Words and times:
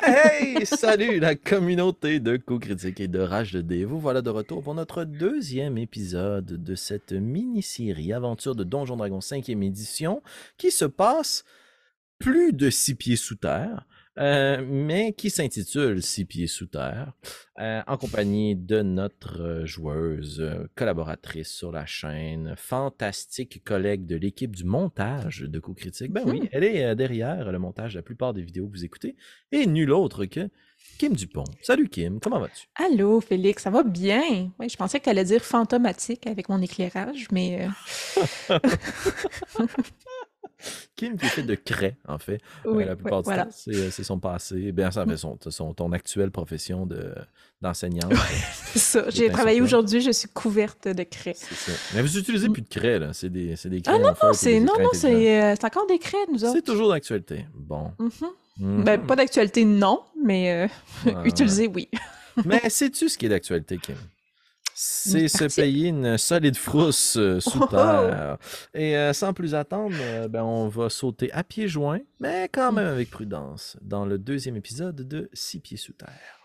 Hey, 0.00 0.64
salut 0.64 1.18
la 1.18 1.34
communauté 1.34 2.20
de 2.20 2.36
coups 2.36 2.68
critiques 2.68 3.00
et 3.00 3.08
de 3.08 3.18
rage 3.18 3.52
de 3.52 3.60
dés. 3.60 3.84
Vous 3.84 3.98
voilà 3.98 4.22
de 4.22 4.30
retour 4.30 4.62
pour 4.62 4.76
notre 4.76 5.02
deuxième 5.02 5.76
épisode 5.76 6.62
de 6.62 6.74
cette 6.76 7.10
mini-série 7.10 8.12
Aventure 8.12 8.54
de 8.54 8.62
Donjon 8.62 8.96
Dragon 8.96 9.18
5e 9.18 9.64
édition 9.64 10.22
qui 10.56 10.70
se 10.70 10.84
passe 10.84 11.44
plus 12.20 12.52
de 12.52 12.70
six 12.70 12.94
pieds 12.94 13.16
sous 13.16 13.34
terre. 13.34 13.86
Euh, 14.18 14.64
mais 14.66 15.12
qui 15.12 15.28
s'intitule 15.28 16.02
Six 16.02 16.24
pieds 16.24 16.46
sous 16.46 16.66
terre, 16.66 17.12
euh, 17.58 17.82
en 17.86 17.98
compagnie 17.98 18.56
de 18.56 18.80
notre 18.80 19.42
euh, 19.42 19.66
joueuse, 19.66 20.42
collaboratrice 20.74 21.50
sur 21.52 21.70
la 21.70 21.84
chaîne, 21.84 22.54
fantastique 22.56 23.62
collègue 23.62 24.06
de 24.06 24.16
l'équipe 24.16 24.56
du 24.56 24.64
montage 24.64 25.40
de 25.40 25.58
Coups 25.58 25.82
Critiques. 25.82 26.12
Ben 26.12 26.22
oui, 26.26 26.48
elle 26.52 26.64
est 26.64 26.94
derrière 26.94 27.52
le 27.52 27.58
montage 27.58 27.92
de 27.92 27.98
la 27.98 28.02
plupart 28.02 28.32
des 28.32 28.42
vidéos 28.42 28.66
que 28.68 28.72
vous 28.72 28.84
écoutez, 28.84 29.16
et 29.52 29.66
nul 29.66 29.90
autre 29.90 30.24
que 30.24 30.48
Kim 30.98 31.12
Dupont. 31.12 31.44
Salut 31.60 31.88
Kim, 31.90 32.18
comment 32.20 32.40
vas-tu? 32.40 32.68
Allô 32.76 33.20
Félix, 33.20 33.64
ça 33.64 33.70
va 33.70 33.82
bien? 33.82 34.50
Oui, 34.58 34.68
je 34.70 34.76
pensais 34.76 34.98
que 34.98 35.04
tu 35.04 35.10
allais 35.10 35.24
dire 35.24 35.42
fantomatique 35.42 36.26
avec 36.26 36.48
mon 36.48 36.62
éclairage, 36.62 37.28
mais... 37.30 37.68
Kim 40.96 41.16
qui 41.16 41.26
fait 41.26 41.42
de 41.42 41.54
craie, 41.54 41.96
en 42.08 42.18
fait, 42.18 42.40
euh, 42.64 42.84
la 42.84 42.96
plupart 42.96 43.22
du 43.22 43.28
temps. 43.28 43.48
Euh, 43.68 43.90
c'est 43.90 44.04
son 44.04 44.18
passé. 44.18 44.72
Bien, 44.72 44.90
ça 44.90 45.04
son, 45.16 45.38
son, 45.48 45.74
ton 45.74 45.92
actuelle 45.92 46.30
profession 46.30 46.88
d'enseignante. 47.60 48.12
c'est 48.72 48.78
ça. 48.78 49.10
J'ai 49.10 49.28
travaillé 49.28 49.60
aujourd'hui, 49.60 50.00
je 50.00 50.10
suis 50.10 50.28
couverte 50.28 50.88
de 50.88 51.02
craie. 51.02 51.34
C'est 51.36 51.54
ça. 51.54 51.72
Mais 51.94 52.02
vous 52.02 52.16
utilisez 52.16 52.48
plus 52.48 52.62
de 52.62 52.68
craie, 52.68 52.98
là. 52.98 53.12
C'est 53.12 53.28
des, 53.28 53.54
des 53.64 53.82
craies. 53.82 53.94
Ah 53.94 53.98
non, 53.98 54.14
non, 54.22 54.32
c'est 54.32 54.58
non, 54.58 54.72
non, 54.78 54.90
euh, 55.04 55.54
c'est 55.54 55.64
encore 55.64 55.86
des 55.86 55.98
craies, 55.98 56.16
nous 56.32 56.42
autres. 56.42 56.54
C'est 56.54 56.64
toujours 56.64 56.88
d'actualité. 56.88 57.46
Bon. 57.54 57.92
Mm-hmm. 57.98 58.84
Ben, 58.84 58.98
pas 59.06 59.16
d'actualité, 59.16 59.64
non, 59.66 60.02
mais 60.24 60.68
utiliser, 61.24 61.68
oui. 61.68 61.90
mais 62.46 62.70
sais-tu 62.70 63.10
ce 63.10 63.18
qui 63.18 63.26
est 63.26 63.30
d'actualité, 63.30 63.76
Kim? 63.76 63.96
C'est 64.78 65.28
se 65.28 65.56
payer 65.56 65.88
une 65.88 66.18
solide 66.18 66.56
frousse 66.56 67.16
euh, 67.16 67.40
sous 67.40 67.62
oh! 67.62 67.66
terre. 67.66 68.36
Et 68.74 68.94
euh, 68.94 69.14
sans 69.14 69.32
plus 69.32 69.54
attendre, 69.54 69.96
euh, 69.98 70.28
ben, 70.28 70.42
on 70.42 70.68
va 70.68 70.90
sauter 70.90 71.32
à 71.32 71.42
pieds 71.42 71.66
joints, 71.66 72.00
mais 72.20 72.50
quand 72.52 72.72
même 72.72 72.88
avec 72.88 73.10
prudence, 73.10 73.78
dans 73.80 74.04
le 74.04 74.18
deuxième 74.18 74.56
épisode 74.56 74.96
de 75.08 75.30
Six 75.32 75.60
pieds 75.60 75.78
sous 75.78 75.94
terre. 75.94 76.35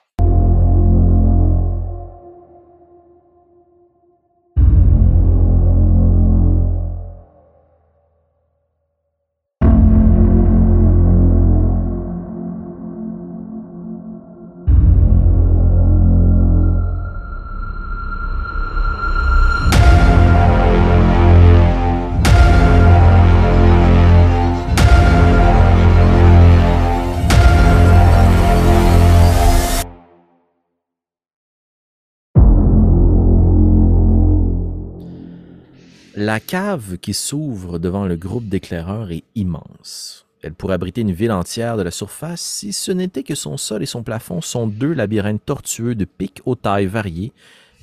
La 36.31 36.39
cave 36.39 36.97
qui 36.97 37.13
s'ouvre 37.13 37.77
devant 37.77 38.05
le 38.05 38.15
groupe 38.15 38.47
d'éclaireurs 38.47 39.11
est 39.11 39.25
immense. 39.35 40.27
Elle 40.41 40.53
pourrait 40.53 40.75
abriter 40.75 41.01
une 41.01 41.11
ville 41.11 41.33
entière 41.33 41.75
de 41.75 41.81
la 41.81 41.91
surface 41.91 42.39
si 42.39 42.71
ce 42.71 42.93
n'était 42.93 43.23
que 43.23 43.35
son 43.35 43.57
sol 43.57 43.83
et 43.83 43.85
son 43.85 44.01
plafond 44.01 44.39
sont 44.39 44.65
deux 44.65 44.93
labyrinthes 44.93 45.45
tortueux 45.45 45.93
de 45.93 46.05
pics 46.05 46.41
aux 46.45 46.55
tailles 46.55 46.85
variées, 46.85 47.33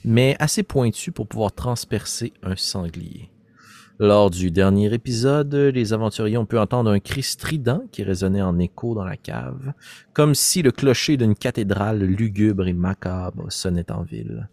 mais 0.03 0.35
assez 0.39 0.63
pointus 0.63 1.13
pour 1.13 1.27
pouvoir 1.27 1.53
transpercer 1.53 2.33
un 2.43 2.57
sanglier. 2.57 3.29
Lors 3.99 4.31
du 4.31 4.51
dernier 4.51 4.95
épisode, 4.95 5.55
les 5.55 5.93
aventuriers 5.93 6.39
ont 6.39 6.47
pu 6.47 6.57
entendre 6.57 6.91
un 6.91 7.01
cri 7.01 7.23
strident 7.23 7.83
qui 7.93 8.03
résonnait 8.03 8.41
en 8.41 8.59
écho 8.59 8.95
dans 8.95 9.05
la 9.05 9.19
cave, 9.19 9.75
comme 10.15 10.35
si 10.35 10.63
le 10.63 10.71
clocher 10.71 11.19
d'une 11.19 11.35
cathédrale 11.35 11.99
lugubre 11.99 12.67
et 12.67 12.73
macabre 12.73 13.53
sonnait 13.53 13.93
en 13.93 14.05
ville 14.05 14.49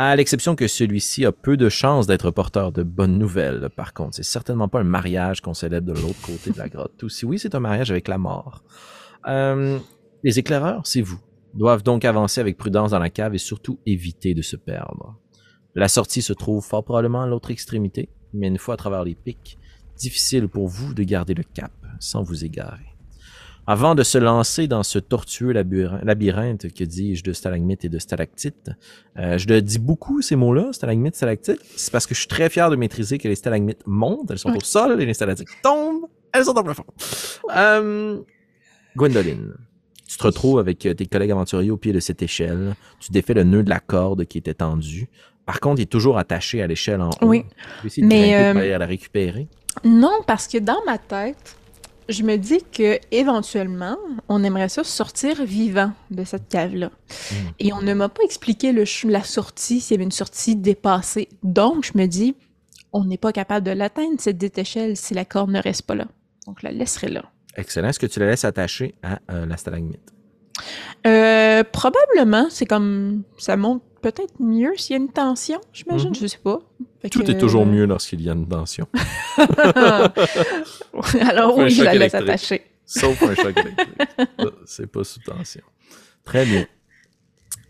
à 0.00 0.14
l'exception 0.14 0.54
que 0.54 0.68
celui-ci 0.68 1.26
a 1.26 1.32
peu 1.32 1.56
de 1.56 1.68
chances 1.68 2.06
d'être 2.06 2.30
porteur 2.30 2.70
de 2.70 2.84
bonnes 2.84 3.18
nouvelles. 3.18 3.68
Par 3.74 3.92
contre, 3.92 4.14
c'est 4.14 4.22
certainement 4.22 4.68
pas 4.68 4.78
un 4.78 4.84
mariage 4.84 5.40
qu'on 5.40 5.54
célèbre 5.54 5.92
de 5.92 6.00
l'autre 6.00 6.20
côté 6.22 6.52
de 6.52 6.58
la 6.58 6.68
grotte. 6.68 7.02
Ou 7.02 7.08
si 7.08 7.26
oui, 7.26 7.36
c'est 7.40 7.56
un 7.56 7.60
mariage 7.60 7.90
avec 7.90 8.06
la 8.06 8.16
mort. 8.16 8.62
Euh, 9.26 9.76
les 10.22 10.38
éclaireurs, 10.38 10.86
c'est 10.86 11.00
vous, 11.00 11.18
doivent 11.52 11.82
donc 11.82 12.04
avancer 12.04 12.40
avec 12.40 12.56
prudence 12.56 12.92
dans 12.92 13.00
la 13.00 13.10
cave 13.10 13.34
et 13.34 13.38
surtout 13.38 13.80
éviter 13.86 14.34
de 14.34 14.42
se 14.42 14.54
perdre. 14.54 15.16
La 15.74 15.88
sortie 15.88 16.22
se 16.22 16.32
trouve 16.32 16.64
fort 16.64 16.84
probablement 16.84 17.22
à 17.22 17.26
l'autre 17.26 17.50
extrémité, 17.50 18.08
mais 18.32 18.46
une 18.46 18.58
fois 18.58 18.74
à 18.74 18.76
travers 18.76 19.02
les 19.02 19.16
pics, 19.16 19.58
difficile 19.96 20.46
pour 20.46 20.68
vous 20.68 20.94
de 20.94 21.02
garder 21.02 21.34
le 21.34 21.42
cap 21.42 21.72
sans 21.98 22.22
vous 22.22 22.44
égarer. 22.44 22.97
Avant 23.70 23.94
de 23.94 24.02
se 24.02 24.16
lancer 24.16 24.66
dans 24.66 24.82
ce 24.82 24.98
tortueux 24.98 25.52
labyrinthe, 25.52 26.72
que 26.72 26.84
dis-je, 26.84 27.22
de 27.22 27.34
stalagmites 27.34 27.84
et 27.84 27.90
de 27.90 27.98
stalactites, 27.98 28.70
euh, 29.18 29.36
je 29.36 29.46
le 29.46 29.60
dis 29.60 29.78
beaucoup 29.78 30.22
ces 30.22 30.36
mots-là, 30.36 30.72
stalagmites, 30.72 31.16
stalactites, 31.16 31.60
c'est 31.76 31.92
parce 31.92 32.06
que 32.06 32.14
je 32.14 32.20
suis 32.20 32.28
très 32.28 32.48
fier 32.48 32.70
de 32.70 32.76
maîtriser 32.76 33.18
que 33.18 33.28
les 33.28 33.34
stalagmites 33.34 33.82
montent, 33.86 34.30
elles 34.30 34.38
sont 34.38 34.56
au 34.56 34.60
sol, 34.60 35.02
et 35.02 35.04
les 35.04 35.12
stalactites 35.12 35.50
tombent, 35.62 36.06
elles 36.32 36.46
sont 36.46 36.56
au 36.56 36.62
plafond. 36.62 36.86
Euh, 37.54 38.18
Gwendoline, 38.96 39.52
tu 40.06 40.16
te 40.16 40.22
retrouves 40.22 40.60
avec 40.60 40.78
tes 40.78 41.06
collègues 41.06 41.32
aventuriers 41.32 41.70
au 41.70 41.76
pied 41.76 41.92
de 41.92 42.00
cette 42.00 42.22
échelle, 42.22 42.74
tu 43.00 43.12
défais 43.12 43.34
le 43.34 43.44
nœud 43.44 43.64
de 43.64 43.68
la 43.68 43.80
corde 43.80 44.24
qui 44.24 44.38
était 44.38 44.54
tendu. 44.54 45.10
Par 45.44 45.60
contre, 45.60 45.80
il 45.80 45.82
est 45.82 45.92
toujours 45.92 46.16
attaché 46.16 46.62
à 46.62 46.66
l'échelle 46.66 47.02
en 47.02 47.10
haut. 47.10 47.26
Oui. 47.26 47.44
Tu 47.92 48.02
mais 48.02 48.34
euh, 48.34 48.78
la 48.78 48.86
récupérer. 48.86 49.46
Non, 49.84 50.20
parce 50.26 50.48
que 50.48 50.56
dans 50.56 50.82
ma 50.86 50.96
tête, 50.96 51.58
je 52.08 52.22
me 52.22 52.36
dis 52.36 52.60
que 52.72 52.98
éventuellement, 53.10 53.96
on 54.28 54.42
aimerait 54.42 54.68
ça 54.68 54.84
sortir 54.84 55.44
vivant 55.44 55.92
de 56.10 56.24
cette 56.24 56.48
cave-là. 56.48 56.90
Hmm. 57.30 57.34
Et 57.58 57.72
on 57.72 57.82
ne 57.82 57.94
m'a 57.94 58.08
pas 58.08 58.22
expliqué 58.22 58.72
le, 58.72 58.84
la 59.08 59.22
sortie, 59.22 59.80
s'il 59.80 59.94
y 59.94 59.98
avait 59.98 60.04
une 60.04 60.10
sortie 60.10 60.56
dépassée. 60.56 61.28
Donc, 61.42 61.84
je 61.84 61.98
me 61.98 62.06
dis, 62.06 62.34
on 62.92 63.04
n'est 63.04 63.18
pas 63.18 63.32
capable 63.32 63.66
de 63.66 63.72
l'atteindre, 63.72 64.16
cette 64.18 64.58
échelle, 64.58 64.96
si 64.96 65.14
la 65.14 65.24
corde 65.24 65.50
ne 65.50 65.60
reste 65.60 65.82
pas 65.82 65.94
là. 65.94 66.06
Donc, 66.46 66.58
je 66.60 66.66
la 66.66 66.72
laisserai 66.72 67.08
là. 67.08 67.24
Excellent. 67.56 67.88
Est-ce 67.88 67.98
que 67.98 68.06
tu 68.06 68.20
la 68.20 68.26
laisses 68.26 68.44
attachée 68.44 68.94
à 69.02 69.18
euh, 69.30 69.44
la 69.44 69.56
stalagmite? 69.56 70.12
Euh, 71.06 71.62
probablement. 71.64 72.46
C'est 72.50 72.66
comme, 72.66 73.22
ça 73.36 73.56
monte 73.56 73.82
peut-être 74.00 74.34
mieux 74.40 74.76
s'il 74.76 74.96
y 74.96 74.98
a 74.98 75.02
une 75.02 75.10
tension, 75.10 75.60
j'imagine, 75.72 76.14
je 76.14 76.22
mhm. 76.22 76.28
sais 76.28 76.38
pas. 76.38 76.60
Tout 77.10 77.30
est 77.30 77.38
toujours 77.38 77.66
mieux 77.66 77.84
lorsqu'il 77.86 78.20
y 78.22 78.30
a 78.30 78.32
une 78.32 78.48
tension. 78.48 78.86
Alors 81.20 81.56
oui, 81.56 81.70
je 81.70 81.84
la 81.84 81.94
laisse 81.94 82.14
attachée. 82.14 82.62
Sauf 82.84 83.22
un 83.22 83.34
choc 83.34 83.56
électrique. 83.56 84.02
C'est 84.64 84.86
pas 84.86 85.04
sous 85.04 85.20
tension. 85.20 85.62
Très 86.24 86.44
bien. 86.46 86.66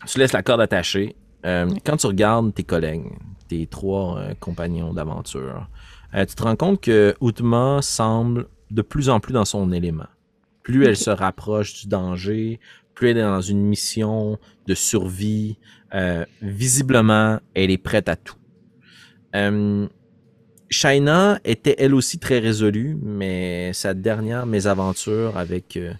Tu 0.06 0.18
laisses 0.18 0.32
la 0.32 0.42
corde 0.42 0.60
attachée. 0.60 1.16
Euh, 1.44 1.68
quand 1.84 1.96
tu 1.96 2.06
regardes 2.06 2.54
tes 2.54 2.62
collègues, 2.62 3.10
tes 3.48 3.66
trois 3.66 4.18
euh, 4.18 4.34
compagnons 4.38 4.92
d'aventure, 4.92 5.68
euh, 6.14 6.24
tu 6.24 6.34
te 6.34 6.42
rends 6.42 6.56
compte 6.56 6.80
que 6.80 7.14
Outma 7.20 7.80
semble 7.82 8.46
de 8.70 8.82
plus 8.82 9.08
en 9.08 9.20
plus 9.20 9.32
dans 9.32 9.44
son 9.44 9.72
élément. 9.72 10.06
Plus 10.62 10.84
elle 10.84 10.96
se 10.96 11.10
rapproche 11.10 11.82
du 11.82 11.88
danger, 11.88 12.60
plus 12.94 13.10
elle 13.10 13.18
est 13.18 13.22
dans 13.22 13.40
une 13.40 13.62
mission 13.62 14.38
de 14.66 14.74
survie. 14.74 15.56
Euh, 15.94 16.24
visiblement, 16.42 17.38
elle 17.54 17.70
est 17.70 17.78
prête 17.78 18.08
à 18.08 18.16
tout. 18.16 18.36
Euh, 19.34 19.86
Shaina 20.70 21.40
était 21.44 21.76
elle 21.78 21.94
aussi 21.94 22.18
très 22.18 22.38
résolue, 22.38 22.96
mais 23.02 23.72
sa 23.72 23.94
dernière 23.94 24.44
mésaventure 24.44 25.36
avec 25.38 25.76
euh, 25.76 25.92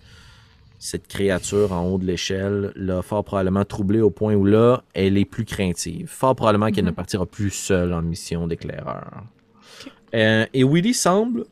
cette 0.78 1.08
créature 1.08 1.72
en 1.72 1.86
haut 1.86 1.98
de 1.98 2.04
l'échelle 2.04 2.72
l'a 2.76 3.00
fort 3.00 3.24
probablement 3.24 3.64
troublée 3.64 4.00
au 4.00 4.10
point 4.10 4.34
où 4.34 4.44
là, 4.44 4.82
elle 4.94 5.16
est 5.16 5.24
plus 5.24 5.44
craintive. 5.44 6.08
Fort 6.08 6.36
probablement 6.36 6.70
qu'elle 6.70 6.84
ne 6.84 6.90
mhm. 6.90 6.96
partira 6.96 7.24
plus 7.24 7.50
seule 7.50 7.92
en 7.92 8.02
mission 8.02 8.46
d'éclaireur. 8.46 9.24
et 10.12 10.64
Willy 10.64 10.94
semble 10.94 11.44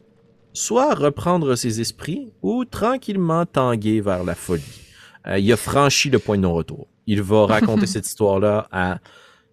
soit 0.57 0.95
reprendre 0.95 1.55
ses 1.55 1.81
esprits 1.81 2.33
ou 2.43 2.65
tranquillement 2.65 3.47
tanguer 3.47 4.01
vers 4.01 4.25
la 4.25 4.35
folie. 4.35 4.63
Euh, 5.27 5.39
il 5.39 5.53
a 5.53 5.57
franchi 5.57 6.11
le 6.11 6.19
point 6.19 6.37
de 6.37 6.43
non-retour. 6.43 6.87
Il 7.07 7.23
va 7.23 7.47
raconter 7.47 7.87
cette 7.87 8.07
histoire-là 8.07 8.69
à 8.71 8.99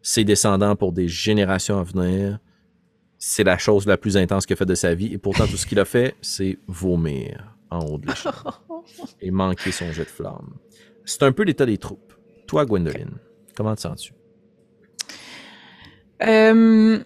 ses 0.02 0.24
descendants 0.24 0.76
pour 0.76 0.92
des 0.92 1.08
générations 1.08 1.80
à 1.80 1.84
venir. 1.84 2.40
C'est 3.18 3.44
la 3.44 3.58
chose 3.58 3.86
la 3.86 3.98
plus 3.98 4.18
intense 4.18 4.46
qu'il 4.46 4.54
a 4.54 4.58
fait 4.58 4.66
de 4.66 4.76
sa 4.76 4.94
vie. 4.94 5.14
Et 5.14 5.18
pourtant, 5.18 5.48
tout 5.48 5.58
ce 5.58 5.66
qu'il 5.66 5.80
a 5.80 5.86
fait, 5.86 6.16
c'est 6.22 6.58
vomir 6.68 7.56
en 7.70 7.80
haut 7.80 7.98
de 7.98 8.08
l'échelle 8.08 8.34
et 9.22 9.32
manquer 9.32 9.72
son 9.72 9.92
jet 9.92 10.04
de 10.04 10.10
flamme. 10.10 10.54
C'est 11.06 11.24
un 11.24 11.32
peu 11.32 11.44
l'état 11.44 11.66
des 11.66 11.78
troupes. 11.78 12.14
Toi, 12.48 12.66
Gwendoline, 12.66 13.18
comment 13.56 13.76
te 13.76 13.82
sens-tu? 13.82 14.14
Euh, 16.22 17.04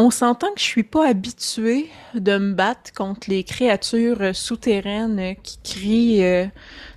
on 0.00 0.10
s'entend 0.10 0.52
que 0.52 0.60
je 0.60 0.64
suis 0.64 0.84
pas 0.84 1.08
habituée 1.08 1.90
de 2.14 2.38
me 2.38 2.54
battre 2.54 2.92
contre 2.92 3.28
les 3.28 3.42
créatures 3.42 4.22
euh, 4.22 4.32
souterraines 4.32 5.18
euh, 5.18 5.34
qui 5.42 5.58
crient 5.64 6.24
euh, 6.24 6.46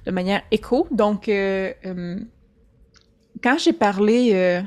de 0.05 0.11
manière 0.11 0.43
écho. 0.51 0.87
Donc, 0.91 1.25
quand 3.41 3.57
j'ai 3.57 3.73
parlé 3.73 4.61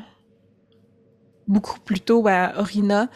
beaucoup 1.47 1.79
plus 1.81 2.01
tôt 2.01 2.27
à 2.27 2.55
Orina, 2.59 3.09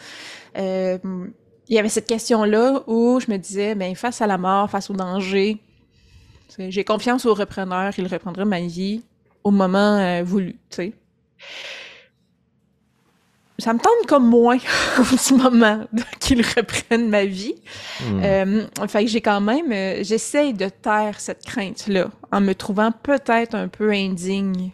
il 0.55 1.75
y 1.75 1.77
avait 1.77 1.89
cette 1.89 2.07
question-là 2.07 2.83
où 2.87 3.19
je 3.19 3.31
me 3.31 3.37
disais, 3.37 3.75
ben, 3.75 3.95
face 3.95 4.21
à 4.21 4.27
la 4.27 4.37
mort, 4.37 4.69
face 4.69 4.89
au 4.89 4.93
danger, 4.93 5.57
j'ai 6.57 6.83
confiance 6.83 7.25
au 7.25 7.33
repreneur, 7.33 7.93
il 7.97 8.07
reprendra 8.07 8.45
ma 8.45 8.61
vie 8.61 9.03
au 9.43 9.51
moment 9.51 10.23
voulu, 10.23 10.53
tu 10.69 10.75
sais 10.75 10.93
ça 13.59 13.73
me 13.73 13.79
tente 13.79 14.07
comme 14.07 14.27
moins 14.27 14.57
en 14.97 15.03
ce 15.03 15.33
moment 15.33 15.85
qu'ils 16.19 16.41
reprennent 16.41 17.09
ma 17.09 17.25
vie. 17.25 17.55
Euh, 18.03 18.65
fait 18.87 19.05
que 19.05 19.11
j'ai 19.11 19.21
quand 19.21 19.41
même, 19.41 19.71
euh, 19.71 20.03
j'essaye 20.03 20.53
de 20.53 20.69
taire 20.69 21.19
cette 21.19 21.45
crainte-là 21.45 22.09
en 22.31 22.41
me 22.41 22.53
trouvant 22.53 22.91
peut-être 22.91 23.55
un 23.55 23.67
peu 23.67 23.91
indigne 23.91 24.71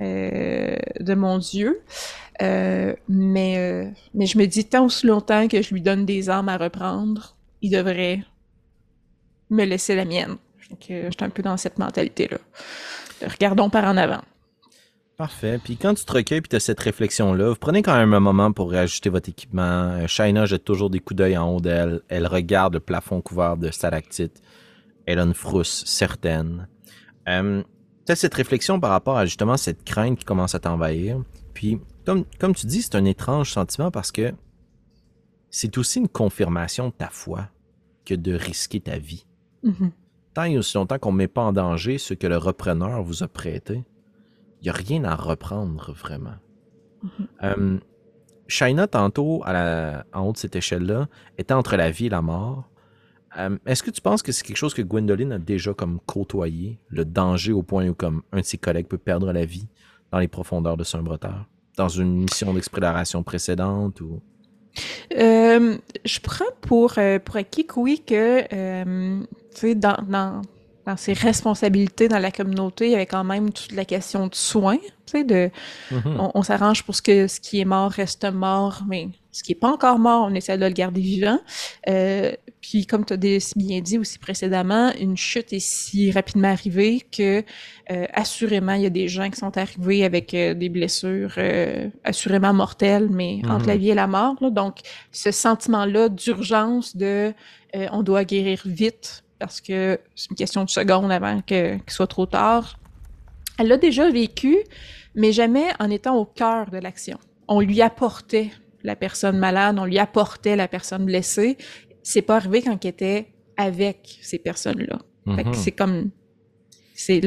euh, 0.00 0.76
de 1.00 1.14
mon 1.14 1.38
Dieu. 1.38 1.82
Euh, 2.40 2.94
mais, 3.08 3.92
mais 4.14 4.26
je 4.26 4.38
me 4.38 4.46
dis 4.46 4.64
tant 4.64 4.86
aussi 4.86 5.06
longtemps 5.06 5.48
que 5.48 5.62
je 5.62 5.72
lui 5.72 5.80
donne 5.80 6.06
des 6.06 6.28
armes 6.28 6.48
à 6.48 6.56
reprendre, 6.56 7.36
il 7.60 7.70
devrait 7.70 8.24
me 9.50 9.64
laisser 9.64 9.94
la 9.94 10.04
mienne. 10.04 10.36
Donc, 10.70 10.86
je 10.88 11.10
suis 11.10 11.24
un 11.24 11.30
peu 11.30 11.42
dans 11.42 11.56
cette 11.56 11.78
mentalité-là. 11.78 12.38
Regardons 13.28 13.68
par 13.68 13.84
en 13.84 13.96
avant. 13.96 14.22
Parfait. 15.16 15.60
Puis 15.62 15.76
quand 15.76 15.94
tu 15.94 16.04
te 16.04 16.12
recueilles 16.12 16.38
et 16.38 16.42
tu 16.42 16.56
as 16.56 16.60
cette 16.60 16.80
réflexion-là, 16.80 17.50
vous 17.50 17.56
prenez 17.56 17.82
quand 17.82 17.94
même 17.94 18.14
un 18.14 18.20
moment 18.20 18.50
pour 18.50 18.70
réajuster 18.70 19.10
votre 19.10 19.28
équipement. 19.28 20.06
Shaina 20.06 20.46
jette 20.46 20.64
toujours 20.64 20.90
des 20.90 21.00
coups 21.00 21.18
d'œil 21.18 21.36
en 21.36 21.54
haut 21.54 21.60
d'elle. 21.60 22.00
Elle 22.08 22.26
regarde 22.26 22.74
le 22.74 22.80
plafond 22.80 23.20
couvert 23.20 23.56
de 23.56 23.70
stalactites. 23.70 24.42
Elle 25.06 25.18
a 25.18 25.22
une 25.22 25.34
frousse 25.34 25.84
certaine. 25.86 26.66
Euh, 27.28 27.62
tu 28.06 28.12
as 28.12 28.16
cette 28.16 28.34
réflexion 28.34 28.80
par 28.80 28.90
rapport 28.90 29.16
à 29.16 29.26
justement 29.26 29.56
cette 29.56 29.84
crainte 29.84 30.18
qui 30.18 30.24
commence 30.24 30.54
à 30.54 30.60
t'envahir. 30.60 31.22
Puis, 31.54 31.80
comme, 32.04 32.24
comme 32.38 32.54
tu 32.54 32.66
dis, 32.66 32.82
c'est 32.82 32.96
un 32.96 33.04
étrange 33.04 33.52
sentiment 33.52 33.90
parce 33.90 34.10
que 34.12 34.32
c'est 35.50 35.76
aussi 35.78 36.00
une 36.00 36.08
confirmation 36.08 36.88
de 36.88 36.92
ta 36.92 37.08
foi 37.08 37.48
que 38.04 38.14
de 38.14 38.34
risquer 38.34 38.80
ta 38.80 38.98
vie. 38.98 39.26
Mm-hmm. 39.64 39.90
Tant 40.34 40.44
et 40.44 40.58
aussi 40.58 40.76
longtemps 40.76 40.98
qu'on 40.98 41.12
ne 41.12 41.18
met 41.18 41.28
pas 41.28 41.42
en 41.42 41.52
danger 41.52 41.98
ce 41.98 42.14
que 42.14 42.26
le 42.26 42.38
repreneur 42.38 43.02
vous 43.02 43.22
a 43.22 43.28
prêté, 43.28 43.84
il 44.60 44.64
n'y 44.64 44.70
a 44.70 44.72
rien 44.72 45.04
à 45.04 45.14
reprendre 45.14 45.92
vraiment. 45.92 46.36
Mm 47.02 47.78
tantôt, 48.86 49.42
à 49.44 49.52
la, 49.52 50.06
en 50.12 50.26
haut 50.26 50.32
de 50.32 50.36
cette 50.36 50.56
échelle-là, 50.56 51.08
était 51.38 51.54
entre 51.54 51.76
la 51.76 51.90
vie 51.90 52.06
et 52.06 52.10
la 52.10 52.22
mort. 52.22 52.68
Euh, 53.38 53.56
est-ce 53.66 53.82
que 53.82 53.90
tu 53.90 54.00
penses 54.00 54.22
que 54.22 54.32
c'est 54.32 54.44
quelque 54.44 54.56
chose 54.56 54.74
que 54.74 54.82
Gwendoline 54.82 55.32
a 55.32 55.38
déjà 55.38 55.72
comme 55.74 56.00
côtoyé, 56.06 56.78
le 56.88 57.04
danger 57.04 57.52
au 57.52 57.62
point 57.62 57.88
où 57.88 57.94
comme 57.94 58.22
un 58.32 58.40
de 58.40 58.44
ses 58.44 58.58
collègues 58.58 58.86
peut 58.86 58.98
perdre 58.98 59.32
la 59.32 59.44
vie 59.44 59.68
dans 60.10 60.18
les 60.18 60.28
profondeurs 60.28 60.76
de 60.76 60.84
Saint-Breteur, 60.84 61.46
dans 61.76 61.88
une 61.88 62.22
mission 62.22 62.52
d'exploration 62.52 63.22
précédente 63.22 64.00
ou... 64.00 64.20
Euh, 65.18 65.76
je 66.04 66.20
prends 66.20 66.44
pour, 66.62 66.94
pour 67.24 67.36
acquis 67.36 67.66
que 67.66 67.78
oui, 67.78 68.02
que, 68.06 68.44
sais, 69.50 69.74
dans, 69.74 69.98
dans, 70.08 70.42
dans 70.86 70.96
ses 70.96 71.12
responsabilités 71.12 72.08
dans 72.08 72.18
la 72.18 72.30
communauté, 72.30 72.86
il 72.86 72.92
y 72.92 72.94
avait 72.94 73.06
quand 73.06 73.24
même 73.24 73.52
toute 73.52 73.72
la 73.72 73.84
question 73.84 74.26
de 74.26 74.34
soins, 74.34 74.78
tu 74.78 74.88
sais, 75.06 75.24
de, 75.24 75.50
mm-hmm. 75.90 76.30
on, 76.34 76.42
s'arrange 76.42 76.82
pour 76.84 76.94
ce 76.94 77.02
que 77.02 77.26
ce 77.28 77.40
qui 77.40 77.60
est 77.60 77.64
mort 77.64 77.90
reste 77.90 78.24
mort, 78.24 78.82
mais 78.88 79.08
ce 79.32 79.42
qui 79.42 79.52
est 79.52 79.56
pas 79.56 79.72
encore 79.72 79.98
mort, 79.98 80.28
on 80.30 80.34
essaie 80.34 80.58
de 80.58 80.66
le 80.66 80.72
garder 80.72 81.00
vivant. 81.00 81.40
Euh, 81.88 82.32
puis 82.62 82.86
comme 82.86 83.04
tu 83.04 83.14
as 83.14 83.16
bien 83.56 83.80
dit 83.80 83.98
aussi 83.98 84.18
précédemment, 84.18 84.92
une 85.00 85.16
chute 85.16 85.52
est 85.52 85.58
si 85.58 86.12
rapidement 86.12 86.48
arrivée 86.48 87.00
que 87.00 87.42
euh, 87.90 88.06
assurément 88.12 88.74
il 88.74 88.82
y 88.82 88.86
a 88.86 88.90
des 88.90 89.08
gens 89.08 89.28
qui 89.30 89.40
sont 89.40 89.58
arrivés 89.58 90.04
avec 90.04 90.32
euh, 90.32 90.54
des 90.54 90.68
blessures 90.68 91.34
euh, 91.38 91.88
assurément 92.04 92.52
mortelles, 92.54 93.08
mais 93.10 93.40
entre 93.48 93.66
la 93.66 93.76
vie 93.76 93.90
et 93.90 93.94
la 93.94 94.06
mort. 94.06 94.36
Là. 94.40 94.50
Donc 94.50 94.78
ce 95.10 95.32
sentiment-là 95.32 96.08
d'urgence 96.08 96.96
de 96.96 97.34
on 97.74 98.02
doit 98.02 98.24
guérir 98.24 98.60
vite 98.66 99.24
parce 99.38 99.62
que 99.62 99.98
c'est 100.14 100.30
une 100.30 100.36
question 100.36 100.62
de 100.62 100.68
seconde 100.68 101.10
avant 101.10 101.40
qu'il 101.40 101.80
soit 101.88 102.06
trop 102.06 102.26
tard. 102.26 102.78
Elle 103.58 103.68
l'a 103.68 103.78
déjà 103.78 104.10
vécu, 104.10 104.58
mais 105.14 105.32
jamais 105.32 105.68
en 105.80 105.88
étant 105.88 106.16
au 106.16 106.26
cœur 106.26 106.70
de 106.70 106.76
l'action. 106.76 107.18
On 107.48 107.60
lui 107.60 107.80
apportait 107.80 108.50
la 108.82 108.96
personne 108.96 109.38
malade, 109.38 109.78
on 109.78 109.84
lui 109.84 109.98
apportait 109.98 110.56
la 110.56 110.68
personne 110.68 111.04
blessée. 111.04 111.56
C'est 112.02 112.22
pas 112.22 112.36
arrivé 112.36 112.62
quand 112.62 112.84
il 112.84 112.88
était 112.88 113.28
avec 113.56 114.18
ces 114.22 114.38
personnes-là. 114.38 114.98
Mm-hmm. 115.26 115.54
C'est 115.54 115.72
comme 115.72 116.10
c'est 116.94 117.20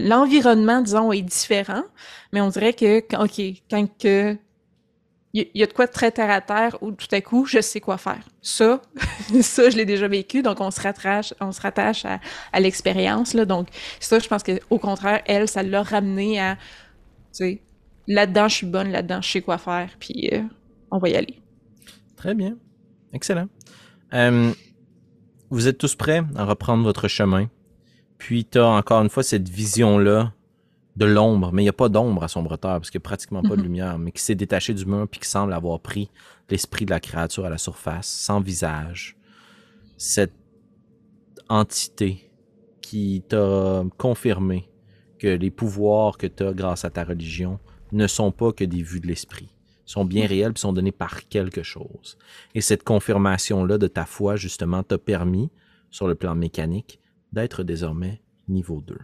l'environnement, 0.00 0.80
disons, 0.80 1.12
est 1.12 1.22
différent, 1.22 1.84
mais 2.32 2.40
on 2.40 2.48
dirait 2.48 2.72
que, 2.72 2.98
OK, 3.22 3.62
quand 3.70 3.86
que 3.98 4.36
il 5.32 5.48
y, 5.54 5.62
a 5.62 5.66
de 5.66 5.72
quoi 5.72 5.86
de 5.86 5.92
très 5.92 6.10
terre 6.10 6.28
à 6.28 6.40
terre 6.40 6.76
où 6.80 6.90
tout 6.90 7.06
à 7.12 7.20
coup, 7.20 7.46
je 7.46 7.60
sais 7.60 7.78
quoi 7.78 7.98
faire. 7.98 8.18
Ça, 8.42 8.82
ça, 9.42 9.70
je 9.70 9.76
l'ai 9.76 9.84
déjà 9.84 10.08
vécu, 10.08 10.42
donc 10.42 10.60
on 10.60 10.72
se 10.72 10.80
rattache, 10.80 11.32
on 11.40 11.52
se 11.52 11.60
rattache 11.60 12.04
à, 12.04 12.18
à 12.52 12.58
l'expérience. 12.58 13.32
Là, 13.34 13.44
donc 13.44 13.68
ça, 14.00 14.18
je 14.18 14.26
pense 14.26 14.42
que 14.42 14.58
au 14.70 14.78
contraire, 14.78 15.22
elle, 15.26 15.46
ça 15.46 15.62
l'a 15.62 15.84
ramené 15.84 16.40
à, 16.40 16.56
tu 16.56 16.60
sais, 17.32 17.62
là-dedans, 18.08 18.48
je 18.48 18.56
suis 18.56 18.66
bonne, 18.66 18.90
là-dedans, 18.90 19.22
je 19.22 19.30
sais 19.30 19.40
quoi 19.40 19.58
faire, 19.58 19.90
puis 20.00 20.30
euh, 20.32 20.42
on 20.90 20.98
va 20.98 21.08
y 21.08 21.16
aller. 21.16 21.40
Très 22.16 22.34
bien, 22.34 22.56
excellent. 23.12 23.48
Euh, 24.14 24.52
vous 25.50 25.68
êtes 25.68 25.78
tous 25.78 25.94
prêts 25.94 26.22
à 26.36 26.44
reprendre 26.44 26.84
votre 26.84 27.08
chemin. 27.08 27.48
Puis 28.18 28.44
tu 28.44 28.58
as 28.58 28.66
encore 28.66 29.02
une 29.02 29.08
fois 29.08 29.22
cette 29.22 29.48
vision-là 29.48 30.32
de 30.96 31.04
l'ombre, 31.04 31.52
mais 31.52 31.62
il 31.62 31.64
n'y 31.64 31.70
a 31.70 31.74
pas 31.74 31.88
d'ombre 31.88 32.22
à 32.22 32.28
Sombreteur 32.28 32.72
parce 32.72 32.90
qu'il 32.90 32.98
n'y 32.98 33.04
a 33.04 33.08
pratiquement 33.08 33.42
pas 33.42 33.50
de 33.50 33.56
mhm. 33.56 33.62
lumière, 33.62 33.98
mais 33.98 34.12
qui 34.12 34.22
s'est 34.22 34.34
détaché 34.34 34.74
du 34.74 34.84
mur 34.84 35.08
puis 35.08 35.20
qui 35.20 35.28
semble 35.28 35.52
avoir 35.52 35.80
pris 35.80 36.10
l'esprit 36.50 36.84
de 36.84 36.90
la 36.90 37.00
créature 37.00 37.46
à 37.46 37.50
la 37.50 37.58
surface, 37.58 38.06
sans 38.06 38.40
visage. 38.40 39.16
Cette 39.96 40.34
entité 41.48 42.30
qui 42.80 43.22
t'a 43.28 43.84
confirmé 43.96 44.68
que 45.18 45.28
les 45.28 45.50
pouvoirs 45.50 46.18
que 46.18 46.26
tu 46.26 46.42
as 46.42 46.52
grâce 46.52 46.84
à 46.84 46.90
ta 46.90 47.04
religion 47.04 47.58
ne 47.92 48.06
sont 48.06 48.32
pas 48.32 48.52
que 48.52 48.64
des 48.64 48.82
vues 48.82 49.00
de 49.00 49.06
l'esprit, 49.06 49.48
sont 49.90 50.04
bien 50.04 50.24
mhm. 50.24 50.28
réels 50.28 50.52
et 50.56 50.60
sont 50.60 50.72
donnés 50.72 50.92
par 50.92 51.28
quelque 51.28 51.62
chose. 51.62 52.18
Et 52.54 52.60
cette 52.60 52.84
confirmation-là 52.84 53.78
de 53.78 53.86
ta 53.86 54.04
foi, 54.04 54.36
justement, 54.36 54.82
t'a 54.82 54.98
permis, 54.98 55.50
sur 55.90 56.06
le 56.06 56.14
plan 56.14 56.34
mécanique, 56.34 57.00
d'être 57.32 57.62
désormais 57.62 58.20
niveau 58.48 58.80
2 58.80 58.96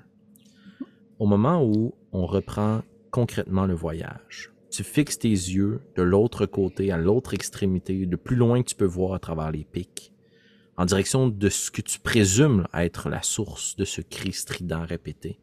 au 1.18 1.26
moment 1.26 1.62
où 1.64 1.94
on 2.12 2.26
reprend 2.26 2.82
concrètement 3.10 3.66
le 3.66 3.74
voyage, 3.74 4.52
tu 4.70 4.84
fixes 4.84 5.18
tes 5.18 5.28
yeux 5.28 5.80
de 5.96 6.02
l'autre 6.02 6.44
côté, 6.46 6.92
à 6.92 6.98
l'autre 6.98 7.34
extrémité, 7.34 8.04
le 8.04 8.16
plus 8.16 8.36
loin 8.36 8.62
que 8.62 8.68
tu 8.68 8.74
peux 8.74 8.84
voir 8.84 9.14
à 9.14 9.18
travers 9.18 9.50
les 9.50 9.64
pics, 9.64 10.12
en 10.76 10.84
direction 10.84 11.28
de 11.28 11.48
ce 11.48 11.70
que 11.70 11.80
tu 11.80 11.98
présumes 11.98 12.66
être 12.74 13.08
la 13.08 13.22
source 13.22 13.76
de 13.76 13.84
ce 13.84 14.02
cri 14.02 14.32
strident 14.32 14.84
répété. 14.84 15.38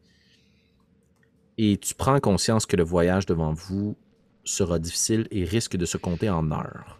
Et 1.58 1.76
tu 1.76 1.94
prends 1.94 2.20
conscience 2.20 2.66
que 2.66 2.76
le 2.76 2.84
voyage 2.84 3.26
devant 3.26 3.52
vous 3.52 3.96
sera 4.44 4.78
difficile 4.78 5.26
et 5.30 5.44
risque 5.44 5.76
de 5.76 5.86
se 5.86 5.96
compter 5.96 6.30
en 6.30 6.50
heures. 6.52 6.98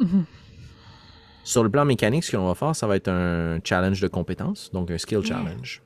Mm-hmm. 0.00 0.24
Sur 1.44 1.64
le 1.64 1.70
plan 1.70 1.84
mécanique, 1.84 2.24
ce 2.24 2.36
qu'on 2.36 2.46
va 2.46 2.54
faire, 2.54 2.76
ça 2.76 2.86
va 2.86 2.96
être 2.96 3.08
un 3.08 3.58
challenge 3.64 4.00
de 4.00 4.08
compétences, 4.08 4.70
donc 4.72 4.90
un 4.90 4.98
skill 4.98 5.24
challenge 5.24 5.82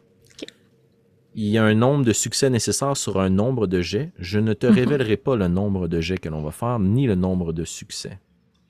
il 1.34 1.48
y 1.48 1.58
a 1.58 1.64
un 1.64 1.74
nombre 1.74 2.04
de 2.04 2.12
succès 2.12 2.50
nécessaire 2.50 2.96
sur 2.96 3.20
un 3.20 3.30
nombre 3.30 3.66
de 3.66 3.80
jets. 3.80 4.10
Je 4.18 4.38
ne 4.38 4.52
te 4.52 4.66
mhm. 4.66 4.74
révélerai 4.74 5.16
pas 5.16 5.36
le 5.36 5.48
nombre 5.48 5.88
de 5.88 6.00
jets 6.00 6.18
que 6.18 6.28
l'on 6.28 6.42
va 6.42 6.50
faire, 6.50 6.78
ni 6.78 7.06
le 7.06 7.14
nombre 7.14 7.52
de 7.52 7.64
succès. 7.64 8.18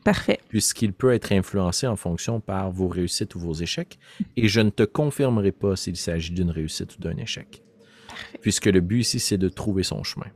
Parfait. 0.04 0.40
Puisqu'il 0.48 0.92
peut 0.92 1.12
être 1.12 1.32
influencé 1.32 1.86
en 1.86 1.96
fonction 1.96 2.40
par 2.40 2.70
vos 2.70 2.88
réussites 2.88 3.34
ou 3.34 3.40
vos 3.40 3.54
échecs, 3.54 3.98
et 4.36 4.48
je 4.48 4.60
ne 4.60 4.70
te 4.70 4.82
confirmerai 4.82 5.52
pas 5.52 5.76
s'il 5.76 5.96
s'agit 5.96 6.32
d'une 6.32 6.50
réussite 6.50 6.96
ou 6.96 7.00
d'un 7.00 7.16
échec. 7.16 7.62
Puisque 8.40 8.66
le 8.66 8.80
but 8.80 9.00
ici, 9.00 9.20
c'est 9.20 9.38
de 9.38 9.48
trouver 9.48 9.84
son 9.84 10.02
chemin. 10.02 10.26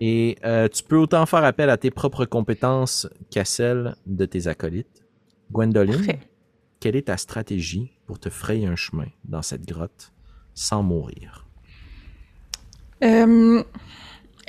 Et 0.00 0.36
euh, 0.44 0.68
tu 0.68 0.82
peux 0.82 0.96
autant 0.96 1.24
faire 1.26 1.44
appel 1.44 1.70
à 1.70 1.76
tes 1.76 1.90
propres 1.90 2.24
compétences 2.24 3.08
qu'à 3.30 3.44
celles 3.44 3.96
de 4.06 4.24
tes 4.26 4.46
acolytes. 4.46 5.04
Gwendoline, 5.50 6.18
quelle 6.80 6.96
est 6.96 7.06
ta 7.08 7.16
stratégie 7.16 7.92
pour 8.06 8.18
te 8.18 8.28
frayer 8.28 8.66
un 8.66 8.76
chemin 8.76 9.06
dans 9.24 9.42
cette 9.42 9.66
grotte 9.66 10.12
sans 10.54 10.82
mourir? 10.82 11.46
Euh, 13.02 13.62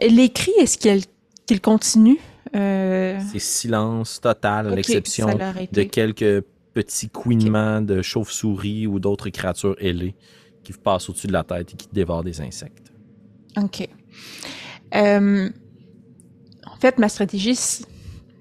les 0.02 0.30
cris, 0.30 0.52
est-ce 0.60 0.78
qu'ils 0.78 1.62
continuent? 1.62 2.18
Euh, 2.56 3.20
C'est 3.32 3.40
silence 3.40 4.20
total, 4.20 4.68
à 4.68 4.76
l'exception 4.76 5.28
de 5.72 5.84
quelques 5.84 6.44
petits 6.74 7.10
couinements 7.10 7.82
de 7.82 8.02
chauves-souris 8.02 8.88
ou 8.88 9.00
d'autres 9.00 9.30
créatures 9.30 9.76
ailées 9.80 10.16
qui 10.64 10.74
passent 10.74 11.10
au-dessus 11.10 11.28
de 11.28 11.34
la 11.34 11.44
tête 11.44 11.74
et 11.74 11.76
qui 11.76 11.88
dévorent 11.92 12.24
des 12.24 12.42
insectes. 12.42 12.92
OK. 13.58 13.88
Euh, 14.96 15.50
en 16.66 16.76
fait, 16.80 16.98
ma 16.98 17.10
stratégie, 17.10 17.58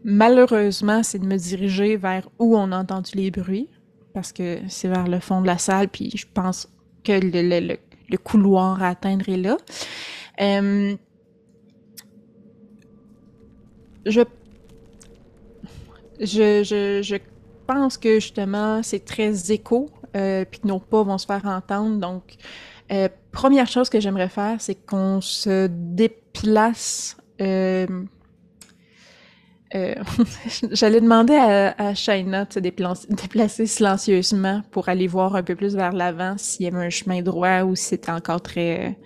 malheureusement, 0.05 1.03
c'est 1.03 1.19
de 1.19 1.27
me 1.27 1.37
diriger 1.37 1.97
vers 1.97 2.29
où 2.39 2.57
on 2.57 2.73
a 2.73 2.79
entendu 2.79 3.13
les 3.15 3.31
bruits, 3.31 3.69
parce 4.15 4.33
que 4.33 4.59
c'est 4.69 4.89
vers 4.89 5.09
le 5.09 5.21
fond 5.21 5.41
de 5.41 5.47
la 5.47 5.59
salle, 5.59 5.89
puis 5.89 6.11
je 6.15 6.27
pense 6.33 6.69
que 7.05 7.13
le, 7.13 8.17
couloir 8.17 8.83
à 8.83 8.89
atteindre 8.89 9.29
est 9.29 9.37
là. 9.37 9.57
Euh, 10.41 10.95
je, 14.07 14.23
je, 16.21 17.01
je, 17.03 17.17
pense 17.67 17.99
que 17.99 18.15
justement, 18.15 18.83
c'est 18.83 19.05
très 19.05 19.53
écho, 19.53 19.91
euh, 20.17 20.47
puis 20.51 20.61
que 20.61 20.67
nos 20.67 20.79
pas 20.79 21.03
vont 21.03 21.19
se 21.19 21.27
faire 21.27 21.45
entendre. 21.45 21.99
Donc, 21.99 22.37
première 23.39 23.69
chose 23.69 23.89
que 23.89 24.01
j'aimerais 24.01 24.29
faire, 24.29 24.61
c'est 24.61 24.75
qu'on 24.75 25.21
se 25.21 25.69
déplace. 25.69 27.17
Euh, 27.41 27.87
euh 29.77 29.95
J'allais 30.73 31.01
demander 31.01 31.37
à, 31.37 31.73
à 31.79 31.95
Shaina 31.95 32.47
de 32.47 32.53
se 32.53 32.59
déplacer, 32.59 33.67
silencieusement 33.67 34.63
pour 34.73 34.89
aller 34.89 35.07
voir 35.07 35.37
un 35.37 35.45
peu 35.45 35.55
plus 35.55 35.77
vers 35.77 35.93
l'avant 35.93 36.35
s'il 36.37 36.67
y 36.67 36.69
avait 36.69 36.85
un 36.85 36.91
chemin 36.91 37.23
droit 37.23 37.63
ou 37.63 37.77
si 37.77 37.85
c'était 37.85 38.11
encore 38.11 38.41
très 38.41 38.99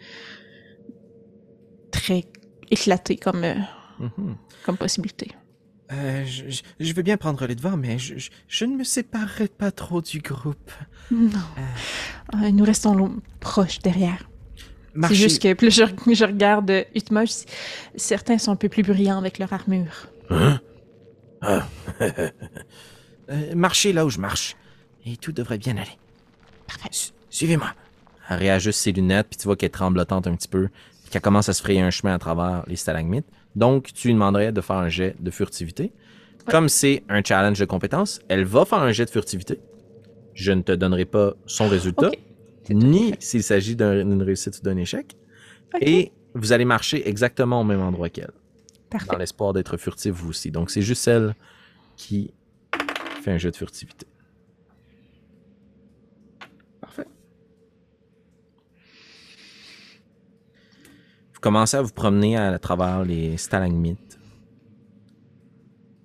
très 1.91 2.25
éclaté 2.71 3.17
comme, 3.17 3.43
mm-hmm. 3.43 4.35
comme 4.65 4.79
possibilité. 4.79 5.33
Euh, 5.92 6.25
je, 6.25 6.92
veux 6.92 7.02
bien 7.02 7.16
prendre 7.16 7.46
les 7.46 7.54
devants, 7.54 7.76
mais 7.76 7.99
je, 7.99 8.64
ne 8.64 8.76
me 8.76 8.84
séparerai 8.84 9.49
pas 9.49 9.70
trop 9.70 10.00
du 10.00 10.20
groupe. 10.20 10.70
Non. 11.11 11.28
Euh. 11.58 12.46
Euh, 12.46 12.50
nous 12.50 12.64
restons 12.64 13.20
proches 13.40 13.80
derrière. 13.80 14.28
C'est 15.08 15.14
juste 15.14 15.42
que 15.42 15.54
plus 15.54 15.70
je, 15.70 16.25
regarde 16.25 16.70
Utma, 16.94 17.25
certains 17.96 18.38
sont 18.38 18.52
un 18.52 18.56
peu 18.56 18.68
plus 18.68 18.82
brillants 18.82 19.18
avec 19.18 19.38
leur 19.38 19.52
armure. 19.52 20.08
Hein? 20.30 20.61
Ah. 21.40 21.66
marchez 23.54 23.92
là 23.92 24.04
où 24.04 24.11
je 24.11 24.18
marche, 24.18 24.56
et 25.06 25.16
tout 25.16 25.32
devrait 25.32 25.58
bien 25.58 25.76
aller. 25.76 25.99
Parfait. 26.66 27.12
Suivez-moi. 27.30 27.72
Elle 28.28 28.37
réajuste 28.38 28.80
ses 28.80 28.92
lunettes, 28.92 29.28
puis 29.30 29.38
tu 29.38 29.44
vois 29.44 29.56
qu'elle 29.56 29.68
est 29.68 29.70
tremblotante 29.70 30.26
un 30.26 30.37
petit 30.37 30.49
peu, 30.49 30.68
puis 31.02 31.11
qu'elle 31.11 31.22
commence 31.22 31.49
à 31.49 31.54
se 31.54 31.62
frayer 31.62 31.80
un 31.80 31.90
chemin 31.90 32.14
à 32.14 32.18
travers 32.18 32.62
les 32.66 32.76
stalagmites. 32.76 33.26
Donc, 33.56 33.92
tu 33.92 34.09
lui 34.09 34.14
demanderais 34.14 34.52
de 34.52 34.61
faire 34.61 34.76
un 34.76 34.88
jet 34.88 35.14
de 35.21 35.30
furtivité. 35.30 35.92
Comme 36.47 36.68
c'est 36.68 37.04
un 37.09 37.23
challenge 37.23 37.59
de 37.59 37.64
compétence, 37.64 38.21
elle 38.28 38.44
va 38.44 38.64
faire 38.64 38.80
un 38.80 38.92
jet 38.92 39.04
de 39.04 39.11
furtivité. 39.11 39.61
Je 40.35 40.52
ne 40.52 40.62
te 40.62 40.73
donnerai 40.73 41.04
pas 41.04 41.35
son 41.47 41.68
résultat, 41.68 42.11
ni 42.71 43.14
s'il 43.18 43.42
s'agit 43.42 43.76
d'une 43.76 44.23
réussite 44.23 44.59
ou 44.59 44.62
d'un 44.62 44.76
échec. 44.76 45.16
Et 45.80 46.12
vous 46.35 46.52
allez 46.52 46.64
marcher 46.64 47.09
exactement 47.09 47.61
au 47.61 47.64
même 47.64 47.80
endroit 47.80 48.09
qu'elle. 48.09 48.32
Dans 49.11 49.18
l'espoir 49.18 49.52
d'être 49.52 49.76
furtif 49.76 50.12
vous 50.12 50.30
aussi. 50.30 50.50
Donc, 50.50 50.71
c'est 50.71 50.82
juste 50.82 51.06
elle 51.09 51.35
qui 51.97 52.32
fait 53.23 53.32
un 53.32 53.38
jet 53.38 53.50
de 53.50 53.56
furtivité. 53.56 54.06
Commencez 61.42 61.76
à 61.76 61.82
vous 61.82 61.92
promener 61.92 62.38
à, 62.38 62.58
travers 62.58 63.04
les 63.04 63.37
stalagmites, 63.37 64.18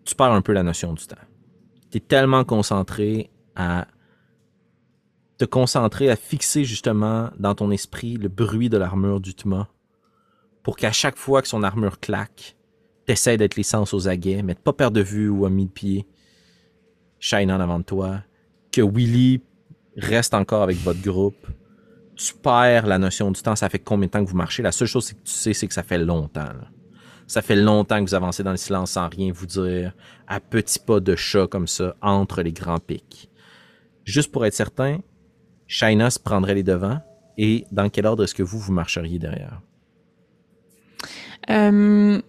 tu 0.03 0.15
perds 0.15 0.33
un 0.33 0.41
peu 0.41 0.51
la 0.51 0.63
notion 0.63 0.93
du 0.93 1.05
temps. 1.05 1.15
Tu 1.91 1.97
es 1.97 2.01
tellement 2.01 2.43
concentré 2.43 3.29
à 3.55 3.87
te 5.37 5.45
concentrer 5.45 6.09
à 6.09 6.15
fixer 6.15 6.65
justement 6.65 7.29
dans 7.37 7.53
ton 7.53 7.69
esprit 7.71 8.17
le 8.17 8.27
bruit 8.27 8.69
de 8.69 8.77
l'armure 8.77 9.21
du 9.21 9.35
Tma 9.35 9.69
pour 10.63 10.75
qu'à 10.75 10.91
chaque 10.91 11.17
fois 11.17 11.41
que 11.41 11.47
son 11.47 11.61
armure 11.61 11.99
claque, 11.99 12.57
t'essaies 13.05 13.37
d'être 13.37 13.55
les 13.55 13.63
sens 13.63 13.93
aux 13.93 14.07
aguets, 14.07 14.41
mais 14.41 14.55
de 14.55 14.59
pas 14.59 14.73
perdre 14.73 14.97
de 14.97 15.03
vue 15.03 15.29
ou 15.29 15.45
à 15.45 15.49
de 15.49 15.65
pied 15.65 16.07
Shine 17.19 17.51
en 17.51 17.59
avant 17.59 17.79
de 17.79 17.83
toi, 17.83 18.23
que 18.71 18.81
Willy 18.81 19.41
reste 19.95 20.33
encore 20.33 20.63
avec 20.63 20.77
votre 20.77 21.01
groupe, 21.01 21.47
tu 22.17 22.33
perds 22.33 22.87
la 22.87 22.97
notion 22.97 23.31
du 23.31 23.41
temps. 23.41 23.55
Ça 23.55 23.69
fait 23.69 23.79
combien 23.79 24.07
de 24.07 24.11
temps 24.11 24.23
que 24.23 24.29
vous 24.29 24.35
marchez? 24.35 24.63
La 24.63 24.71
seule 24.71 24.87
chose 24.87 25.11
que 25.11 25.15
tu 25.15 25.31
sais, 25.31 25.53
c'est 25.53 25.67
que 25.67 25.73
ça 25.73 25.83
fait 25.83 25.99
longtemps. 25.99 26.49
Ça 27.27 27.41
fait 27.41 27.55
longtemps 27.55 28.03
que 28.03 28.09
vous 28.09 28.15
avancez 28.15 28.43
dans 28.43 28.51
le 28.51 28.57
silence 28.57 28.91
sans 28.91 29.07
rien 29.07 29.31
vous 29.31 29.45
dire, 29.45 29.93
à 30.27 30.39
petits 30.39 30.79
pas 30.79 30.99
de 30.99 31.15
chat 31.15 31.47
comme 31.47 31.67
ça, 31.67 31.95
entre 32.01 32.41
les 32.41 32.53
grands 32.53 32.79
pics. 32.79 33.29
Juste 34.03 34.31
pour 34.31 34.45
être 34.45 34.53
certain, 34.53 34.99
Shaina 35.67 36.09
se 36.09 36.19
prendrait 36.19 36.55
les 36.55 36.63
devants. 36.63 36.99
Et 37.37 37.65
dans 37.71 37.89
quel 37.89 38.07
ordre 38.07 38.23
est-ce 38.23 38.33
que 38.33 38.43
vous, 38.43 38.57
vous 38.57 38.71
marcheriez 38.71 39.19
derrière? 39.19 39.61
Euh, 41.49 42.19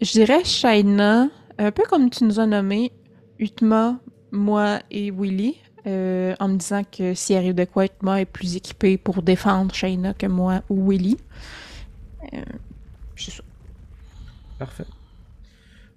je 0.00 0.12
dirais 0.12 0.44
Shaina, 0.44 1.28
un 1.58 1.72
peu 1.72 1.84
comme 1.88 2.10
tu 2.10 2.24
nous 2.24 2.38
as 2.40 2.46
nommé, 2.46 2.92
Utma, 3.38 4.00
moi 4.32 4.80
et 4.90 5.10
Willy. 5.10 5.56
Euh, 5.86 6.34
en 6.40 6.48
me 6.48 6.56
disant 6.56 6.82
que 6.84 7.14
si 7.14 7.34
arrive 7.34 7.54
de 7.54 7.64
quoi, 7.64 7.86
Utma 7.86 8.20
est 8.20 8.26
plus 8.26 8.56
équipé 8.56 8.98
pour 8.98 9.22
défendre 9.22 9.74
Shayna 9.74 10.12
que 10.12 10.26
moi 10.26 10.62
ou 10.68 10.90
Willy. 10.90 11.16
Euh, 12.34 12.42
ça. 13.16 13.42
Parfait. 14.58 14.84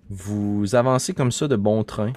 Vous 0.10 0.76
avancez 0.76 1.14
comme 1.14 1.32
ça 1.32 1.48
de 1.48 1.56
bon 1.56 1.84
train, 1.84 2.14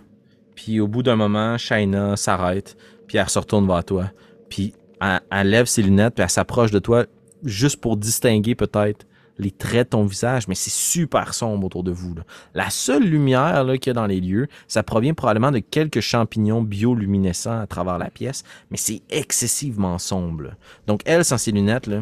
puis 0.54 0.80
au 0.80 0.86
bout 0.86 1.02
d'un 1.02 1.16
moment, 1.16 1.58
Shayna 1.58 2.16
s'arrête, 2.16 2.76
puis 3.06 3.18
elle 3.18 3.28
se 3.28 3.38
retourne 3.38 3.66
vers 3.66 3.84
toi, 3.84 4.10
puis 4.48 4.74
elle 5.00 5.50
lève 5.50 5.66
ses 5.66 5.82
lunettes, 5.82 6.14
puis 6.14 6.22
elle 6.22 6.30
s'approche 6.30 6.70
de 6.70 6.78
toi 6.78 7.06
juste 7.42 7.80
pour 7.80 7.96
distinguer 7.96 8.54
peut-être 8.54 9.06
les 9.38 9.50
traits 9.50 9.88
de 9.88 9.90
ton 9.90 10.04
visage, 10.04 10.48
mais 10.48 10.54
c'est 10.54 10.70
super 10.70 11.34
sombre 11.34 11.66
autour 11.66 11.84
de 11.84 11.90
vous. 11.90 12.14
La 12.54 12.70
seule 12.70 13.04
lumière 13.04 13.64
qu'il 13.80 13.88
y 13.88 13.90
a 13.90 13.94
dans 13.94 14.06
les 14.06 14.20
lieux, 14.20 14.48
ça 14.68 14.82
provient 14.82 15.14
probablement 15.14 15.50
de 15.50 15.58
quelques 15.58 16.00
champignons 16.00 16.62
bioluminescents 16.62 17.60
à 17.60 17.66
travers 17.66 17.98
la 17.98 18.10
pièce, 18.10 18.44
mais 18.70 18.76
c'est 18.76 19.02
excessivement 19.10 19.98
sombre. 19.98 20.52
Donc 20.86 21.00
elle, 21.04 21.24
sans 21.24 21.38
ses 21.38 21.52
lunettes, 21.52 21.86
là, 21.86 22.00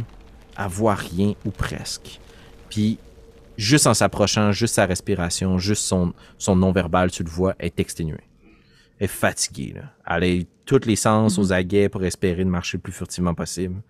elle 0.59 0.69
voit 0.69 0.95
rien 0.95 1.35
ou 1.45 1.50
presque. 1.50 2.21
Puis, 2.71 2.99
juste 3.57 3.87
en 3.87 3.95
s'approchant, 3.95 4.53
juste 4.53 4.75
sa 4.75 4.87
respiration, 4.87 5.59
juste 5.59 5.85
son, 5.85 6.12
son 6.38 6.57
non-verbal, 6.57 7.11
tu 7.11 7.23
le 7.23 7.31
vois, 7.31 7.55
est 7.59 7.79
exténué 7.81 8.21
est 9.04 9.08
fatiguée. 9.08 9.75
Là. 9.76 9.82
Elle 10.06 10.25
a 10.25 10.42
tous 10.64 10.84
les 10.87 10.96
sens 10.96 11.38
aux 11.38 11.46
mhm. 11.46 11.52
aguets 11.52 11.88
pour 11.88 12.04
espérer 12.04 12.44
de 12.44 12.50
marcher 12.50 12.76
le 12.78 12.82
plus 12.82 12.92
furtivement 12.92 13.34
possible. 13.34 13.82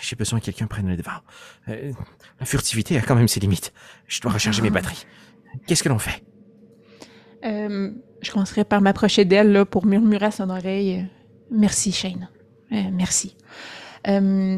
J'ai 0.00 0.16
besoin 0.16 0.40
que 0.40 0.46
quelqu'un 0.46 0.66
prenne 0.66 0.88
le 0.88 0.96
devant. 0.96 1.20
Euh, 1.68 1.92
la 2.40 2.46
furtivité 2.46 2.96
a 2.96 3.02
quand 3.02 3.14
même 3.14 3.28
ses 3.28 3.40
limites. 3.40 3.72
Je 4.06 4.20
dois 4.20 4.32
recharger 4.32 4.62
mes 4.62 4.68
ah. 4.68 4.72
batteries. 4.72 5.06
Qu'est-ce 5.66 5.82
que 5.82 5.88
l'on 5.88 5.98
fait? 5.98 6.22
Euh, 7.44 7.90
je 8.22 8.30
commencerai 8.30 8.64
par 8.64 8.80
m'approcher 8.80 9.24
d'elle 9.24 9.64
pour 9.66 9.86
murmurer 9.86 10.26
à 10.26 10.30
son 10.30 10.50
oreille. 10.50 11.00
Euh, 11.00 11.04
merci, 11.50 11.92
Shane. 11.92 12.28
merci. 12.70 13.36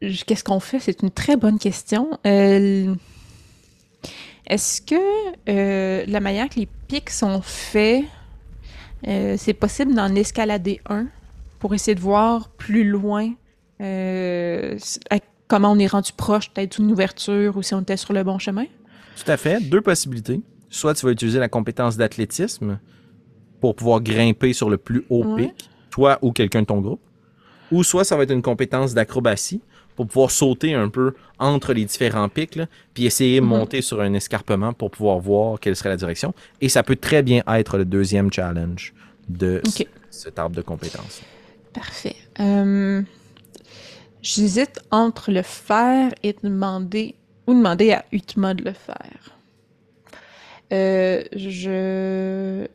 Qu'est-ce 0.00 0.44
qu'on 0.44 0.60
fait? 0.60 0.78
C'est 0.78 1.02
une 1.02 1.10
très 1.10 1.36
bonne 1.36 1.58
question. 1.58 2.18
Est-ce 4.46 4.80
que 4.80 4.94
euh, 5.48 6.04
la 6.06 6.20
manière 6.20 6.48
que 6.48 6.60
les 6.60 6.68
pics 6.88 7.10
sont 7.10 7.42
faits, 7.42 8.04
euh, 9.06 9.34
c'est 9.38 9.54
possible 9.54 9.94
d'en 9.94 10.14
escalader 10.14 10.80
un 10.88 11.06
pour 11.58 11.74
essayer 11.74 11.94
de 11.94 12.00
voir 12.00 12.48
plus 12.50 12.84
loin 12.84 13.32
euh, 13.80 14.78
comment 15.48 15.72
on 15.72 15.78
est 15.78 15.86
rendu 15.86 16.12
proche 16.12 16.50
peut-être 16.50 16.80
d'une 16.80 16.90
ouverture 16.90 17.56
ou 17.56 17.62
si 17.62 17.74
on 17.74 17.80
était 17.80 17.96
sur 17.96 18.12
le 18.12 18.22
bon 18.22 18.38
chemin? 18.38 18.64
Tout 19.16 19.30
à 19.30 19.36
fait. 19.36 19.60
Deux 19.60 19.80
possibilités. 19.80 20.40
Soit 20.68 20.94
tu 20.94 21.06
vas 21.06 21.12
utiliser 21.12 21.38
la 21.38 21.48
compétence 21.48 21.96
d'athlétisme 21.96 22.78
pour 23.60 23.74
pouvoir 23.74 24.00
grimper 24.00 24.52
sur 24.52 24.68
le 24.68 24.76
plus 24.76 25.04
haut 25.08 25.36
pic, 25.36 25.70
toi 25.90 26.18
ou 26.22 26.32
quelqu'un 26.32 26.62
de 26.62 26.66
ton 26.66 26.80
groupe. 26.80 27.00
Ou 27.72 27.82
soit 27.82 28.04
ça 28.04 28.16
va 28.16 28.24
être 28.24 28.32
une 28.32 28.42
compétence 28.42 28.94
d'acrobatie 28.94 29.60
pour 29.96 30.06
pouvoir 30.06 30.30
sauter 30.30 30.74
un 30.74 30.88
peu 30.88 31.14
entre 31.38 31.72
les 31.72 31.84
différents 31.84 32.28
pics, 32.28 32.60
puis 32.94 33.06
essayer 33.06 33.40
de 33.40 33.44
mhm. 33.44 33.48
monter 33.48 33.82
sur 33.82 34.00
un 34.00 34.12
escarpement 34.14 34.72
pour 34.72 34.90
pouvoir 34.90 35.18
voir 35.18 35.58
quelle 35.58 35.74
serait 35.74 35.88
la 35.88 35.96
direction. 35.96 36.34
Et 36.60 36.68
ça 36.68 36.82
peut 36.82 36.96
très 36.96 37.22
bien 37.22 37.42
être 37.48 37.78
le 37.78 37.84
deuxième 37.84 38.32
challenge 38.32 38.94
de 39.28 39.62
cet 40.10 40.38
arbre 40.38 40.54
de 40.54 40.62
compétences. 40.62 41.22
Parfait. 41.72 42.16
Euh, 42.38 43.02
j'hésite 44.22 44.80
entre 44.90 45.32
le 45.32 45.42
faire 45.42 46.12
et 46.22 46.36
demander 46.42 47.16
ou 47.46 47.54
demander 47.54 47.92
à 47.92 48.04
Utma 48.12 48.54
de 48.54 48.64
le 48.64 48.72
faire. 48.72 49.36
Euh, 50.72 51.22
je 51.34 52.66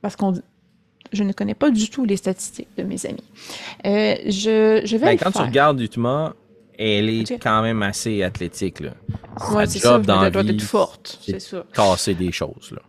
parce 0.00 0.16
qu'on 0.16 0.34
je 1.12 1.22
ne 1.22 1.32
connais 1.32 1.54
pas 1.54 1.70
du 1.70 1.88
tout 1.90 2.04
les 2.04 2.16
statistiques 2.16 2.68
de 2.76 2.82
mes 2.82 3.04
amis. 3.06 3.24
Euh, 3.86 4.16
je, 4.26 4.82
je 4.84 4.96
vais. 4.96 5.06
Ben, 5.06 5.18
quand 5.18 5.30
tu 5.32 5.38
regardes 5.42 5.80
Utma, 5.80 6.34
elle 6.78 7.08
est 7.08 7.38
quand 7.38 7.62
même 7.62 7.82
assez 7.82 8.22
athlétique. 8.22 8.80
Là. 8.80 8.90
Ouais, 9.52 9.66
c'est 9.66 9.78
ça. 9.78 9.96
Elle 9.96 10.06
doit 10.06 10.42
être 10.42 10.62
forte, 10.62 11.18
c'est 11.22 11.40
ça. 11.40 11.64
Casser 11.72 12.14
des 12.14 12.32
choses. 12.32 12.72
Là. 12.72 12.82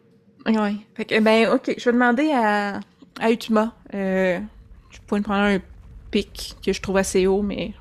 Oui. 0.45 0.79
ben, 1.21 1.49
ok, 1.53 1.73
je 1.77 1.85
vais 1.85 1.93
demander 1.93 2.31
à, 2.33 2.79
à 3.19 3.31
Utma. 3.31 3.73
Euh, 3.93 4.39
je 4.89 4.99
pourrais 5.07 5.21
prendre 5.21 5.43
un 5.43 5.59
pic 6.11 6.55
que 6.65 6.73
je 6.73 6.81
trouve 6.81 6.97
assez 6.97 7.27
haut, 7.27 7.41
mais 7.41 7.73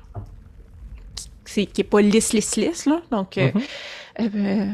c'est 1.45 1.65
qui 1.65 1.81
est 1.81 1.85
pas 1.85 2.01
lisse, 2.01 2.33
lisse, 2.33 2.55
lisse, 2.55 2.85
là. 2.85 3.01
Donc, 3.11 3.37
euh, 3.37 3.51
Mhm. 3.53 3.61
euh, 4.19 4.29
euh, 4.35 4.65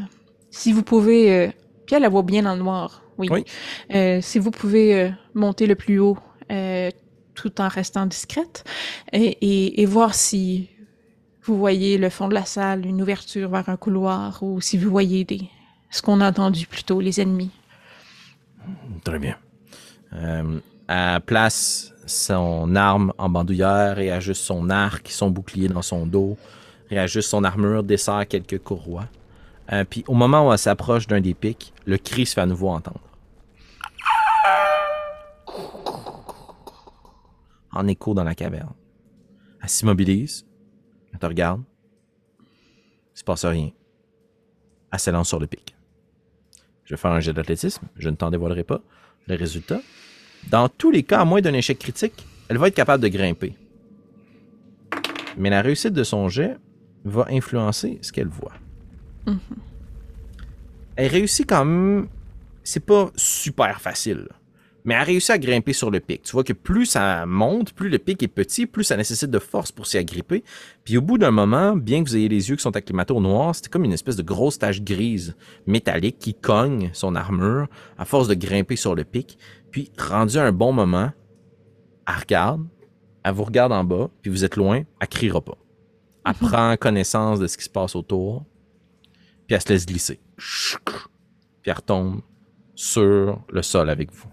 si 0.52 0.72
vous 0.72 0.84
pouvez... 0.84 1.52
puis 1.86 1.96
elle 1.96 2.04
la 2.04 2.10
voit 2.10 2.24
bien 2.24 2.44
dans 2.44 2.54
le 2.56 2.60
noir, 2.62 3.02
oui. 3.20 3.28
Oui. 3.30 3.46
Euh, 3.94 4.20
si 4.22 4.40
vous 4.40 4.52
pouvez 4.52 4.96
euh, 4.96 5.10
monter 5.36 5.68
le 5.68 5.76
plus 5.76 6.00
haut 6.00 6.18
euh, 6.52 6.90
tout 7.36 7.62
en 7.62 7.68
restant 7.68 8.06
discrète 8.08 8.64
et, 9.14 9.38
et, 9.42 9.82
et 9.82 9.86
voir 9.86 10.16
si 10.16 10.70
vous 11.44 11.58
voyez 11.58 11.98
le 11.98 12.10
fond 12.10 12.28
de 12.28 12.34
la 12.34 12.46
salle, 12.46 12.86
une 12.86 13.02
ouverture 13.02 13.50
vers 13.50 13.70
un 13.70 13.78
couloir 13.78 14.42
ou 14.44 14.62
si 14.62 14.78
vous 14.78 14.90
voyez 14.90 15.24
des, 15.24 15.42
ce 15.90 16.02
qu'on 16.02 16.22
a 16.22 16.30
entendu 16.30 16.68
plus 16.68 16.84
tôt, 16.84 17.00
les 17.00 17.22
ennemis. 17.22 17.52
Très 19.04 19.20
bien. 19.20 19.36
Euh, 20.14 20.60
elle 20.88 21.22
place 21.22 21.94
son 22.06 22.76
arme 22.76 23.14
en 23.18 23.30
bandoulière, 23.30 23.96
réajuste 23.96 24.42
son 24.42 24.70
arc, 24.70 25.10
son 25.10 25.30
bouclier 25.30 25.68
dans 25.68 25.82
son 25.82 26.06
dos, 26.06 26.38
réajuste 26.90 27.30
son 27.30 27.44
armure, 27.44 27.84
dessert 27.84 28.28
quelques 28.28 28.60
courroies. 28.60 29.08
Euh, 29.72 29.84
Puis 29.88 30.04
au 30.08 30.14
moment 30.14 30.48
où 30.48 30.52
elle 30.52 30.58
s'approche 30.58 31.08
d'un 31.08 31.22
des 31.22 31.36
pics, 31.36 31.74
le 31.86 31.98
cri 31.98 32.26
se 32.26 32.34
fait 32.34 32.42
à 32.42 32.48
nouveau 32.48 32.70
entendre. 32.70 33.00
En 37.72 37.88
écho 37.88 38.14
dans 38.14 38.24
la 38.24 38.36
caverne. 38.36 38.74
Elle 39.62 39.70
s'immobilise. 39.70 40.46
Elle 41.14 41.20
te 41.20 41.26
regarde. 41.26 41.62
Il 43.16 43.20
se 43.20 43.24
passe 43.24 43.46
rien. 43.46 43.72
Elle 44.92 45.00
s'élance 45.00 45.28
sur 45.28 45.40
le 45.40 45.48
pic. 45.48 45.76
Je 46.86 46.96
vais 46.96 46.98
faire 46.98 47.12
un 47.12 47.20
jet 47.20 47.34
d'athlétisme. 47.34 47.88
Je 47.96 48.10
ne 48.10 48.16
t'en 48.16 48.32
dévoilerai 48.32 48.64
pas 48.64 48.82
le 49.28 49.36
résultat. 49.36 49.82
Dans 50.50 50.70
tous 50.70 50.90
les 50.90 51.04
cas, 51.04 51.20
à 51.22 51.26
moins 51.26 51.42
d'un 51.42 51.54
échec 51.54 51.78
critique, 51.78 52.26
elle 52.48 52.58
va 52.58 52.68
être 52.68 52.76
capable 52.76 53.04
de 53.04 53.10
grimper. 53.10 53.54
Mais 55.38 55.50
la 55.50 55.62
réussite 55.62 55.94
de 55.94 56.04
son 56.04 56.30
jet 56.30 56.58
va 57.06 57.28
influencer 57.30 58.00
ce 58.02 58.12
qu'elle 58.12 58.28
voit. 58.28 58.54
Elle 60.96 61.12
réussit 61.12 61.48
quand 61.48 61.64
même. 61.64 62.08
C'est 62.64 62.86
pas 62.86 63.12
super 63.16 63.80
facile. 63.80 64.28
Mais 64.86 64.94
elle 64.94 65.04
réussit 65.04 65.32
à 65.32 65.38
grimper 65.38 65.74
sur 65.74 65.92
le 65.92 66.00
pic. 66.00 66.24
Tu 66.24 66.32
vois 66.32 66.44
que 66.44 66.54
plus 66.54 66.86
ça 66.86 67.26
monte, 67.26 67.74
plus 67.74 67.90
le 67.90 67.98
pic 67.98 68.24
est 68.24 68.28
petit, 68.28 68.66
plus 68.66 68.84
ça 68.84 68.98
nécessite 68.98 69.30
de 69.30 69.40
force 69.40 69.72
pour 69.72 69.88
s'y 69.88 69.98
agripper. 69.98 70.44
Puis 70.84 70.98
au 70.98 71.02
bout 71.02 71.18
d'un 71.18 71.32
moment, 71.32 71.76
bien 71.76 72.04
que 72.04 72.10
vous 72.10 72.16
ayez 72.16 72.30
les 72.30 72.50
yeux 72.50 72.56
qui 72.56 72.62
sont 72.62 72.76
acclimatés 72.76 73.14
au 73.14 73.20
noir, 73.20 73.54
c'était 73.54 73.70
comme 73.70 73.86
une 73.86 73.94
espèce 73.94 74.16
de 74.16 74.24
grosse 74.24 74.58
tache 74.60 74.82
grise 74.82 75.36
métallique 75.68 76.18
qui 76.20 76.34
cogne 76.34 76.90
son 76.94 77.16
armure 77.16 77.68
à 77.98 78.06
force 78.06 78.28
de 78.28 78.36
grimper 78.36 78.76
sur 78.76 78.96
le 78.96 79.04
pic. 79.04 79.38
Puis 79.72 79.92
rendu 79.98 80.38
à 80.38 80.44
un 80.44 80.52
bon 80.52 80.72
moment, 80.72 81.12
elle 82.08 82.16
regarde, 82.16 82.66
elle 83.24 83.34
vous 83.34 83.44
regarde 83.44 83.72
en 83.72 83.84
bas, 83.84 84.10
puis 84.22 84.32
vous 84.32 84.46
êtes 84.46 84.56
loin, 84.56 84.84
elle 85.00 85.08
criera 85.08 85.42
pas. 85.42 85.58
Elle 86.26 86.34
prend 86.34 86.76
connaissance 86.78 87.40
de 87.40 87.48
ce 87.48 87.58
qui 87.58 87.64
se 87.64 87.70
passe 87.70 87.96
autour, 87.96 88.46
puis 89.48 89.56
elle 89.56 89.62
se 89.62 89.70
laisse 89.70 89.86
glisser. 89.86 90.20
Puis 91.62 91.66
elle 91.66 91.74
retombe 91.74 92.22
sur 92.76 93.42
le 93.50 93.62
sol 93.62 93.90
avec 93.90 94.12
vous. 94.14 94.30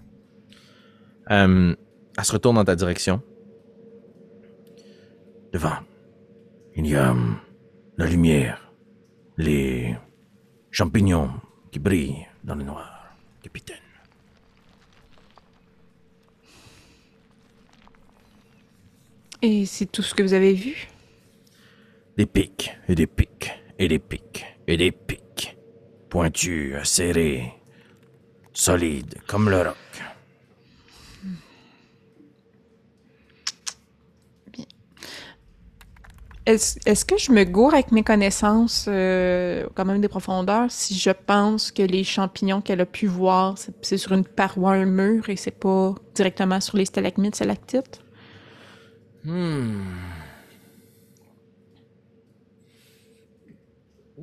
Euh, 1.31 1.75
elle 2.17 2.25
se 2.25 2.33
retourne 2.33 2.57
dans 2.57 2.65
ta 2.65 2.77
direction. 2.77 3.23
Devant, 5.53 5.79
il 6.75 6.87
y 6.87 6.97
a 6.97 7.11
hum, 7.11 7.39
la 7.97 8.07
lumière, 8.07 8.73
les 9.37 9.95
champignons 10.71 11.31
qui 11.71 11.79
brillent 11.79 12.27
dans 12.45 12.55
le 12.55 12.65
noir, 12.65 13.17
capitaine. 13.43 13.77
Et 19.43 19.67
c'est 19.67 19.87
tout 19.87 20.03
ce 20.03 20.15
que 20.15 20.23
vous 20.23 20.33
avez 20.33 20.55
vu? 20.55 20.89
Des 22.17 22.27
pics 22.27 22.77
et 22.89 22.95
des 22.95 23.07
pics 23.07 23.53
et 23.79 23.89
des 23.89 23.99
pics 23.99 24.45
et 24.67 24.77
des 24.77 24.91
pics. 24.91 25.57
Pointus, 26.09 26.83
serrés, 26.85 27.53
solides 28.53 29.17
comme 29.27 29.51
le 29.51 29.59
roc. 29.59 29.77
Est-ce 36.47 37.05
que 37.05 37.19
je 37.19 37.33
me 37.33 37.43
gourre 37.43 37.75
avec 37.75 37.91
mes 37.91 38.05
connaissances 38.05 38.87
euh, 38.89 39.67
quand 39.75 39.85
même 39.85 40.01
des 40.01 40.07
profondeurs 40.07 40.71
si 40.71 40.95
je 40.95 41.11
pense 41.11 41.73
que 41.73 41.83
les 41.83 42.05
champignons 42.05 42.61
qu'elle 42.61 42.81
a 42.81 42.87
pu 42.87 43.09
voir, 43.09 43.57
c'est 43.83 43.97
sur 43.97 44.13
une 44.13 44.25
paroi, 44.25 44.75
un 44.75 44.85
mur 44.85 45.29
et 45.29 45.35
c'est 45.35 45.51
pas 45.51 45.97
directement 46.15 46.61
sur 46.61 46.77
les 46.77 46.85
stalagmites, 46.85 47.35
stalactites? 47.35 48.01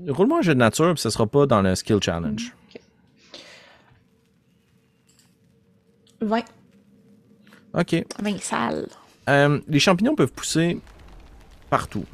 Roule-moi 0.08 0.40
un 0.40 0.42
jeu 0.42 0.54
de 0.54 0.60
nature, 0.60 0.94
puis 0.94 1.02
ce 1.02 1.10
sera 1.10 1.28
pas 1.28 1.46
dans 1.46 1.62
le 1.62 1.76
skill 1.76 2.02
challenge. 2.02 2.56
20. 6.22 6.42
OK. 7.74 8.06
20 8.22 8.40
salles. 8.40 8.88
Euh, 9.28 9.60
les 9.68 9.80
champignons 9.80 10.16
peuvent 10.16 10.32
pousser 10.32 10.80
partout. 11.78 12.06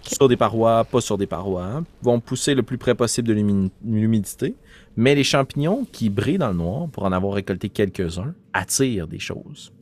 Sur 0.00 0.28
des 0.28 0.38
parois, 0.38 0.82
pas 0.86 1.02
sur 1.02 1.18
des 1.18 1.26
parois. 1.26 1.84
Vont 2.00 2.20
pousser 2.20 2.54
le 2.54 2.62
plus 2.62 2.78
près 2.78 2.94
possible 2.94 3.28
de 3.28 3.34
l'humi- 3.34 3.70
l'humidité. 3.84 4.54
Mais 4.96 5.14
les 5.14 5.24
champignons 5.24 5.86
qui 5.92 6.08
brillent 6.08 6.38
dans 6.38 6.48
le 6.48 6.60
noir, 6.64 6.88
pour 6.88 7.02
en 7.04 7.12
avoir 7.12 7.34
récolté 7.34 7.68
quelques-uns, 7.68 8.34
attirent 8.54 9.06
des 9.06 9.18
choses. 9.18 9.74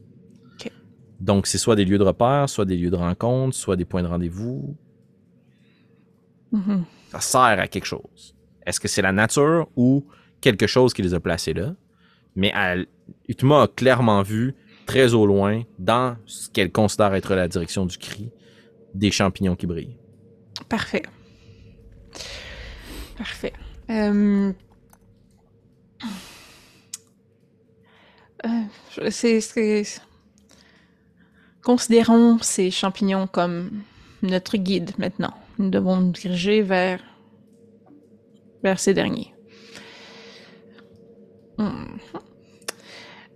Donc, 1.21 1.47
c'est 1.47 1.57
soit 1.57 1.77
des 1.77 1.85
lieux 1.85 1.99
de 1.99 2.03
repère, 2.03 2.49
soit 2.49 2.65
des 2.65 2.77
lieux 2.77 2.91
de 2.91 2.97
rencontre, 2.97 3.55
soit 3.55 3.77
des 3.77 3.85
points 3.85 4.03
de 4.03 4.09
rendez-vous. 4.09 4.77
Mhm. 6.51 6.85
Ça 7.13 7.21
sert 7.21 7.61
à 7.61 7.69
quelque 7.69 7.87
chose. 7.87 8.35
Est-ce 8.67 8.81
que 8.81 8.89
c'est 8.89 9.03
la 9.03 9.13
nature 9.13 9.69
ou 9.77 10.05
quelque 10.41 10.67
chose 10.67 10.93
qui 10.93 11.03
les 11.03 11.15
a 11.15 11.21
placés 11.21 11.55
là? 11.55 11.75
Mais 12.35 12.53
elle, 12.55 12.87
Utma 13.29 13.63
a 13.63 13.69
clairement 13.69 14.23
vu, 14.23 14.57
très 14.85 15.15
au 15.15 15.25
loin, 15.27 15.63
dans 15.79 16.17
ce 16.27 16.51
qu'elle 16.51 16.73
considère 16.73 17.15
être 17.15 17.35
la 17.35 17.49
direction 17.49 17.87
du 17.87 17.97
cri, 17.97 18.31
des 18.97 19.11
champignons 19.11 19.57
qui 19.57 19.67
brillent. 19.67 19.97
Parfait. 20.69 21.03
Parfait. 23.17 23.53
Euh... 23.91 24.53
euh, 28.45 29.83
Considérons 31.63 32.39
ces 32.41 32.71
champignons 32.71 33.27
comme 33.27 33.83
notre 34.23 34.57
guide 34.57 34.93
maintenant. 34.99 35.35
Nous 35.59 35.71
devons 35.71 35.97
nous 35.97 36.13
diriger 36.13 36.63
vers, 36.63 37.03
vers 38.63 38.79
ces 38.79 38.95
derniers. 38.95 39.35
Mhm. 41.59 41.99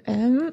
Euh, 0.08 0.50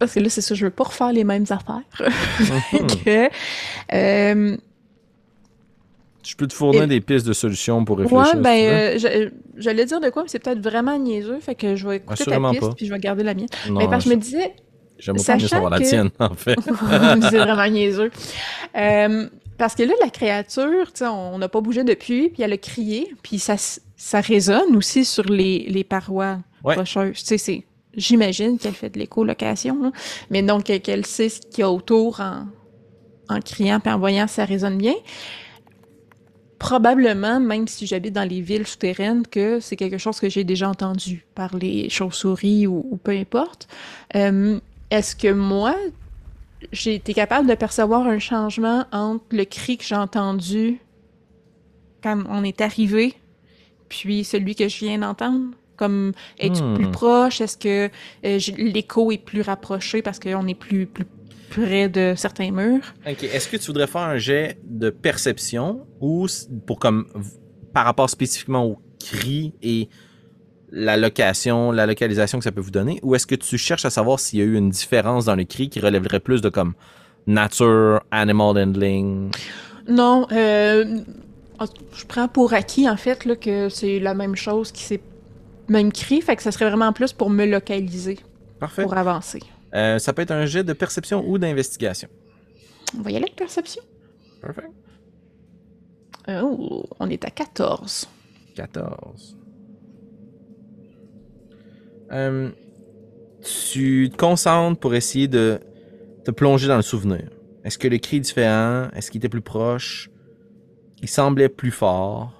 Parce 0.00 0.14
que 0.14 0.20
là, 0.20 0.28
c'est 0.30 0.40
ça, 0.40 0.54
je 0.56 0.64
veux 0.64 0.70
pas 0.72 0.84
refaire 0.84 1.12
les 1.12 1.22
mêmes 1.24 1.44
affaires. 1.50 1.82
que, 3.04 3.28
euh, 3.92 4.56
Je 6.22 6.34
peux 6.36 6.46
te 6.46 6.54
fournir 6.54 6.82
Et- 6.84 6.86
des 6.88 7.00
pistes 7.00 7.26
de 7.26 7.32
solutions 7.32 7.84
pour 7.84 7.98
réfléchir. 7.98 8.18
ouais, 8.18 8.30
si 8.32 8.36
ben, 8.38 8.98
euh, 9.04 9.30
j'allais 9.56 9.84
dire 9.84 10.00
de 10.00 10.08
quoi, 10.10 10.22
mais 10.22 10.28
c'est 10.28 10.38
peut-être 10.38 10.60
vraiment 10.60 10.98
niaiseux, 10.98 11.38
fait 11.40 11.54
que 11.54 11.76
je 11.76 11.86
vais 11.86 11.96
écouter 11.96 12.16
ta 12.16 12.22
Assurément 12.22 12.50
piste, 12.50 12.62
pas. 12.62 12.74
puis 12.74 12.86
je 12.86 12.92
vais 12.92 12.98
garder 12.98 13.22
la 13.22 13.34
mienne. 13.34 13.46
Non, 13.68 13.78
mais 13.78 13.88
parce 13.88 14.04
que 14.04 14.10
je 14.10 14.14
me 14.16 14.20
disais, 14.20 14.54
j'aimerais 14.98 15.22
pas 15.24 15.36
mieux 15.36 15.48
savoir 15.48 15.70
la 15.70 15.80
tienne, 15.80 16.10
en 16.18 16.34
fait. 16.34 16.56
c'est 16.64 17.38
vraiment 17.38 17.66
niaiseux. 17.68 18.10
Euh, 18.76 19.28
parce 19.58 19.74
que 19.74 19.82
là, 19.82 19.92
la 20.02 20.08
créature, 20.08 20.86
tu 20.92 21.00
sais, 21.00 21.06
on 21.06 21.36
n'a 21.36 21.48
pas 21.50 21.60
bougé 21.60 21.84
depuis, 21.84 22.30
puis 22.30 22.42
elle 22.42 22.52
a 22.54 22.58
crié, 22.58 23.14
puis 23.22 23.38
ça, 23.38 23.56
ça 23.96 24.20
résonne 24.20 24.74
aussi 24.76 25.04
sur 25.04 25.24
les, 25.24 25.66
les 25.68 25.84
parois 25.84 26.38
Ouais. 26.64 26.74
rocheuses. 26.74 27.18
Tu 27.20 27.24
sais, 27.24 27.38
c'est... 27.38 27.64
J'imagine 27.96 28.58
qu'elle 28.58 28.74
fait 28.74 28.90
de 28.90 28.98
l'écolocation, 28.98 29.92
mais 30.30 30.42
donc 30.42 30.64
qu'elle- 30.64 30.80
qu'elle 30.80 31.06
sait 31.06 31.28
ce 31.28 31.40
qu'il 31.40 31.60
y 31.60 31.62
a 31.62 31.70
autour 31.70 32.20
en, 32.20 32.46
criant 33.40 33.80
puis 33.80 33.92
en 33.92 33.98
voyant 33.98 34.26
ça 34.26 34.44
résonne 34.44 34.78
bien. 34.78 34.94
Probablement, 36.58 37.40
même 37.40 37.66
si 37.66 37.86
j'habite 37.86 38.12
dans 38.12 38.28
les 38.28 38.42
villes 38.42 38.66
souterraines, 38.66 39.26
que 39.26 39.60
c'est 39.60 39.76
quelque 39.76 39.96
chose 39.96 40.20
que 40.20 40.28
j'ai 40.28 40.44
déjà 40.44 40.68
entendu 40.68 41.24
par 41.34 41.56
les 41.56 41.88
chauves-souris 41.88 42.66
ou, 42.66 42.86
ou 42.90 42.96
peu 42.98 43.12
importe. 43.12 43.66
Euh, 44.14 44.60
Est-ce 44.90 45.16
que 45.16 45.32
moi, 45.32 45.74
j'ai 46.72 46.96
été 46.96 47.14
capable 47.14 47.48
de 47.48 47.54
percevoir 47.54 48.06
un 48.06 48.18
changement 48.18 48.84
entre 48.92 49.24
le 49.32 49.44
cri 49.46 49.78
que 49.78 49.84
j'ai 49.84 49.96
entendu 49.96 50.80
quand 52.02 52.22
on 52.28 52.44
est 52.44 52.60
arrivé, 52.60 53.14
puis 53.88 54.24
celui 54.24 54.54
que 54.54 54.68
je 54.68 54.78
viens 54.84 54.98
d'entendre? 54.98 55.50
Comme, 55.80 56.12
es-tu 56.38 56.62
Hmm. 56.62 56.74
plus 56.74 56.90
proche? 56.90 57.40
Est-ce 57.40 57.56
que 57.56 57.88
euh, 58.26 58.38
l'écho 58.58 59.10
est 59.12 59.16
plus 59.30 59.40
rapproché 59.40 60.02
parce 60.02 60.18
qu'on 60.20 60.46
est 60.46 60.54
plus, 60.54 60.84
plus 60.86 61.06
près 61.48 61.88
de 61.88 62.12
certains 62.16 62.50
murs? 62.50 62.84
Ok, 63.08 63.22
Est-ce 63.24 63.48
que 63.48 63.56
tu 63.56 63.66
voudrais 63.68 63.86
faire 63.86 64.02
un 64.02 64.18
jet 64.18 64.58
de 64.62 64.90
perception 64.90 65.86
ou 65.98 66.26
pour 66.66 66.78
comme 66.78 67.06
par 67.72 67.86
rapport 67.86 68.10
spécifiquement 68.10 68.66
au 68.66 68.78
cri 69.02 69.54
et 69.62 69.88
la 70.70 70.98
location, 70.98 71.72
la 71.72 71.86
localisation 71.86 72.36
que 72.38 72.44
ça 72.44 72.52
peut 72.52 72.60
vous 72.60 72.70
donner, 72.70 73.00
ou 73.02 73.14
est-ce 73.14 73.26
que 73.26 73.34
tu 73.34 73.56
cherches 73.56 73.86
à 73.86 73.90
savoir 73.90 74.20
s'il 74.20 74.38
y 74.38 74.42
a 74.42 74.44
eu 74.44 74.56
une 74.56 74.68
différence 74.70 75.24
dans 75.24 75.34
le 75.34 75.44
cri 75.44 75.70
qui 75.70 75.80
relèverait 75.80 76.20
plus 76.20 76.42
de 76.42 76.50
comme 76.50 76.74
nature, 77.26 78.02
animal 78.10 78.58
handling? 78.58 79.30
Non, 79.88 80.26
euh, 80.30 81.00
je 81.94 82.04
prends 82.06 82.28
pour 82.28 82.52
acquis 82.52 82.88
en 82.88 82.96
fait 82.96 83.24
là, 83.24 83.34
que 83.34 83.68
c'est 83.70 83.98
la 83.98 84.14
même 84.14 84.36
chose 84.36 84.70
qui 84.72 84.82
s'est 84.82 85.00
même 85.70 85.92
cri, 85.92 86.20
fait 86.20 86.36
que 86.36 86.42
ça 86.42 86.52
serait 86.52 86.68
vraiment 86.68 86.92
plus 86.92 87.12
pour 87.12 87.30
me 87.30 87.46
localiser, 87.46 88.18
Parfait. 88.58 88.82
pour 88.82 88.96
avancer. 88.96 89.40
Euh, 89.74 89.98
ça 89.98 90.12
peut 90.12 90.22
être 90.22 90.30
un 90.32 90.46
jet 90.46 90.64
de 90.64 90.72
perception 90.72 91.24
ou 91.28 91.38
d'investigation. 91.38 92.08
On 92.98 93.02
va 93.02 93.10
y 93.10 93.16
aller 93.16 93.24
avec 93.24 93.36
perception. 93.36 93.82
Parfait. 94.42 94.68
Oh, 96.28 96.84
on 96.98 97.08
est 97.08 97.24
à 97.24 97.30
14. 97.30 98.08
14. 98.56 99.36
Euh, 102.12 102.50
tu 103.70 104.10
te 104.12 104.16
concentres 104.16 104.80
pour 104.80 104.94
essayer 104.94 105.28
de 105.28 105.60
te 106.24 106.30
plonger 106.32 106.66
dans 106.68 106.76
le 106.76 106.82
souvenir. 106.82 107.30
Est-ce 107.64 107.78
que 107.78 107.88
le 107.88 107.98
cri 107.98 108.16
est 108.16 108.20
différent? 108.20 108.88
Est-ce 108.94 109.10
qu'il 109.10 109.18
était 109.20 109.28
plus 109.28 109.40
proche? 109.40 110.10
Il 111.02 111.08
semblait 111.08 111.48
plus 111.48 111.70
fort? 111.70 112.39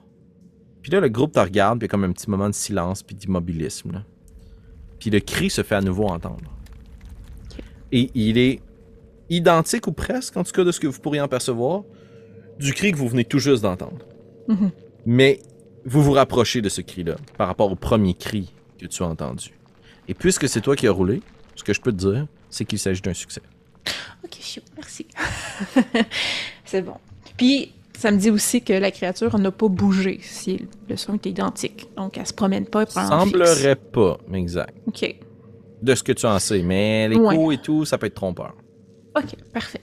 Puis 0.83 0.91
là, 0.91 1.01
le 1.01 1.09
groupe 1.09 1.33
te 1.33 1.41
regarde, 1.41 1.79
puis 1.79 1.87
il 1.87 1.89
y 1.89 1.91
a 1.91 1.93
comme 1.93 2.05
un 2.05 2.13
petit 2.13 2.31
moment 2.31 2.49
de 2.49 2.55
silence 2.55 3.03
puis 3.03 3.15
d'immobilisme. 3.15 4.05
Puis 4.99 5.11
le 5.11 5.21
cri 5.21 5.51
se 5.51 5.63
fait 5.63 5.75
à 5.75 5.81
nouveau 5.81 6.07
entendre. 6.07 6.57
Et 7.93 8.11
il 8.15 8.39
est 8.39 8.61
identique 9.29 9.87
ou 9.87 9.93
presque, 9.93 10.37
en 10.37 10.45
tout 10.45 10.53
cas 10.53 10.65
de 10.65 10.73
ce 10.73 10.81
que 10.81 10.87
vous 10.87 11.01
pourriez 11.01 11.21
en 11.21 11.29
percevoir, 11.29 11.83
du 12.59 12.75
cri 12.75 12.93
que 12.93 12.97
vous 12.99 13.09
venez 13.09 13.25
tout 13.25 13.39
juste 13.39 13.63
d'entendre. 13.63 14.05
Mhm. 14.49 14.71
Mais 15.07 15.41
vous 15.85 16.03
vous 16.03 16.13
rapprochez 16.13 16.61
de 16.61 16.69
ce 16.69 16.83
cri-là 16.83 17.17
par 17.39 17.47
rapport 17.49 17.71
au 17.71 17.77
premier 17.77 18.15
cri 18.15 18.53
que 18.79 18.87
tu 18.87 19.03
as 19.03 19.07
entendu. 19.07 19.53
Et 20.09 20.15
puisque 20.15 20.49
c'est 20.49 20.61
toi 20.61 20.77
qui 20.77 20.87
as 20.87 20.93
roulé, 20.93 21.23
ce 21.55 21.65
que 21.65 21.73
je 21.73 21.81
peux 21.81 21.93
te 21.93 21.97
dire, 21.97 22.27
c'est 22.49 22.65
qu'il 22.65 22.79
s'agit 22.79 23.01
d'un 23.01 23.15
succès. 23.15 23.43
Ok, 24.25 24.61
merci. 24.77 25.07
c'est 26.65 26.83
bon. 26.83 26.97
Puis, 27.37 27.73
ça 28.01 28.11
me 28.11 28.17
dit 28.17 28.31
aussi 28.31 28.63
que 28.63 28.73
la 28.73 28.91
créature 28.91 29.39
n'a 29.39 29.51
pas 29.51 29.69
bougé 29.69 30.19
si 30.23 30.67
le 30.89 30.97
son 30.97 31.15
était 31.15 31.31
identique. 31.31 31.89
Donc, 31.97 32.17
elle 32.19 32.27
se 32.27 32.33
promène 32.33 32.67
pas 32.67 32.83
et 32.83 32.87
prend 32.87 33.03
en 33.03 33.27
fixe. 33.27 33.33
Semblerait 33.39 33.77
pas, 33.77 34.19
exact. 34.33 34.75
Ok. 34.87 35.15
De 35.83 35.95
ce 35.95 36.03
que 36.03 36.13
tu 36.13 36.27
en 36.27 36.39
sais, 36.39 36.63
mais 36.63 37.09
l'écho 37.09 37.47
Ouais. 37.47 37.55
et 37.55 37.59
tout, 37.59 37.85
ça 37.85 37.99
peut 37.99 38.07
être 38.07 38.15
trompeur. 38.15 38.55
Ok, 39.17 39.35
parfait. 39.53 39.81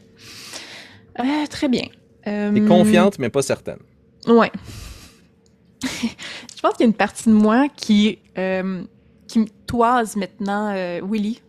Euh, 1.19 1.23
très 1.49 1.67
bien. 1.67 1.85
Euh, 2.27 2.51
T'es 2.53 2.61
confiante, 2.61 3.19
mais 3.19 3.29
pas 3.29 3.41
certaine. 3.41 3.79
Ouais. 4.27 4.51
Je 5.83 6.61
pense 6.61 6.73
qu'il 6.73 6.81
y 6.81 6.83
a 6.83 6.87
une 6.87 6.93
partie 6.93 7.29
de 7.29 7.33
moi 7.33 7.67
qui, 7.75 8.19
euh, 8.37 8.81
qui 9.27 9.39
me 9.39 9.47
toise 9.65 10.15
maintenant, 10.15 10.73
euh, 10.75 11.01
Willy, 11.07 11.41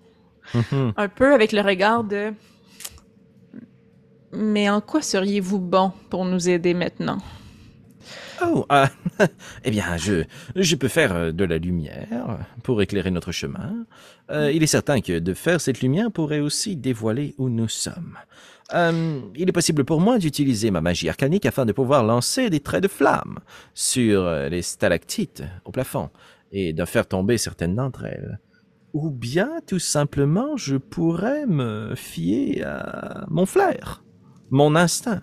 Mhm. 0.55 0.93
un 0.97 1.09
peu 1.09 1.35
avec 1.35 1.53
le 1.53 1.61
regard 1.61 2.05
de. 2.05 2.33
Mais 4.33 4.69
en 4.69 4.81
quoi 4.81 5.03
seriez-vous 5.03 5.59
bon 5.59 5.93
pour 6.11 6.25
nous 6.25 6.49
aider 6.49 6.75
maintenant? 6.75 7.19
Oh, 8.43 8.65
ah, 8.69 8.91
eh 9.65 9.71
bien, 9.71 9.97
je, 9.97 10.25
je 10.55 10.77
peux 10.77 10.89
faire 10.89 11.15
euh, 11.15 11.33
de 11.33 11.45
la 11.45 11.59
lumière 11.59 12.39
pour 12.63 12.81
éclairer 12.83 13.11
notre 13.11 13.33
chemin. 13.33 13.87
Euh, 14.31 14.53
il 14.53 14.63
est 14.63 14.69
certain 14.69 15.01
que 15.01 15.19
de 15.19 15.35
faire 15.35 15.61
cette 15.61 15.81
lumière 15.81 16.13
pourrait 16.13 16.41
aussi 16.41 16.77
dévoiler 16.77 17.35
où 17.39 17.49
nous 17.49 17.69
sommes. 17.69 18.17
Euh, 18.75 19.21
il 19.35 19.49
est 19.49 19.53
possible 19.53 19.85
pour 19.85 20.01
moi 20.01 20.19
d'utiliser 20.19 20.71
ma 20.71 20.81
magie 20.81 21.09
arcanique 21.09 21.47
afin 21.47 21.67
de 21.67 21.73
pouvoir 21.73 22.05
lancer 22.05 22.51
des 22.51 22.61
traits 22.61 22.83
de 22.83 22.89
flamme 22.89 23.39
sur 23.75 24.31
les 24.31 24.63
stalactites 24.63 25.43
au 25.65 25.73
plafond 25.73 26.11
et 26.53 26.73
de 26.73 26.85
faire 26.85 27.07
tomber 27.07 27.39
certaines 27.39 27.75
d'entre 27.75 28.05
elles. 28.05 28.39
Ou 28.93 29.11
bien, 29.11 29.51
tout 29.67 29.79
simplement, 29.79 30.57
je 30.57 30.77
pourrais 30.77 31.47
me 31.47 31.95
fier 31.95 32.63
à 32.63 33.27
mon 33.29 33.47
flair, 33.47 34.03
mon 34.51 34.75
instinct. 34.77 35.23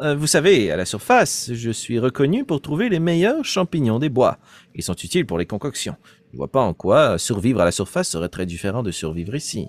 Euh, 0.00 0.14
vous 0.14 0.26
savez, 0.26 0.70
à 0.70 0.76
la 0.76 0.84
surface, 0.84 1.50
je 1.52 1.70
suis 1.70 1.98
reconnu 1.98 2.44
pour 2.44 2.60
trouver 2.60 2.88
les 2.88 3.00
meilleurs 3.00 3.44
champignons 3.44 3.98
des 3.98 4.10
bois. 4.10 4.38
Ils 4.74 4.82
sont 4.82 4.94
utiles 4.94 5.26
pour 5.26 5.38
les 5.38 5.46
concoctions. 5.46 5.96
Je 6.32 6.36
vois 6.36 6.50
pas 6.50 6.60
en 6.60 6.74
quoi 6.74 7.18
survivre 7.18 7.60
à 7.60 7.64
la 7.64 7.72
surface 7.72 8.08
serait 8.08 8.28
très 8.28 8.44
différent 8.44 8.82
de 8.82 8.90
survivre 8.90 9.34
ici. 9.34 9.68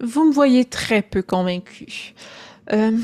Vous 0.00 0.28
me 0.28 0.32
voyez 0.32 0.64
très 0.64 1.00
peu 1.00 1.22
convaincu. 1.22 2.14
Euh, 2.72 2.98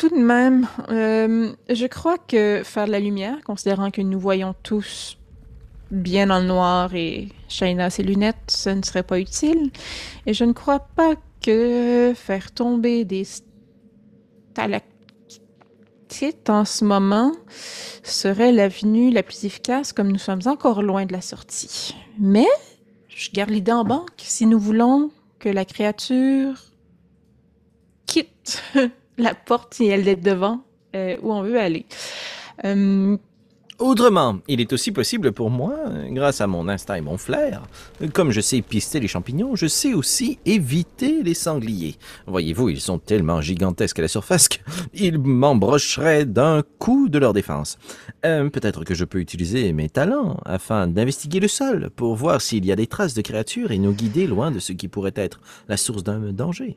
Tout 0.00 0.08
de 0.08 0.16
même, 0.16 0.66
euh, 0.88 1.52
je 1.68 1.86
crois 1.86 2.16
que 2.16 2.62
faire 2.64 2.86
de 2.86 2.90
la 2.90 3.00
lumière, 3.00 3.36
considérant 3.44 3.90
que 3.90 4.00
nous 4.00 4.18
voyons 4.18 4.54
tous 4.62 5.18
bien 5.90 6.26
dans 6.26 6.40
le 6.40 6.46
noir 6.46 6.94
et 6.94 7.28
Shayna 7.48 7.86
a 7.86 7.90
ses 7.90 8.02
lunettes, 8.02 8.36
ce 8.48 8.70
ne 8.70 8.82
serait 8.82 9.02
pas 9.02 9.18
utile. 9.18 9.70
Et 10.26 10.34
je 10.34 10.44
ne 10.44 10.52
crois 10.52 10.80
pas 10.80 11.14
que 11.42 12.12
faire 12.14 12.52
tomber 12.52 13.04
des 13.04 13.24
stalactites 13.24 14.90
en 16.48 16.64
ce 16.64 16.84
moment 16.84 17.32
serait 18.02 18.52
l'avenue 18.52 19.10
la 19.10 19.22
plus 19.22 19.44
efficace, 19.44 19.92
comme 19.92 20.10
nous 20.10 20.18
sommes 20.18 20.42
encore 20.46 20.82
loin 20.82 21.06
de 21.06 21.12
la 21.12 21.20
sortie. 21.20 21.94
Mais 22.18 22.48
je 23.08 23.30
garde 23.30 23.50
l'idée 23.50 23.72
en 23.72 23.84
banque 23.84 24.10
si 24.18 24.46
nous 24.46 24.58
voulons 24.58 25.10
que 25.38 25.48
la 25.48 25.64
créature 25.64 26.54
quitte 28.06 28.62
la 29.18 29.34
porte 29.34 29.74
si 29.74 29.86
elle 29.86 30.08
est 30.08 30.16
devant 30.16 30.60
euh, 30.94 31.16
où 31.22 31.32
on 31.32 31.42
veut 31.42 31.58
aller. 31.58 31.86
Euh, 32.64 33.16
Autrement, 33.80 34.40
il 34.46 34.60
est 34.60 34.74
aussi 34.74 34.92
possible 34.92 35.32
pour 35.32 35.48
moi, 35.48 35.74
grâce 36.10 36.42
à 36.42 36.46
mon 36.46 36.68
instinct 36.68 36.96
et 36.96 37.00
mon 37.00 37.16
flair, 37.16 37.62
comme 38.12 38.30
je 38.30 38.42
sais 38.42 38.60
pister 38.60 39.00
les 39.00 39.08
champignons, 39.08 39.56
je 39.56 39.66
sais 39.68 39.94
aussi 39.94 40.38
éviter 40.44 41.22
les 41.22 41.32
sangliers. 41.32 41.96
Voyez-vous, 42.26 42.68
ils 42.68 42.80
sont 42.80 42.98
tellement 42.98 43.40
gigantesques 43.40 43.98
à 43.98 44.02
la 44.02 44.08
surface 44.08 44.48
qu'ils 44.48 45.18
m'embrocheraient 45.18 46.26
d'un 46.26 46.62
coup 46.78 47.08
de 47.08 47.18
leur 47.18 47.32
défense. 47.32 47.78
Euh, 48.26 48.50
Peut-être 48.50 48.84
que 48.84 48.94
je 48.94 49.06
peux 49.06 49.18
utiliser 49.18 49.72
mes 49.72 49.88
talents 49.88 50.36
afin 50.44 50.86
d'investiguer 50.86 51.40
le 51.40 51.48
sol 51.48 51.88
pour 51.96 52.14
voir 52.16 52.42
s'il 52.42 52.66
y 52.66 52.72
a 52.72 52.76
des 52.76 52.86
traces 52.86 53.14
de 53.14 53.22
créatures 53.22 53.72
et 53.72 53.78
nous 53.78 53.92
guider 53.94 54.26
loin 54.26 54.50
de 54.50 54.58
ce 54.58 54.74
qui 54.74 54.88
pourrait 54.88 55.14
être 55.16 55.40
la 55.68 55.78
source 55.78 56.04
d'un 56.04 56.32
danger. 56.32 56.76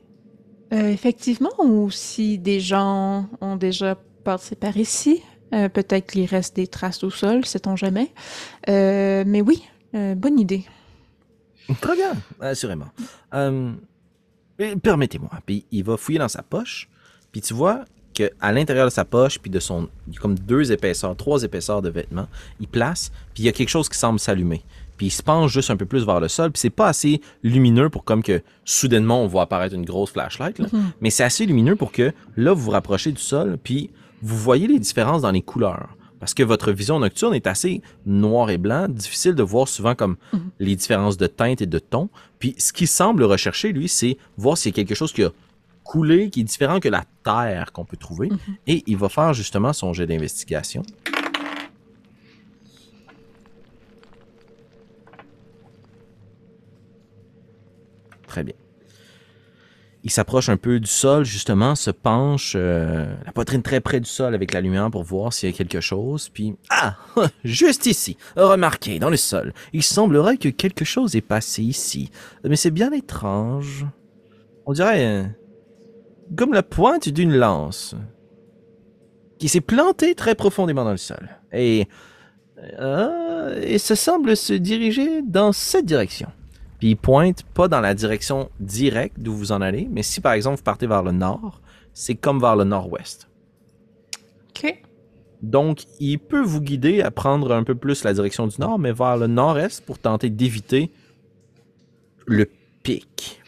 euh, 0.72 0.88
effectivement, 0.88 1.50
ou 1.58 1.90
si 1.90 2.38
des 2.38 2.60
gens 2.60 3.28
ont 3.42 3.56
déjà 3.56 3.94
passé 4.24 4.56
par 4.56 4.76
ici, 4.78 5.22
euh, 5.52 5.68
peut-être 5.68 6.10
qu'il 6.10 6.26
reste 6.26 6.56
des 6.56 6.66
traces 6.66 7.04
au 7.04 7.10
sol, 7.10 7.44
sait-on 7.44 7.76
jamais. 7.76 8.12
Euh, 8.68 9.24
mais 9.26 9.40
oui, 9.40 9.62
euh, 9.94 10.14
bonne 10.14 10.38
idée. 10.38 10.64
Très 11.80 11.96
bien, 11.96 12.12
assurément. 12.40 12.88
Permettez-moi. 14.82 15.30
Puis 15.46 15.64
il 15.70 15.84
va 15.84 15.96
fouiller 15.96 16.18
dans 16.18 16.28
sa 16.28 16.42
poche. 16.42 16.88
Puis 17.32 17.40
tu 17.40 17.54
vois 17.54 17.84
que 18.14 18.30
à 18.40 18.52
l'intérieur 18.52 18.86
de 18.86 18.92
sa 18.92 19.04
poche, 19.04 19.38
puis 19.38 19.50
de 19.50 19.58
son, 19.58 19.88
il 20.06 20.14
y 20.14 20.16
a 20.16 20.20
comme 20.20 20.38
deux 20.38 20.70
épaisseurs, 20.72 21.16
trois 21.16 21.42
épaisseurs 21.42 21.82
de 21.82 21.88
vêtements, 21.88 22.28
il 22.60 22.68
place. 22.68 23.10
Puis 23.34 23.42
il 23.42 23.46
y 23.46 23.48
a 23.48 23.52
quelque 23.52 23.70
chose 23.70 23.88
qui 23.88 23.98
semble 23.98 24.20
s'allumer. 24.20 24.62
Puis 24.96 25.06
il 25.06 25.10
se 25.10 25.22
penche 25.22 25.52
juste 25.52 25.70
un 25.70 25.76
peu 25.76 25.86
plus 25.86 26.04
vers 26.04 26.20
le 26.20 26.28
sol. 26.28 26.52
Puis 26.52 26.60
c'est 26.60 26.70
pas 26.70 26.86
assez 26.86 27.20
lumineux 27.42 27.90
pour 27.90 28.04
comme 28.04 28.22
que 28.22 28.42
soudainement 28.64 29.22
on 29.22 29.26
voit 29.26 29.42
apparaître 29.42 29.74
une 29.74 29.84
grosse 29.84 30.12
flashlight. 30.12 30.58
là. 30.58 30.66
Mhm. 30.72 30.92
Mais 31.00 31.10
c'est 31.10 31.24
assez 31.24 31.46
lumineux 31.46 31.76
pour 31.76 31.92
que 31.92 32.12
là 32.36 32.52
vous 32.52 32.62
vous 32.62 32.70
rapprochez 32.70 33.10
du 33.10 33.20
sol. 33.20 33.58
Puis 33.62 33.90
vous 34.22 34.36
voyez 34.36 34.66
les 34.66 34.78
différences 34.78 35.22
dans 35.22 35.30
les 35.30 35.42
couleurs. 35.42 35.96
Parce 36.20 36.32
que 36.32 36.42
votre 36.42 36.72
vision 36.72 36.98
nocturne 37.00 37.34
est 37.34 37.46
assez 37.46 37.82
noir 38.06 38.48
et 38.48 38.56
blanc, 38.56 38.88
difficile 38.88 39.34
de 39.34 39.42
voir 39.42 39.68
souvent 39.68 39.94
comme 39.94 40.16
Mhm. 40.32 40.50
les 40.58 40.76
différences 40.76 41.16
de 41.18 41.26
teinte 41.26 41.60
et 41.60 41.66
de 41.66 41.78
ton. 41.78 42.08
Puis 42.38 42.54
ce 42.56 42.72
qu'il 42.72 42.88
semble 42.88 43.24
rechercher, 43.24 43.72
lui, 43.72 43.88
c'est 43.88 44.16
voir 44.38 44.56
s'il 44.56 44.70
y 44.72 44.74
a 44.74 44.76
quelque 44.76 44.94
chose 44.96 45.12
qui 45.12 45.22
a 45.22 45.30
coulé, 45.82 46.30
qui 46.30 46.40
est 46.40 46.44
différent 46.44 46.80
que 46.80 46.88
la 46.88 47.04
terre 47.24 47.72
qu'on 47.72 47.84
peut 47.84 47.98
trouver. 47.98 48.28
Mhm. 48.30 48.38
Et 48.66 48.82
il 48.86 48.96
va 48.96 49.10
faire 49.10 49.34
justement 49.34 49.74
son 49.74 49.92
jet 49.92 50.06
d'investigation. 50.06 50.82
Très 58.26 58.42
bien. 58.44 58.54
Il 60.04 60.10
s'approche 60.10 60.50
un 60.50 60.58
peu 60.58 60.80
du 60.80 60.86
sol, 60.86 61.24
justement, 61.24 61.74
se 61.74 61.90
penche, 61.90 62.52
euh, 62.56 63.06
la 63.24 63.32
poitrine 63.32 63.62
très 63.62 63.80
près 63.80 64.00
du 64.00 64.08
sol 64.08 64.34
avec 64.34 64.52
la 64.52 64.60
lumière 64.60 64.90
pour 64.90 65.02
voir 65.02 65.32
s'il 65.32 65.48
y 65.48 65.52
a 65.52 65.56
quelque 65.56 65.80
chose. 65.80 66.28
Puis, 66.28 66.56
ah, 66.68 66.96
juste 67.44 67.86
ici, 67.86 68.18
remarquez, 68.36 68.98
dans 68.98 69.08
le 69.08 69.16
sol, 69.16 69.54
il 69.72 69.82
semblerait 69.82 70.36
que 70.36 70.50
quelque 70.50 70.84
chose 70.84 71.16
est 71.16 71.22
passé 71.22 71.62
ici. 71.62 72.10
Mais 72.44 72.56
c'est 72.56 72.70
bien 72.70 72.92
étrange. 72.92 73.86
On 74.66 74.74
dirait 74.74 75.06
euh, 75.06 75.24
comme 76.36 76.52
la 76.52 76.62
pointe 76.62 77.08
d'une 77.08 77.34
lance 77.34 77.94
qui 79.38 79.48
s'est 79.48 79.62
plantée 79.62 80.14
très 80.14 80.34
profondément 80.34 80.84
dans 80.84 80.90
le 80.90 80.98
sol. 80.98 81.30
Et, 81.50 81.88
euh, 82.78 83.58
et 83.62 83.78
ça 83.78 83.96
semble 83.96 84.36
se 84.36 84.52
diriger 84.52 85.22
dans 85.22 85.52
cette 85.52 85.86
direction. 85.86 86.28
Puis 86.84 86.90
il 86.90 86.96
pointe 86.96 87.44
pas 87.54 87.66
dans 87.66 87.80
la 87.80 87.94
direction 87.94 88.50
directe 88.60 89.18
d'où 89.18 89.32
vous 89.32 89.52
en 89.52 89.62
allez, 89.62 89.88
mais 89.90 90.02
si 90.02 90.20
par 90.20 90.34
exemple 90.34 90.58
vous 90.58 90.64
partez 90.64 90.86
vers 90.86 91.02
le 91.02 91.12
nord, 91.12 91.62
c'est 91.94 92.14
comme 92.14 92.38
vers 92.38 92.56
le 92.56 92.64
nord-ouest. 92.64 93.26
OK. 94.50 94.82
Donc, 95.40 95.84
il 95.98 96.18
peut 96.18 96.42
vous 96.42 96.60
guider 96.60 97.00
à 97.00 97.10
prendre 97.10 97.54
un 97.54 97.64
peu 97.64 97.74
plus 97.74 98.04
la 98.04 98.12
direction 98.12 98.48
du 98.48 98.60
nord, 98.60 98.78
mais 98.78 98.92
vers 98.92 99.16
le 99.16 99.28
nord-est 99.28 99.82
pour 99.86 99.98
tenter 99.98 100.28
d'éviter 100.28 100.90
le 102.26 102.50
pic. 102.82 103.40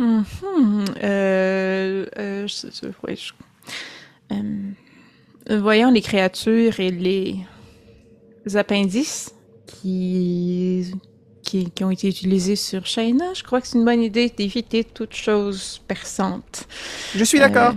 Euh, 0.00 2.06
euh, 2.18 2.46
je- 2.48 2.66
je- 2.72 2.88
ouais, 3.06 3.14
je- 3.14 3.34
euh, 4.32 5.58
voyant 5.60 5.92
les 5.92 6.02
créatures 6.02 6.80
et 6.80 6.90
les 6.90 7.36
appendices 8.56 9.34
qui, 9.66 10.92
qui, 11.42 11.70
qui 11.70 11.84
ont 11.84 11.90
été 11.90 12.08
utilisés 12.08 12.56
sur 12.56 12.86
Shayna, 12.86 13.34
je 13.34 13.42
crois 13.42 13.60
que 13.60 13.66
c'est 13.66 13.78
une 13.78 13.84
bonne 13.84 14.02
idée 14.02 14.32
d'éviter 14.34 14.84
toute 14.84 15.14
chose 15.14 15.80
perçante. 15.86 16.66
Je 17.14 17.24
suis 17.24 17.38
d'accord. 17.38 17.74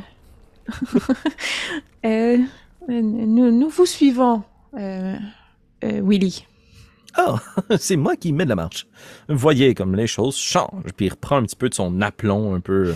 Euh, 2.05 2.37
euh, 2.89 3.01
nous, 3.01 3.51
nous 3.51 3.69
vous 3.69 3.85
suivons, 3.85 4.43
euh, 4.77 5.15
euh, 5.83 6.01
Willy. 6.03 6.45
Ah, 7.15 7.35
c'est 7.77 7.95
moi 7.95 8.15
qui 8.15 8.33
mets 8.33 8.45
de 8.45 8.49
la 8.49 8.55
marche. 8.55 8.87
Voyez 9.29 9.75
comme 9.75 9.95
les 9.95 10.07
choses 10.07 10.35
changent. 10.37 10.93
Puis 10.95 11.07
il 11.07 11.09
reprend 11.09 11.37
un 11.37 11.43
petit 11.43 11.55
peu 11.55 11.69
de 11.69 11.73
son 11.73 12.01
aplomb 12.01 12.55
un 12.55 12.59
peu 12.59 12.95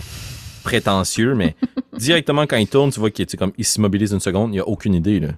prétentieux, 0.64 1.34
mais 1.34 1.54
directement 1.96 2.46
quand 2.46 2.56
il 2.56 2.68
tourne, 2.68 2.90
tu 2.90 3.00
vois 3.00 3.10
qu'il 3.10 3.26
comme 3.26 3.52
il 3.56 3.64
s'immobilise 3.64 4.12
une 4.12 4.20
seconde, 4.20 4.54
il 4.54 4.60
a 4.60 4.66
aucune 4.68 4.94
idée 4.94 5.20
là. 5.20 5.28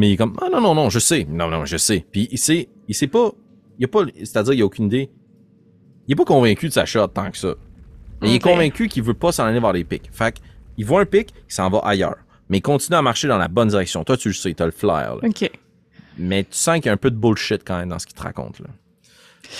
Mais 0.00 0.08
il 0.08 0.12
est 0.14 0.16
comme 0.16 0.34
ah 0.40 0.48
non 0.50 0.62
non 0.62 0.74
non, 0.74 0.88
je 0.88 0.98
sais. 0.98 1.26
Non 1.28 1.48
non, 1.50 1.66
je 1.66 1.76
sais. 1.76 2.06
Puis 2.10 2.26
il 2.30 2.38
sait 2.38 2.70
il 2.88 2.94
sait 2.94 3.06
pas 3.06 3.32
il 3.78 3.84
a 3.84 3.88
pas 3.88 4.06
c'est-à-dire 4.16 4.54
il 4.54 4.62
a 4.62 4.64
aucune 4.64 4.86
idée. 4.86 5.10
Il 6.08 6.12
est 6.12 6.16
pas 6.16 6.24
convaincu 6.24 6.68
de 6.68 6.72
sa 6.72 6.86
shot 6.86 7.08
tant 7.08 7.30
que 7.30 7.36
ça. 7.36 7.54
Mais 8.22 8.30
il 8.30 8.34
est 8.36 8.38
convaincu 8.38 8.88
qu'il 8.88 9.02
veut 9.02 9.12
pas 9.12 9.30
s'en 9.30 9.44
aller 9.44 9.60
vers 9.60 9.74
les 9.74 9.84
pics. 9.84 10.08
Fait 10.10 10.32
que, 10.32 10.38
il 10.78 10.86
voit 10.86 11.02
un 11.02 11.04
pic, 11.04 11.34
il 11.46 11.52
s'en 11.52 11.68
va 11.68 11.80
ailleurs. 11.80 12.16
Mais 12.48 12.58
il 12.58 12.62
continue 12.62 12.96
à 12.96 13.02
marcher 13.02 13.28
dans 13.28 13.36
la 13.36 13.48
bonne 13.48 13.68
direction. 13.68 14.02
Toi, 14.02 14.16
tu 14.16 14.28
le 14.28 14.34
sais, 14.34 14.54
t'as 14.54 14.64
le 14.64 14.70
flair. 14.70 15.16
là. 15.16 15.28
Ok. 15.28 15.50
Mais 16.16 16.44
tu 16.44 16.56
sens 16.56 16.76
qu'il 16.76 16.86
y 16.86 16.88
a 16.88 16.92
un 16.92 16.96
peu 16.96 17.10
de 17.10 17.16
bullshit 17.16 17.62
quand 17.62 17.76
même 17.76 17.90
dans 17.90 17.98
ce 17.98 18.06
qu'il 18.06 18.16
te 18.16 18.22
raconte. 18.22 18.58
Là. 18.60 18.68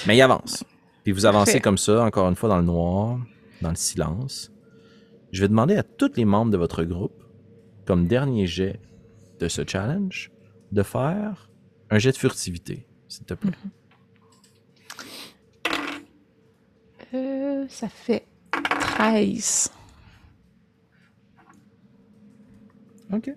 Mais 0.07 0.17
il 0.17 0.23
avance. 0.23 0.65
Puis 1.05 1.13
vous 1.13 1.27
avancez 1.27 1.53
Parfait. 1.53 1.61
comme 1.61 1.79
ça, 1.79 2.03
encore 2.03 2.27
une 2.31 2.35
fois, 2.35 2.49
dans 2.49 2.57
le 2.59 2.65
noir, 2.65 3.19
dans 3.61 3.71
le 3.71 3.77
silence. 3.77 4.51
Je 5.33 5.43
vais 5.43 5.49
demander 5.49 5.77
à 5.77 5.83
tous 5.83 6.13
les 6.17 6.25
membres 6.25 6.51
de 6.51 6.57
votre 6.57 6.83
groupe, 6.85 7.23
comme 7.87 8.07
dernier 8.07 8.47
jet 8.47 8.81
de 9.41 9.49
ce 9.49 9.63
challenge, 9.67 10.31
de 10.71 10.83
faire 10.83 11.51
un 11.91 11.99
jet 11.99 12.13
de 12.13 12.17
furtivité, 12.17 12.87
s'il 13.09 13.25
te 13.25 13.35
plaît. 13.35 13.51
Euh, 17.13 17.65
ça 17.69 17.89
fait 17.89 18.25
13. 18.53 19.73
OK. 23.13 23.31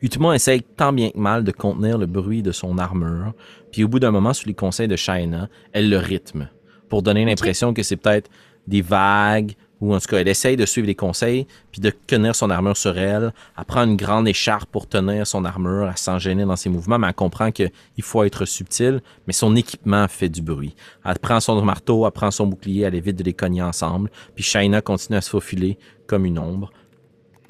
Utma 0.00 0.34
essaye 0.34 0.62
tant 0.62 0.92
bien 0.92 1.10
que 1.10 1.18
mal 1.18 1.44
de 1.44 1.52
contenir 1.52 1.96
le 1.96 2.06
bruit 2.06 2.42
de 2.42 2.50
son 2.50 2.78
armure, 2.78 3.34
puis 3.70 3.84
au 3.84 3.88
bout 3.88 4.00
d'un 4.00 4.10
moment, 4.10 4.32
sous 4.32 4.48
les 4.48 4.54
conseils 4.54 4.88
de 4.88 4.96
Shaina, 4.96 5.48
elle 5.72 5.88
le 5.88 5.98
rythme 5.98 6.48
pour 6.88 7.02
donner 7.02 7.24
l'impression 7.24 7.72
que 7.72 7.84
c'est 7.84 7.96
peut-être 7.96 8.28
des 8.66 8.82
vagues, 8.82 9.52
ou 9.82 9.92
en 9.92 9.98
tout 9.98 10.06
cas, 10.06 10.18
elle 10.18 10.28
essaye 10.28 10.56
de 10.56 10.64
suivre 10.64 10.86
les 10.86 10.94
conseils, 10.94 11.48
puis 11.72 11.80
de 11.80 11.90
tenir 11.90 12.36
son 12.36 12.50
armure 12.50 12.76
sur 12.76 12.96
elle. 12.96 13.34
Elle 13.58 13.64
prend 13.64 13.82
une 13.82 13.96
grande 13.96 14.28
écharpe 14.28 14.70
pour 14.70 14.86
tenir 14.86 15.26
son 15.26 15.44
armure, 15.44 15.88
à 15.88 15.96
s'en 15.96 16.20
gêner 16.20 16.44
dans 16.44 16.54
ses 16.54 16.68
mouvements, 16.68 17.00
mais 17.00 17.08
elle 17.08 17.14
comprend 17.14 17.50
qu'il 17.50 17.72
faut 18.00 18.22
être 18.22 18.44
subtil, 18.44 19.02
mais 19.26 19.32
son 19.32 19.56
équipement 19.56 20.06
fait 20.06 20.28
du 20.28 20.40
bruit. 20.40 20.76
Elle 21.04 21.18
prend 21.18 21.40
son 21.40 21.60
marteau, 21.62 22.06
elle 22.06 22.12
prend 22.12 22.30
son 22.30 22.46
bouclier, 22.46 22.82
elle 22.82 22.94
évite 22.94 23.16
de 23.16 23.24
les 23.24 23.32
cogner 23.32 23.60
ensemble, 23.60 24.08
puis 24.36 24.44
Shaina 24.44 24.82
continue 24.82 25.18
à 25.18 25.20
se 25.20 25.30
faufiler 25.30 25.76
comme 26.06 26.26
une 26.26 26.38
ombre. 26.38 26.70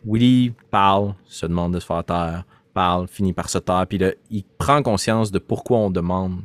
Willy 0.07 0.55
parle, 0.71 1.15
se 1.27 1.45
demande 1.45 1.75
de 1.75 1.81
se 1.81 1.87
faire 1.87 2.03
taire, 2.03 2.45
parle, 2.73 3.09
finit 3.09 3.35
par 3.35 3.51
se 3.51 3.59
taire, 3.59 3.87
puis 3.87 3.99
là, 3.99 4.13
il 4.31 4.45
prend 4.57 4.83
conscience 4.83 5.33
de 5.33 5.39
pourquoi 5.39 5.77
on 5.77 5.91
demande 5.91 6.41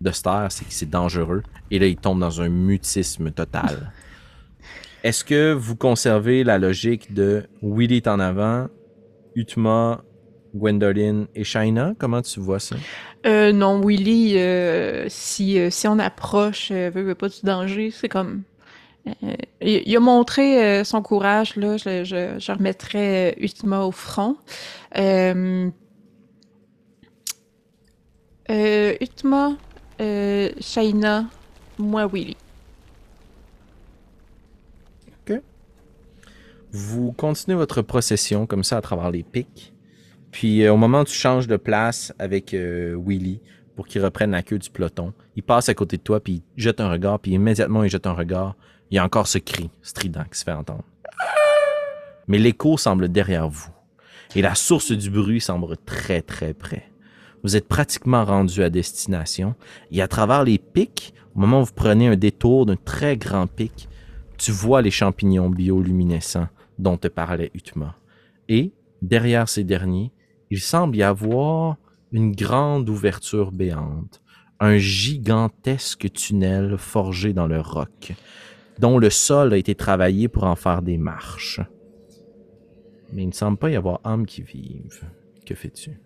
de 0.00 0.12
se 0.12 0.22
taire, 0.22 0.46
c'est 0.48 0.64
que 0.64 0.72
c'est 0.72 0.88
dangereux, 0.88 1.42
et 1.70 1.78
là, 1.78 1.84
il 1.84 1.96
tombe 1.96 2.20
dans 2.20 2.40
un 2.40 2.48
mutisme 2.48 3.30
total. 3.32 3.92
Est-ce 5.02 5.24
que 5.24 5.52
vous 5.52 5.76
conservez 5.76 6.44
la 6.44 6.58
logique 6.58 7.14
de 7.14 7.44
Willy 7.62 7.96
est 7.96 8.08
en 8.08 8.20
avant, 8.20 8.68
Utma, 9.34 10.04
Gwendoline 10.54 11.26
et 11.34 11.42
Shaina? 11.42 11.94
Comment 11.98 12.20
tu 12.20 12.38
vois 12.40 12.60
ça? 12.60 12.76
Euh, 13.24 13.50
non, 13.52 13.80
Willy, 13.80 14.36
euh, 14.36 15.06
si, 15.08 15.58
euh, 15.58 15.70
si 15.70 15.88
on 15.88 15.98
approche, 15.98 16.70
veut, 16.70 16.90
veut 16.90 17.14
pas 17.14 17.28
du 17.30 17.40
danger, 17.42 17.90
c'est 17.90 18.10
comme. 18.10 18.42
il, 19.62 19.96
a 19.96 20.00
montré 20.00 20.84
son 20.84 21.00
courage, 21.00 21.56
là. 21.56 21.78
Je, 21.78 22.04
je, 22.04 22.38
je 22.38 22.52
remettrais 22.52 23.32
euh, 23.32 23.42
Ultima 23.42 23.84
au 23.84 23.92
front. 23.92 24.36
Euh, 24.98 25.70
Shaina, 30.60 31.24
moi, 31.78 32.06
Willy. 32.06 32.36
Vous 36.72 37.10
continuez 37.10 37.56
votre 37.56 37.82
procession 37.82 38.46
comme 38.46 38.62
ça 38.62 38.76
à 38.76 38.80
travers 38.80 39.10
les 39.10 39.24
pics. 39.24 39.74
Puis 40.30 40.62
euh, 40.62 40.72
au 40.72 40.76
moment 40.76 41.00
où 41.00 41.04
tu 41.04 41.14
changes 41.14 41.48
de 41.48 41.56
place 41.56 42.14
avec 42.20 42.54
euh, 42.54 42.96
Willy 43.04 43.40
pour 43.74 43.88
qu'il 43.88 44.04
reprenne 44.04 44.30
la 44.30 44.44
queue 44.44 44.58
du 44.58 44.70
peloton, 44.70 45.12
il 45.34 45.42
passe 45.42 45.68
à 45.68 45.74
côté 45.74 45.96
de 45.96 46.02
toi 46.02 46.20
puis 46.20 46.44
il 46.56 46.62
jette 46.62 46.80
un 46.80 46.88
regard 46.88 47.18
puis 47.18 47.32
immédiatement 47.32 47.82
il 47.82 47.90
jette 47.90 48.06
un 48.06 48.12
regard, 48.12 48.54
il 48.90 48.94
y 48.94 48.98
a 48.98 49.04
encore 49.04 49.26
ce 49.26 49.38
cri 49.38 49.68
strident 49.82 50.22
qui 50.30 50.38
se 50.38 50.44
fait 50.44 50.52
entendre. 50.52 50.84
Mais 52.28 52.38
l'écho 52.38 52.78
semble 52.78 53.08
derrière 53.08 53.48
vous 53.48 53.70
et 54.36 54.42
la 54.42 54.54
source 54.54 54.92
du 54.92 55.10
bruit 55.10 55.40
semble 55.40 55.76
très 55.78 56.22
très 56.22 56.54
près. 56.54 56.84
Vous 57.42 57.56
êtes 57.56 57.66
pratiquement 57.66 58.24
rendu 58.24 58.62
à 58.62 58.70
destination 58.70 59.56
et 59.90 60.02
à 60.02 60.06
travers 60.06 60.44
les 60.44 60.58
pics, 60.58 61.14
au 61.34 61.40
moment 61.40 61.62
où 61.62 61.64
vous 61.64 61.72
prenez 61.74 62.06
un 62.06 62.16
détour 62.16 62.66
d'un 62.66 62.76
très 62.76 63.16
grand 63.16 63.48
pic, 63.48 63.88
tu 64.38 64.52
vois 64.52 64.82
les 64.82 64.92
champignons 64.92 65.50
bioluminescents 65.50 66.46
dont 66.80 66.96
te 66.96 67.08
parlait 67.08 67.50
Utma. 67.54 67.96
Et, 68.48 68.72
derrière 69.02 69.48
ces 69.48 69.64
derniers, 69.64 70.12
il 70.50 70.60
semble 70.60 70.96
y 70.96 71.02
avoir 71.02 71.76
une 72.12 72.32
grande 72.32 72.88
ouverture 72.88 73.52
béante, 73.52 74.20
un 74.58 74.78
gigantesque 74.78 76.12
tunnel 76.12 76.76
forgé 76.76 77.32
dans 77.32 77.46
le 77.46 77.60
roc, 77.60 78.14
dont 78.78 78.98
le 78.98 79.10
sol 79.10 79.52
a 79.52 79.56
été 79.56 79.74
travaillé 79.74 80.28
pour 80.28 80.44
en 80.44 80.56
faire 80.56 80.82
des 80.82 80.98
marches. 80.98 81.60
Mais 83.12 83.22
il 83.22 83.28
ne 83.28 83.32
semble 83.32 83.58
pas 83.58 83.70
y 83.70 83.76
avoir 83.76 84.00
âme 84.04 84.26
qui 84.26 84.42
vive. 84.42 85.02
Que 85.46 85.54
fais-tu? 85.54 86.00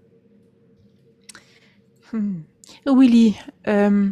Hmm. 2.13 2.43
Willy, 2.87 3.35
euh, 3.67 4.09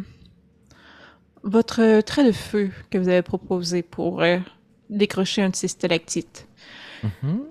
votre 1.43 2.01
trait 2.01 2.25
de 2.25 2.31
feu 2.31 2.71
que 2.89 2.97
vous 2.97 3.09
avez 3.09 3.21
proposé 3.21 3.81
pour 3.81 4.21
euh, 4.21 4.39
décrocher 4.97 5.41
un 5.43 5.49
de 5.49 5.55
ces 5.55 5.67
stalactites, 5.67 6.47
Mhm. 7.03 7.41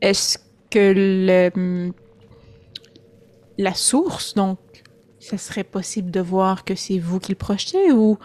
est-ce 0.00 0.38
que 0.70 0.92
le, 0.94 1.92
la 3.58 3.74
source, 3.74 4.34
donc, 4.34 4.58
ça 5.18 5.38
serait 5.38 5.64
possible 5.64 6.10
de 6.10 6.20
voir 6.20 6.64
que 6.64 6.74
c'est 6.74 6.98
vous 6.98 7.20
qui 7.20 7.32
le 7.32 7.36
projetez 7.36 7.92
ou 7.92 8.18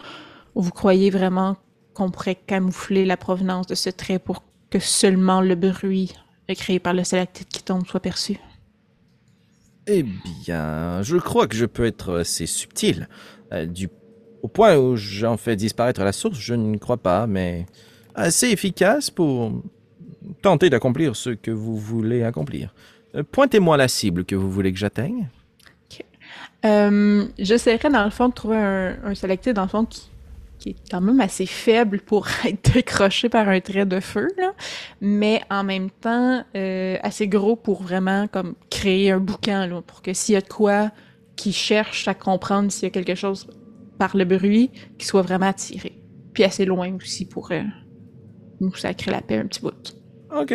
vous 0.54 0.70
croyez 0.70 1.10
vraiment 1.10 1.56
qu'on 1.94 2.10
pourrait 2.10 2.34
camoufler 2.36 3.04
la 3.04 3.16
provenance 3.16 3.66
de 3.66 3.74
ce 3.74 3.90
trait 3.90 4.18
pour 4.18 4.42
que 4.70 4.78
seulement 4.78 5.40
le 5.40 5.54
bruit 5.54 6.14
créé 6.54 6.78
par 6.78 6.94
le 6.94 7.04
stalactite 7.04 7.48
qui 7.48 7.62
tombe 7.62 7.86
soit 7.86 8.00
perçu? 8.00 8.38
Eh 9.86 10.02
bien, 10.02 11.02
je 11.02 11.16
crois 11.16 11.46
que 11.46 11.56
je 11.56 11.66
peux 11.66 11.84
être 11.84 12.18
assez 12.18 12.46
subtil. 12.46 13.08
Euh, 13.52 13.66
du, 13.66 13.88
au 14.42 14.48
point 14.48 14.76
où 14.76 14.96
j'en 14.96 15.36
fais 15.36 15.56
disparaître 15.56 16.02
la 16.02 16.12
source, 16.12 16.38
je 16.38 16.54
ne 16.54 16.76
crois 16.76 16.96
pas, 16.96 17.26
mais 17.26 17.66
assez 18.14 18.48
efficace 18.48 19.10
pour 19.10 19.52
tenter 20.42 20.70
d'accomplir 20.70 21.16
ce 21.16 21.30
que 21.30 21.50
vous 21.50 21.76
voulez 21.76 22.22
accomplir. 22.22 22.74
Euh, 23.14 23.22
Pointez-moi 23.30 23.76
la 23.76 23.88
cible 23.88 24.24
que 24.24 24.34
vous 24.34 24.50
voulez 24.50 24.72
que 24.72 24.78
j'atteigne. 24.78 25.28
Euh, 26.64 27.26
J'essaierais 27.38 27.90
dans 27.90 28.04
le 28.04 28.10
fond 28.10 28.28
de 28.28 28.34
trouver 28.34 28.56
un, 28.56 28.96
un 29.04 29.14
stalactite 29.14 29.54
dans 29.54 29.62
le 29.62 29.68
fond 29.68 29.84
qui, 29.84 30.70
est 30.70 30.76
quand 30.90 31.00
même 31.00 31.20
assez 31.20 31.46
faible 31.46 32.00
pour 32.00 32.26
être 32.44 32.72
décroché 32.72 33.28
par 33.28 33.48
un 33.48 33.60
trait 33.60 33.86
de 33.86 34.00
feu, 34.00 34.28
mais 35.00 35.40
en 35.50 35.62
même 35.62 35.88
temps 35.88 36.44
euh, 36.56 36.96
assez 37.02 37.28
gros 37.28 37.54
pour 37.54 37.82
vraiment 37.82 38.26
comme 38.26 38.54
créer 38.68 39.12
un 39.12 39.20
boucan 39.20 39.66
là, 39.66 39.80
pour 39.86 40.02
que 40.02 40.12
s'il 40.12 40.34
y 40.34 40.36
a 40.36 40.40
de 40.40 40.48
quoi 40.48 40.90
qui 41.36 41.52
cherche 41.52 42.08
à 42.08 42.14
comprendre 42.14 42.72
s'il 42.72 42.84
y 42.84 42.86
a 42.86 42.90
quelque 42.90 43.14
chose 43.14 43.46
par 43.98 44.16
le 44.16 44.24
bruit, 44.24 44.70
qui 44.96 45.06
soit 45.06 45.22
vraiment 45.22 45.46
attiré. 45.46 46.00
Puis 46.32 46.44
assez 46.44 46.64
loin 46.64 46.94
aussi 46.94 47.26
pour 47.26 47.50
euh, 47.52 47.62
nous 48.60 48.74
sacrer 48.74 49.10
la 49.10 49.20
paix 49.20 49.38
un 49.38 49.46
petit 49.46 49.60
bout. 49.60 49.96
OK. 50.34 50.54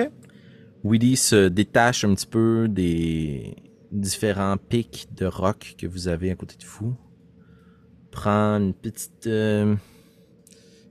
Willy 0.84 1.16
se 1.16 1.48
détache 1.48 2.04
un 2.04 2.14
petit 2.14 2.28
peu 2.28 2.68
des, 2.70 3.56
différents 3.94 4.58
pics 4.58 5.08
de 5.16 5.26
roc 5.26 5.76
que 5.78 5.88
vous 5.88 6.08
avez 6.08 6.32
à 6.32 6.36
côté 6.36 6.56
de 6.58 6.66
vous. 6.66 6.96
Prend 8.12 8.58
une 8.58 8.74
petite. 8.74 9.28
euh, 9.28 9.76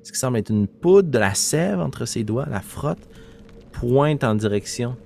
ce 0.03 0.11
qui 0.13 0.19
semble 0.19 0.39
être 0.39 0.51
une 0.51 0.67
poudre, 0.67 1.11
de 1.11 1.19
la 1.19 1.35
sève 1.35 1.79
entre 1.79 2.07
ses 2.07 2.25
doigts, 2.25 2.47
la 2.47 2.61
frotte, 2.61 3.09
pointe 3.73 4.25
en 4.25 4.35
direction 4.35 4.97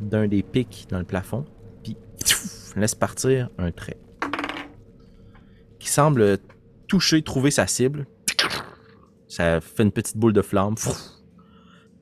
d'un 0.00 0.26
des 0.26 0.42
pics 0.42 0.86
dans 0.90 0.98
le 0.98 1.04
plafond, 1.04 1.44
puis 1.84 1.96
tchouf, 2.24 2.74
laisse 2.76 2.94
partir 2.94 3.50
un 3.58 3.70
trait. 3.70 3.98
Qui 5.78 5.88
semble 5.88 6.38
toucher, 6.90 7.22
trouver 7.22 7.52
sa 7.52 7.68
cible. 7.68 8.06
Ça 9.28 9.60
fait 9.60 9.84
une 9.84 9.92
petite 9.92 10.16
boule 10.16 10.32
de 10.32 10.42
flamme. 10.42 10.74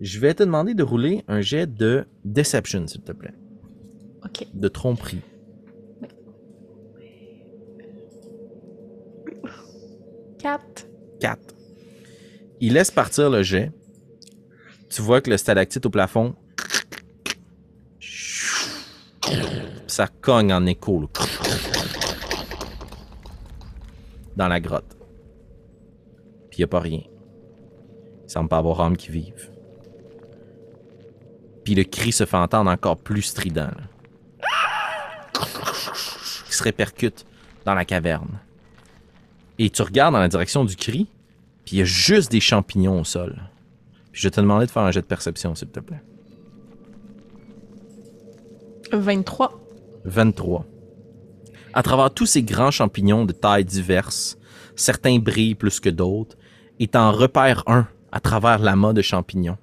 Je 0.01 0.19
vais 0.19 0.33
te 0.33 0.43
demander 0.43 0.73
de 0.73 0.83
rouler 0.83 1.25
un 1.29 1.43
jet 1.43 1.67
de 1.67 2.07
Deception, 2.25 2.87
s'il 2.87 3.03
te 3.03 3.13
plaît. 3.13 3.35
Ok. 4.25 4.47
De 4.55 4.69
tromperie. 4.69 5.21
Quatre. 10.39 10.87
4. 11.21 11.39
Il 12.61 12.73
laisse 12.73 12.91
partir 12.91 13.29
le 13.29 13.43
jet. 13.43 13.71
Tu 14.89 15.03
vois 15.03 15.21
que 15.21 15.29
le 15.29 15.37
stalactite 15.37 15.85
au 15.85 15.91
plafond. 15.91 16.35
Ça 19.87 20.07
cogne 20.07 20.53
en 20.55 20.65
écho. 20.65 21.03
là. 21.03 21.28
Dans 24.39 24.47
la 24.47 24.61
grotte. 24.61 24.97
Puis 26.49 26.61
il 26.61 26.63
a 26.63 26.69
pas 26.69 26.79
rien. 26.79 27.03
Il 28.25 28.31
semble 28.31 28.49
pas 28.49 28.59
avoir 28.59 28.81
âme 28.81 28.97
qui 28.97 29.11
vive. 29.11 29.51
Puis 31.65 31.75
le 31.75 31.83
cri 31.83 32.13
se 32.13 32.25
fait 32.25 32.37
entendre 32.37 32.71
encore 32.71 32.99
plus 32.99 33.23
strident. 33.23 33.73
là. 33.77 33.83
Qui 36.47 36.55
se 36.55 36.63
répercute 36.63 37.27
dans 37.65 37.75
la 37.75 37.85
caverne. 37.85 38.39
Et 39.59 39.71
tu 39.71 39.83
regardes 39.83 40.15
dans 40.15 40.21
la 40.21 40.29
direction 40.29 40.65
du 40.65 40.77
cri, 40.77 41.09
puis 41.65 41.77
il 41.77 41.79
y 41.81 41.83
a 41.83 41.85
juste 41.85 42.31
des 42.31 42.41
champignons 42.41 43.01
au 43.01 43.05
sol. 43.05 43.37
Puis 44.13 44.23
je 44.23 44.29
vais 44.29 44.31
te 44.31 44.41
demander 44.41 44.67
de 44.67 44.71
faire 44.71 44.85
un 44.85 44.93
jet 44.93 45.01
de 45.03 45.07
perception, 45.07 45.57
s'il 45.57 45.69
te 45.69 45.81
plaît. 45.81 46.01
23. 48.93 49.61
23. 50.05 50.65
À 51.79 51.83
travers 51.85 52.13
tous 52.13 52.27
ces 52.27 52.43
grands 52.43 52.73
champignons 52.73 53.25
de 53.25 53.31
tailles 53.31 53.65
diverses, 53.65 54.37
certains 54.75 55.21
brillent 55.21 55.55
plus 55.55 55.79
que 55.79 55.89
d'autres, 55.89 56.37
et 56.81 56.89
t'en 56.89 57.13
repères 57.13 57.63
un 57.69 57.87
à 58.11 58.19
travers 58.19 58.59
l'amas 58.59 58.93
de 58.93 59.01
champignons 59.01 59.59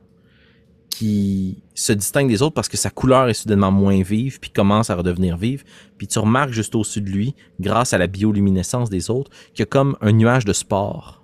qui 0.90 1.62
se 1.74 1.92
distingue 1.92 2.30
des 2.30 2.42
autres 2.42 2.54
parce 2.54 2.70
que 2.70 2.78
sa 2.78 2.90
couleur 2.90 3.28
est 3.28 3.34
soudainement 3.34 3.70
moins 3.70 4.02
vive 4.02 4.40
puis 4.40 4.50
commence 4.50 4.90
à 4.90 4.96
redevenir 4.96 5.36
vive. 5.36 5.66
Puis 5.98 6.08
tu 6.08 6.18
remarques 6.18 6.54
juste 6.54 6.74
au-dessus 6.76 7.02
de 7.02 7.10
lui, 7.10 7.36
grâce 7.60 7.92
à 7.92 7.98
la 7.98 8.08
bioluminescence 8.08 8.90
des 8.90 9.10
autres, 9.10 9.30
qu'il 9.54 9.60
y 9.60 9.64
a 9.64 9.66
comme 9.66 9.98
un 10.00 10.14
nuage 10.14 10.46
de 10.46 10.54
spores 10.54 11.22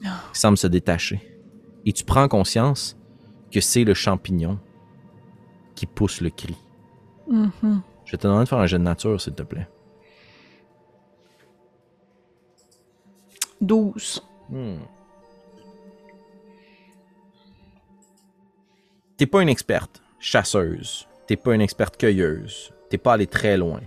qui 0.00 0.38
semble 0.38 0.56
se 0.56 0.68
détacher. 0.68 1.20
Et 1.84 1.92
tu 1.92 2.04
prends 2.04 2.28
conscience 2.28 2.96
que 3.50 3.60
c'est 3.60 3.82
le 3.82 3.94
champignon 3.94 4.60
qui 5.74 5.86
pousse 5.86 6.20
le 6.20 6.30
cri. 6.30 6.54
Mhm. 7.28 7.82
Je 8.04 8.12
vais 8.12 8.18
te 8.18 8.28
demander 8.28 8.44
de 8.44 8.48
faire 8.48 8.58
un 8.58 8.66
jet 8.66 8.78
de 8.78 8.84
nature, 8.84 9.20
s'il 9.20 9.34
te 9.34 9.42
plaît. 9.42 9.66
12. 13.60 14.22
Hmm. 14.50 14.78
T'es 19.16 19.26
pas 19.26 19.42
une 19.42 19.48
experte 19.48 20.00
chasseuse. 20.20 21.06
T'es 21.26 21.36
pas 21.36 21.54
une 21.54 21.60
experte 21.60 21.96
cueilleuse. 21.96 22.72
T'es 22.88 22.98
pas 22.98 23.14
allé 23.14 23.26
très 23.26 23.56
loin. 23.56 23.80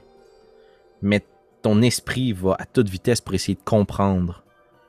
Mais 1.01 1.25
ton 1.61 1.81
esprit 1.81 2.33
va 2.33 2.55
à 2.59 2.65
toute 2.65 2.89
vitesse 2.89 3.21
pour 3.21 3.33
essayer 3.33 3.55
de 3.55 3.63
comprendre 3.63 4.43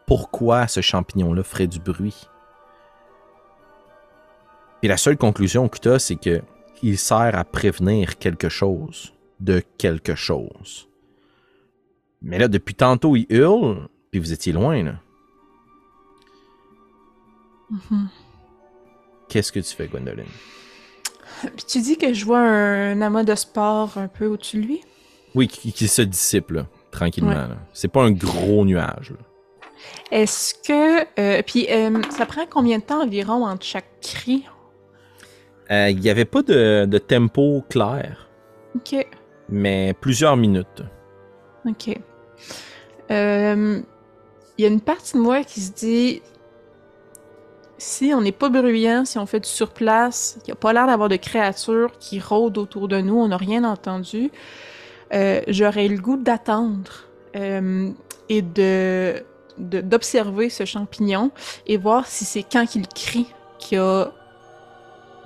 pourquoi 0.06 0.66
ce 0.66 0.80
champignon-là 0.80 1.42
ferait 1.42 1.66
du 1.66 1.78
bruit. 1.78 2.28
Et 4.82 4.88
la 4.88 4.96
seule 4.96 5.16
conclusion 5.16 5.68
que 5.68 5.78
t'as, 5.78 5.98
c'est 5.98 6.16
que 6.16 6.42
il 6.82 6.98
sert 6.98 7.38
à 7.38 7.44
prévenir 7.44 8.18
quelque 8.18 8.48
chose 8.48 9.14
de 9.38 9.62
quelque 9.78 10.16
chose. 10.16 10.88
Mais 12.20 12.38
là, 12.38 12.48
depuis 12.48 12.74
tantôt, 12.74 13.16
il 13.16 13.26
hurle, 13.30 13.88
puis 14.12 14.20
vous 14.20 14.32
étiez 14.32 14.52
loin, 14.52 14.82
là. 14.84 14.92
Mhm. 17.70 18.08
Qu'est-ce 19.28 19.50
que 19.50 19.60
tu 19.60 19.74
fais, 19.74 19.88
Gwendoline? 19.88 20.26
Puis 21.56 21.64
tu 21.66 21.80
dis 21.80 21.96
que 21.96 22.12
je 22.12 22.26
vois 22.26 22.38
un 22.40 23.00
amas 23.00 23.24
de 23.24 23.34
sport 23.34 23.96
un 23.96 24.08
peu 24.08 24.26
au-dessus 24.26 24.58
de 24.60 24.66
lui? 24.66 24.80
Oui, 25.34 25.48
qui, 25.48 25.72
qui 25.72 25.88
se 25.88 26.02
dissipe, 26.02 26.50
là, 26.50 26.66
tranquillement. 26.90 27.30
Ouais. 27.30 27.36
là. 27.48 27.56
C'est 27.72 27.88
pas 27.88 28.02
un 28.02 28.10
gros 28.10 28.66
nuage. 28.66 29.12
là. 29.12 29.16
Est-ce 30.10 30.54
que... 30.56 31.06
euh, 31.18 31.42
puis 31.46 31.66
euh, 31.70 32.02
ça 32.10 32.26
prend 32.26 32.44
combien 32.48 32.78
de 32.78 32.84
temps 32.84 33.02
environ 33.02 33.46
entre 33.46 33.64
chaque 33.64 33.88
cri? 34.02 34.44
Euh, 35.70 35.88
Il 35.88 36.00
n'y 36.00 36.10
avait 36.10 36.26
pas 36.26 36.42
de, 36.42 36.84
de 36.84 36.98
tempo 36.98 37.64
clair, 37.70 38.28
Ok. 38.76 39.06
mais 39.48 39.94
plusieurs 39.98 40.36
minutes. 40.36 40.82
Ok. 41.64 41.98
Il 44.58 44.62
y 44.62 44.64
a 44.66 44.68
une 44.70 44.80
partie 44.80 45.14
de 45.14 45.18
moi 45.22 45.42
qui 45.44 45.60
se 45.60 45.72
dit 45.72 46.22
si 47.78 48.12
on 48.14 48.20
n'est 48.20 48.32
pas 48.32 48.48
bruyant, 48.48 49.04
si 49.04 49.18
on 49.18 49.26
fait 49.26 49.40
du 49.40 49.48
surplace, 49.48 50.34
qu'il 50.44 50.52
n'y 50.52 50.58
a 50.58 50.60
pas 50.60 50.72
l'air 50.72 50.86
d'avoir 50.86 51.08
de 51.08 51.16
créatures 51.16 51.90
qui 51.98 52.20
rôdent 52.20 52.58
autour 52.58 52.86
de 52.86 53.00
nous, 53.00 53.16
on 53.18 53.28
n'a 53.28 53.36
rien 53.36 53.64
entendu, 53.64 54.30
euh, 55.12 55.40
j'aurais 55.48 55.88
le 55.88 55.98
goût 55.98 56.16
d'attendre 56.16 57.04
euh, 57.36 57.90
et 58.28 58.42
de 58.42 59.24
d'observer 59.58 60.48
ce 60.48 60.64
champignon 60.64 61.30
et 61.66 61.76
voir 61.76 62.06
si 62.06 62.24
c'est 62.24 62.42
quand 62.42 62.64
qu'il 62.66 62.88
crie 62.88 63.26
qu'il 63.58 63.76
y 63.76 63.80
a 63.80 64.10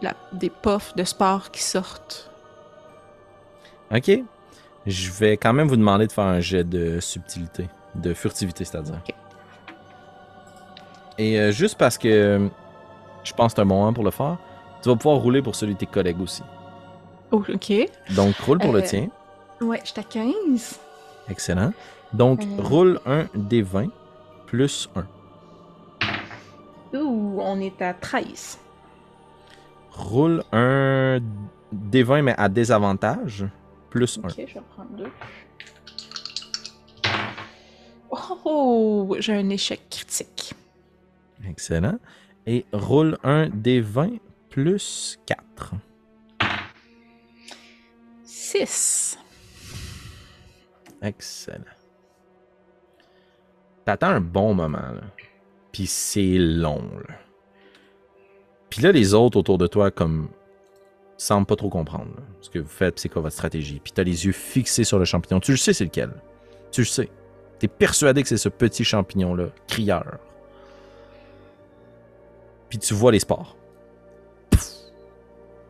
la- 0.03 0.17
des 0.33 0.51
puffs 0.51 0.97
de 0.97 1.05
sport 1.05 1.51
qui 1.53 1.63
sortent. 1.63 2.31
OK? 3.95 4.11
Je 4.85 5.11
vais 5.13 5.37
quand 5.37 5.53
même 5.53 5.69
vous 5.69 5.77
demander 5.77 6.07
de 6.09 6.13
faire 6.13 6.25
un 6.25 6.41
jet 6.41 6.65
de 6.65 6.99
subtilité, 7.01 7.69
de 8.01 8.15
furtivité, 8.15 8.65
c'est-à-dire. 8.65 8.95
Ok. 9.07 9.15
Et 11.19 11.39
euh, 11.41 11.51
juste 11.51 11.79
parce 11.79 11.97
que 11.99 12.09
euh, 12.09 12.49
je 13.25 13.33
pense 13.33 13.53
que 13.53 13.57
c'est 13.57 13.63
un 13.63 13.65
moment 13.65 13.93
pour 13.93 14.05
le 14.05 14.11
faire, 14.11 14.37
tu 14.83 14.89
vas 14.89 14.97
pouvoir 14.97 15.19
rouler 15.19 15.43
pour 15.43 15.55
celui 15.55 15.75
de 15.75 15.79
tes 15.79 15.87
collègues 15.87 16.21
aussi. 16.21 16.43
Oh, 17.33 17.43
ok. 17.49 17.73
Donc, 18.15 18.37
roule 18.39 18.59
pour 18.59 18.73
le 18.73 18.81
Euh, 18.81 18.87
tien. 18.87 19.09
Ouais, 19.61 19.81
je 19.85 19.91
suis 19.91 20.01
à 20.01 20.05
15. 20.05 20.79
Excellent. 21.29 21.73
Donc, 22.13 22.43
Euh. 22.43 22.63
roule 22.63 23.01
un 23.07 23.25
D20 23.35 23.91
plus 24.47 24.89
1. 24.95 25.07
Ouh, 26.99 27.39
on 27.41 27.59
est 27.61 27.81
à 27.83 27.95
13. 27.95 28.59
Roule 29.93 30.45
un 30.53 31.19
D20, 31.75 32.23
mais 32.23 32.35
à 32.39 32.49
désavantage, 32.49 33.47
plus 33.91 34.19
1. 34.23 34.29
Ok, 34.29 34.35
je 34.47 34.55
vais 34.55 34.61
prendre 34.75 34.91
deux. 34.97 35.11
Oh, 38.45 39.17
j'ai 39.19 39.35
un 39.35 39.49
échec 39.51 39.81
critique? 39.91 40.55
Excellent. 41.49 41.99
Et 42.47 42.65
roule 42.73 43.19
un 43.25 43.49
D20 43.49 44.19
plus 44.51 45.19
4. 45.27 45.75
6. 48.25 49.19
Excellent. 51.03 51.65
T'attends 53.85 54.09
un 54.09 54.21
bon 54.21 54.55
moment, 54.55 54.79
là. 54.79 55.03
Puis 55.73 55.87
c'est 55.87 56.39
long, 56.39 56.83
là. 57.09 57.15
Puis 58.71 58.83
là, 58.83 58.93
les 58.93 59.15
autres 59.15 59.39
autour 59.39 59.59
de 59.59 59.67
toi, 59.67 59.91
comme, 59.91 60.29
semblent 61.17 61.47
pas 61.47 61.57
trop 61.57 61.71
comprendre 61.71 62.11
là, 62.17 62.23
ce 62.41 62.51
que 62.51 62.59
vous 62.59 62.69
faites, 62.69 62.99
c'est 62.99 63.09
quoi 63.09 63.23
votre 63.23 63.35
stratégie. 63.35 63.81
Puis 63.83 63.93
t'as 63.93 64.03
les 64.03 64.27
yeux 64.27 64.33
fixés 64.33 64.85
sur 64.85 64.99
le 64.99 65.05
champignon. 65.05 65.41
Tu 65.41 65.53
le 65.53 65.57
sais, 65.57 65.73
c'est 65.73 65.85
lequel. 65.85 66.11
Tu 66.73 66.83
le 66.83 66.87
sais. 66.87 67.09
T'es 67.59 67.69
persuadé 67.69 68.23
que 68.23 68.29
c'est 68.29 68.37
ce 68.37 68.49
petit 68.49 68.85
champignon-là, 68.85 69.47
crieur. 69.67 70.19
Puis 72.69 72.79
tu 72.79 72.95
vois 72.95 73.13
les 73.13 73.21
spores. 73.21 73.57
Pouf. 74.51 74.69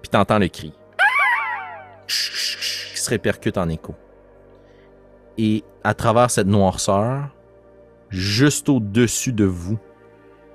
Puis 0.02 0.08
t'entends 0.10 0.38
le 0.38 0.48
cri. 0.48 0.72
Qui 2.08 3.00
se 3.00 3.10
répercute 3.10 3.58
en 3.58 3.68
écho. 3.68 3.94
Et 5.38 5.62
à 5.84 5.94
travers 5.94 6.30
cette 6.30 6.46
noirceur, 6.46 7.28
juste 8.08 8.68
au-dessus 8.68 9.32
de 9.32 9.44
vous, 9.44 9.78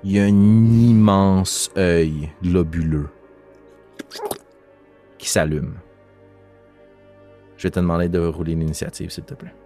il 0.04 0.12
y 0.12 0.18
a 0.18 0.24
un 0.24 0.26
immense 0.26 1.70
œil 1.76 2.32
globuleux 2.42 3.08
qui 5.18 5.28
s'allume. 5.28 5.74
Je 7.56 7.62
vais 7.62 7.70
te 7.70 7.78
demander 7.78 8.08
de 8.08 8.18
rouler 8.18 8.56
l'initiative, 8.56 9.10
s'il 9.10 9.22
te 9.22 9.34
plaît.« 9.34 9.54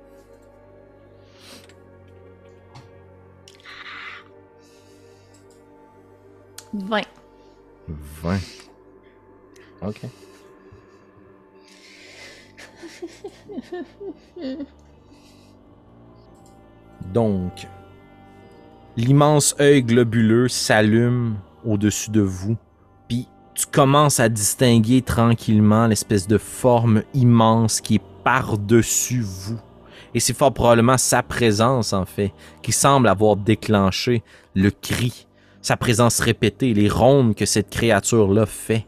20. 6.84 7.02
20. 8.22 8.38
OK. 9.82 10.00
Donc, 17.12 17.66
l'immense 18.96 19.54
œil 19.60 19.82
globuleux 19.82 20.48
s'allume 20.48 21.36
au-dessus 21.64 22.10
de 22.10 22.20
vous, 22.20 22.56
puis 23.08 23.28
tu 23.54 23.66
commences 23.66 24.20
à 24.20 24.28
distinguer 24.28 25.02
tranquillement 25.02 25.86
l'espèce 25.86 26.26
de 26.26 26.38
forme 26.38 27.02
immense 27.14 27.80
qui 27.80 27.96
est 27.96 28.02
par-dessus 28.24 29.20
vous. 29.20 29.60
Et 30.14 30.20
c'est 30.20 30.34
fort 30.34 30.52
probablement 30.52 30.98
sa 30.98 31.22
présence, 31.22 31.92
en 31.92 32.06
fait, 32.06 32.32
qui 32.62 32.72
semble 32.72 33.08
avoir 33.08 33.36
déclenché 33.36 34.22
le 34.54 34.70
cri, 34.70 35.25
sa 35.66 35.76
présence 35.76 36.20
répétée, 36.20 36.74
les 36.74 36.88
rondes 36.88 37.34
que 37.34 37.44
cette 37.44 37.70
créature-là 37.70 38.46
fait. 38.46 38.86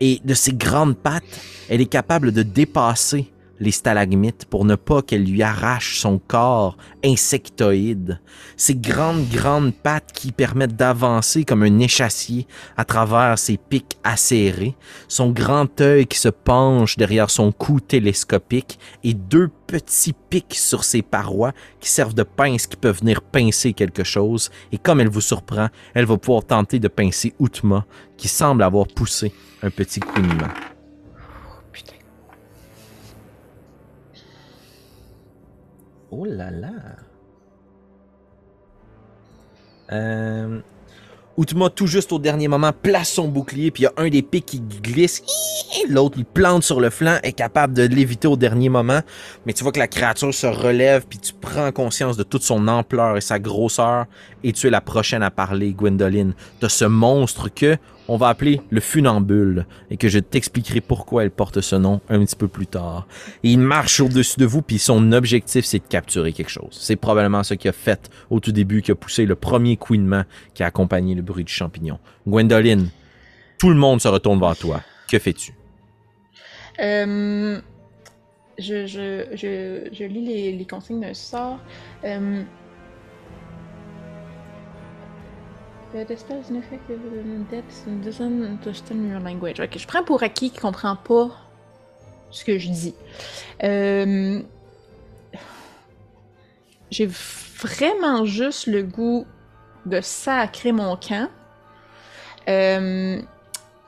Et 0.00 0.20
de 0.24 0.34
ses 0.34 0.52
grandes 0.52 0.96
pattes, 0.96 1.22
elle 1.68 1.80
est 1.80 1.86
capable 1.86 2.32
de 2.32 2.42
dépasser 2.42 3.30
les 3.60 3.70
stalagmites 3.70 4.44
pour 4.44 4.64
ne 4.64 4.74
pas 4.74 5.02
qu'elle 5.02 5.24
lui 5.24 5.42
arrache 5.42 5.98
son 5.98 6.18
corps 6.18 6.76
insectoïde. 7.04 8.20
Ses 8.56 8.74
grandes, 8.74 9.28
grandes 9.28 9.74
pattes 9.74 10.12
qui 10.12 10.32
permettent 10.32 10.76
d'avancer 10.76 11.44
comme 11.44 11.62
un 11.62 11.78
échassier 11.78 12.46
à 12.76 12.84
travers 12.84 13.38
ses 13.38 13.56
pics 13.56 13.98
acérés, 14.04 14.74
son 15.08 15.30
grand 15.30 15.80
œil 15.80 16.06
qui 16.06 16.18
se 16.18 16.28
penche 16.28 16.96
derrière 16.96 17.30
son 17.30 17.52
cou 17.52 17.80
télescopique 17.80 18.78
et 19.04 19.14
deux 19.14 19.50
petits 19.66 20.14
pics 20.30 20.54
sur 20.54 20.84
ses 20.84 21.02
parois 21.02 21.52
qui 21.80 21.90
servent 21.90 22.14
de 22.14 22.22
pince 22.22 22.66
qui 22.66 22.76
peuvent 22.76 23.00
venir 23.00 23.22
pincer 23.22 23.72
quelque 23.72 24.04
chose. 24.04 24.50
Et 24.72 24.78
comme 24.78 25.00
elle 25.00 25.08
vous 25.08 25.20
surprend, 25.20 25.68
elle 25.94 26.06
va 26.06 26.16
pouvoir 26.16 26.44
tenter 26.44 26.78
de 26.78 26.88
pincer 26.88 27.34
Outma 27.38 27.84
qui 28.16 28.28
semble 28.28 28.62
avoir 28.62 28.86
poussé 28.86 29.32
un 29.62 29.70
petit 29.70 30.00
couinement. 30.00 30.48
Oh 36.10 36.24
là 36.24 36.50
là. 36.50 36.72
Euh... 39.92 40.60
Tout 41.76 41.86
juste 41.86 42.12
au 42.12 42.18
dernier 42.18 42.48
moment, 42.48 42.72
place 42.72 43.10
son 43.10 43.28
bouclier, 43.28 43.70
puis 43.70 43.84
il 43.84 43.84
y 43.84 43.86
a 43.86 43.92
un 43.96 44.08
des 44.08 44.22
pics 44.22 44.44
qui 44.44 44.60
glisse. 44.60 45.22
L'autre, 45.88 46.16
il 46.18 46.24
plante 46.24 46.64
sur 46.64 46.80
le 46.80 46.90
flanc, 46.90 47.18
est 47.22 47.32
capable 47.32 47.74
de 47.74 47.84
l'éviter 47.84 48.26
au 48.26 48.36
dernier 48.36 48.68
moment. 48.68 49.02
Mais 49.46 49.52
tu 49.52 49.62
vois 49.62 49.70
que 49.70 49.78
la 49.78 49.86
créature 49.86 50.34
se 50.34 50.48
relève, 50.48 51.06
puis 51.08 51.20
tu 51.20 51.32
prends 51.32 51.70
conscience 51.70 52.16
de 52.16 52.24
toute 52.24 52.42
son 52.42 52.66
ampleur 52.66 53.16
et 53.16 53.20
sa 53.20 53.38
grosseur. 53.38 54.06
Et 54.42 54.52
tu 54.52 54.66
es 54.66 54.70
la 54.70 54.80
prochaine 54.80 55.22
à 55.22 55.30
parler, 55.30 55.72
Gwendoline, 55.72 56.34
de 56.60 56.68
ce 56.68 56.84
monstre 56.84 57.48
que, 57.54 57.76
on 58.08 58.16
va 58.16 58.28
appeler 58.28 58.60
le 58.70 58.80
funambule 58.80 59.66
et 59.90 59.96
que 59.96 60.08
je 60.08 60.18
t'expliquerai 60.18 60.80
pourquoi 60.80 61.22
elle 61.22 61.30
porte 61.30 61.60
ce 61.60 61.76
nom 61.76 62.00
un 62.08 62.24
petit 62.24 62.36
peu 62.36 62.48
plus 62.48 62.66
tard. 62.66 63.06
Il 63.42 63.58
marche 63.58 64.00
au-dessus 64.00 64.40
de 64.40 64.46
vous 64.46 64.62
puis 64.62 64.78
son 64.78 65.12
objectif 65.12 65.64
c'est 65.64 65.78
de 65.78 65.88
capturer 65.88 66.32
quelque 66.32 66.50
chose. 66.50 66.70
C'est 66.72 66.96
probablement 66.96 67.42
ce 67.42 67.54
qu'il 67.54 67.68
a 67.68 67.72
fait 67.72 68.10
au 68.30 68.40
tout 68.40 68.52
début 68.52 68.82
qui 68.82 68.90
a 68.90 68.94
poussé 68.94 69.26
le 69.26 69.34
premier 69.34 69.76
couinement 69.76 70.24
qui 70.54 70.62
a 70.62 70.66
accompagné 70.66 71.14
le 71.14 71.22
bruit 71.22 71.44
du 71.44 71.52
champignon. 71.52 71.98
Gwendoline, 72.26 72.88
tout 73.58 73.68
le 73.68 73.76
monde 73.76 74.00
se 74.00 74.08
retourne 74.08 74.40
vers 74.40 74.56
toi. 74.56 74.80
Que 75.08 75.18
fais-tu? 75.18 75.54
Euh, 76.80 77.60
je, 78.58 80.06
lis 80.06 80.52
les, 80.56 80.66
consignes 80.66 81.00
d'un 81.00 81.14
sort. 81.14 81.58
Euh, 82.04 82.42
The 85.92 86.16
spell 86.16 86.38
is 86.38 86.50
an 86.50 86.56
effective 86.56 87.00
depth 87.50 87.86
and 87.86 88.04
doesn't 88.04 89.08
your 89.08 89.20
language. 89.20 89.58
Ok, 89.58 89.78
je 89.78 89.86
prends 89.86 90.04
pour 90.04 90.22
acquis 90.22 90.50
qu'il 90.50 90.60
comprend 90.60 90.96
pas 90.96 91.30
ce 92.30 92.44
que 92.44 92.58
je 92.58 92.68
dis. 92.68 92.94
Euh, 93.64 94.42
J'ai 96.90 97.06
vraiment 97.06 98.26
juste 98.26 98.66
le 98.66 98.82
goût 98.82 99.26
de 99.86 100.02
sacrer 100.02 100.72
mon 100.72 100.94
camp. 100.96 101.30
Euh, 102.48 103.22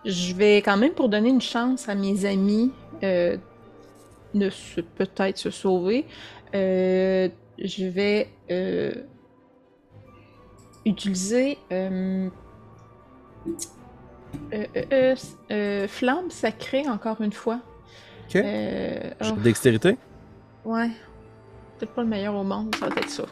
je 0.06 0.34
vais 0.34 0.56
quand 0.62 0.78
même 0.78 0.92
pour 0.92 1.10
donner 1.10 1.28
une 1.28 1.42
chance 1.42 1.86
à 1.86 1.94
mes 1.94 2.24
amis 2.24 2.72
euh, 3.02 3.36
de 4.32 4.50
peut-être 4.96 5.36
se 5.36 5.50
sauver. 5.50 6.06
je 6.54 7.84
vais 7.88 8.28
utiliser 10.84 11.58
euh, 11.72 12.28
euh, 14.52 14.64
euh, 14.76 14.84
euh, 14.92 15.14
euh, 15.50 15.88
flamme 15.88 16.30
sacrée 16.30 16.88
encore 16.88 17.20
une 17.20 17.32
fois. 17.32 17.60
Ok. 18.28 18.36
Euh, 18.36 19.10
oh, 19.22 19.32
Dextérité? 19.42 19.96
ouais. 20.64 20.90
Peut-être 21.78 21.94
pas 21.94 22.02
le 22.02 22.08
meilleur 22.08 22.34
au 22.34 22.44
monde, 22.44 22.74
ça 22.78 22.88
va 22.88 22.96
être 22.96 23.08
ça. 23.08 23.24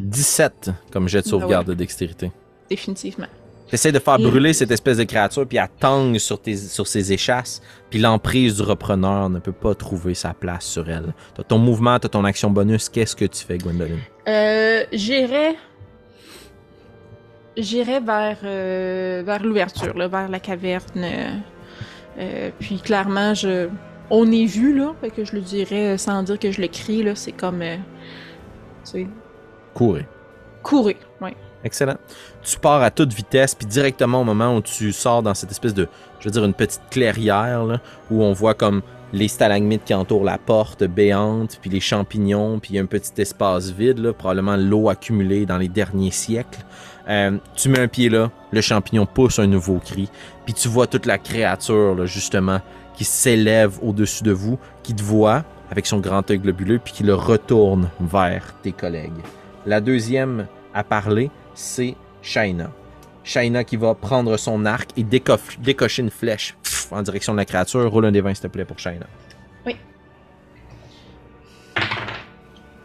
17 0.00 0.70
comme 0.92 1.08
jet 1.08 1.20
de 1.22 1.26
Ah 1.26 1.30
sauvegarde 1.30 1.68
ouais. 1.68 1.74
de 1.74 1.78
dextérité. 1.78 2.30
Définitivement. 2.68 3.26
T'essaies 3.70 3.92
de 3.92 3.98
faire 3.98 4.18
brûler 4.18 4.52
cette 4.52 4.70
espèce 4.70 4.98
de 4.98 5.04
créature, 5.04 5.46
puis 5.48 5.56
elle 5.56 5.68
tangue 5.80 6.18
sur, 6.18 6.40
tes, 6.40 6.54
sur 6.56 6.86
ses 6.86 7.12
échasses, 7.14 7.62
puis 7.88 7.98
l'emprise 7.98 8.56
du 8.56 8.62
repreneur 8.62 9.30
ne 9.30 9.38
peut 9.38 9.52
pas 9.52 9.74
trouver 9.74 10.12
sa 10.14 10.34
place 10.34 10.66
sur 10.66 10.88
elle. 10.90 11.14
T'as 11.34 11.44
ton 11.44 11.56
mouvement, 11.58 11.98
t'as 11.98 12.10
ton 12.10 12.24
action 12.24 12.50
bonus, 12.50 12.90
qu'est-ce 12.90 13.16
que 13.16 13.24
tu 13.24 13.42
fais, 13.42 13.56
Gwendoline? 13.56 14.00
Euh, 14.28 14.84
j'irai. 14.92 15.56
J'irai 17.56 18.00
vers, 18.00 18.38
euh, 18.44 19.22
vers 19.24 19.42
l'ouverture, 19.42 19.94
vers 19.96 20.28
la 20.28 20.40
caverne. 20.40 20.82
euh, 20.96 21.36
euh, 22.18 22.50
puis 22.58 22.78
clairement, 22.80 23.34
je. 23.34 23.68
On 24.10 24.30
est 24.30 24.44
vu, 24.44 24.76
là. 24.76 24.92
Fait 25.00 25.10
que 25.10 25.24
je 25.24 25.32
le 25.32 25.40
dirais 25.40 25.96
sans 25.96 26.22
dire 26.22 26.38
que 26.38 26.50
je 26.50 26.60
le 26.60 26.68
crie, 26.68 27.02
là. 27.02 27.14
C'est 27.14 27.32
comme. 27.32 27.62
euh, 27.62 27.76
c'est. 28.82 29.06
Courez. 29.72 30.06
Courir, 30.62 30.96
ouais. 31.20 31.34
Excellent. 31.62 31.96
Tu 32.42 32.58
pars 32.58 32.82
à 32.82 32.90
toute 32.90 33.12
vitesse, 33.12 33.54
puis 33.54 33.66
directement 33.66 34.20
au 34.20 34.24
moment 34.24 34.56
où 34.56 34.60
tu 34.60 34.92
sors 34.92 35.22
dans 35.22 35.34
cette 35.34 35.50
espèce 35.50 35.74
de, 35.74 35.88
je 36.20 36.26
veux 36.26 36.30
dire, 36.30 36.44
une 36.44 36.54
petite 36.54 36.82
clairière, 36.90 37.64
là, 37.64 37.80
où 38.10 38.22
on 38.22 38.32
voit 38.32 38.54
comme 38.54 38.82
les 39.12 39.28
stalagmites 39.28 39.84
qui 39.84 39.94
entourent 39.94 40.24
la 40.24 40.38
porte 40.38 40.84
béante, 40.84 41.58
puis 41.60 41.70
les 41.70 41.80
champignons, 41.80 42.58
puis 42.58 42.78
un 42.78 42.86
petit 42.86 43.12
espace 43.20 43.70
vide, 43.70 43.98
là, 43.98 44.12
probablement 44.12 44.56
l'eau 44.56 44.88
accumulée 44.88 45.46
dans 45.46 45.58
les 45.58 45.68
derniers 45.68 46.10
siècles. 46.10 46.60
Euh, 47.08 47.38
tu 47.54 47.68
mets 47.68 47.80
un 47.80 47.88
pied 47.88 48.08
là, 48.08 48.30
le 48.50 48.60
champignon 48.60 49.06
pousse 49.06 49.38
un 49.38 49.46
nouveau 49.46 49.78
cri, 49.78 50.08
puis 50.44 50.54
tu 50.54 50.68
vois 50.68 50.86
toute 50.86 51.06
la 51.06 51.18
créature, 51.18 51.94
là, 51.94 52.06
justement, 52.06 52.60
qui 52.96 53.04
s'élève 53.04 53.78
au-dessus 53.82 54.22
de 54.24 54.32
vous, 54.32 54.58
qui 54.82 54.94
te 54.94 55.02
voit 55.02 55.44
avec 55.70 55.86
son 55.86 55.98
grand 55.98 56.30
œil 56.30 56.38
globuleux, 56.38 56.78
puis 56.82 56.92
qui 56.92 57.02
le 57.02 57.14
retourne 57.14 57.90
vers 58.00 58.54
tes 58.62 58.72
collègues. 58.72 59.12
La 59.66 59.80
deuxième 59.80 60.46
à 60.72 60.84
parler, 60.84 61.30
c'est 61.54 61.96
Shaina. 62.22 62.70
Shaina 63.22 63.64
qui 63.64 63.76
va 63.76 63.94
prendre 63.94 64.36
son 64.36 64.66
arc 64.66 64.90
et 64.96 65.02
décocher 65.02 66.02
une 66.02 66.10
flèche 66.10 66.56
pff, 66.62 66.92
en 66.92 67.02
direction 67.02 67.32
de 67.32 67.38
la 67.38 67.46
créature. 67.46 67.90
Roule 67.90 68.04
un 68.06 68.12
des 68.12 68.20
20, 68.20 68.34
s'il 68.34 68.42
te 68.42 68.48
plaît, 68.48 68.64
pour 68.64 68.78
Shaina. 68.78 69.06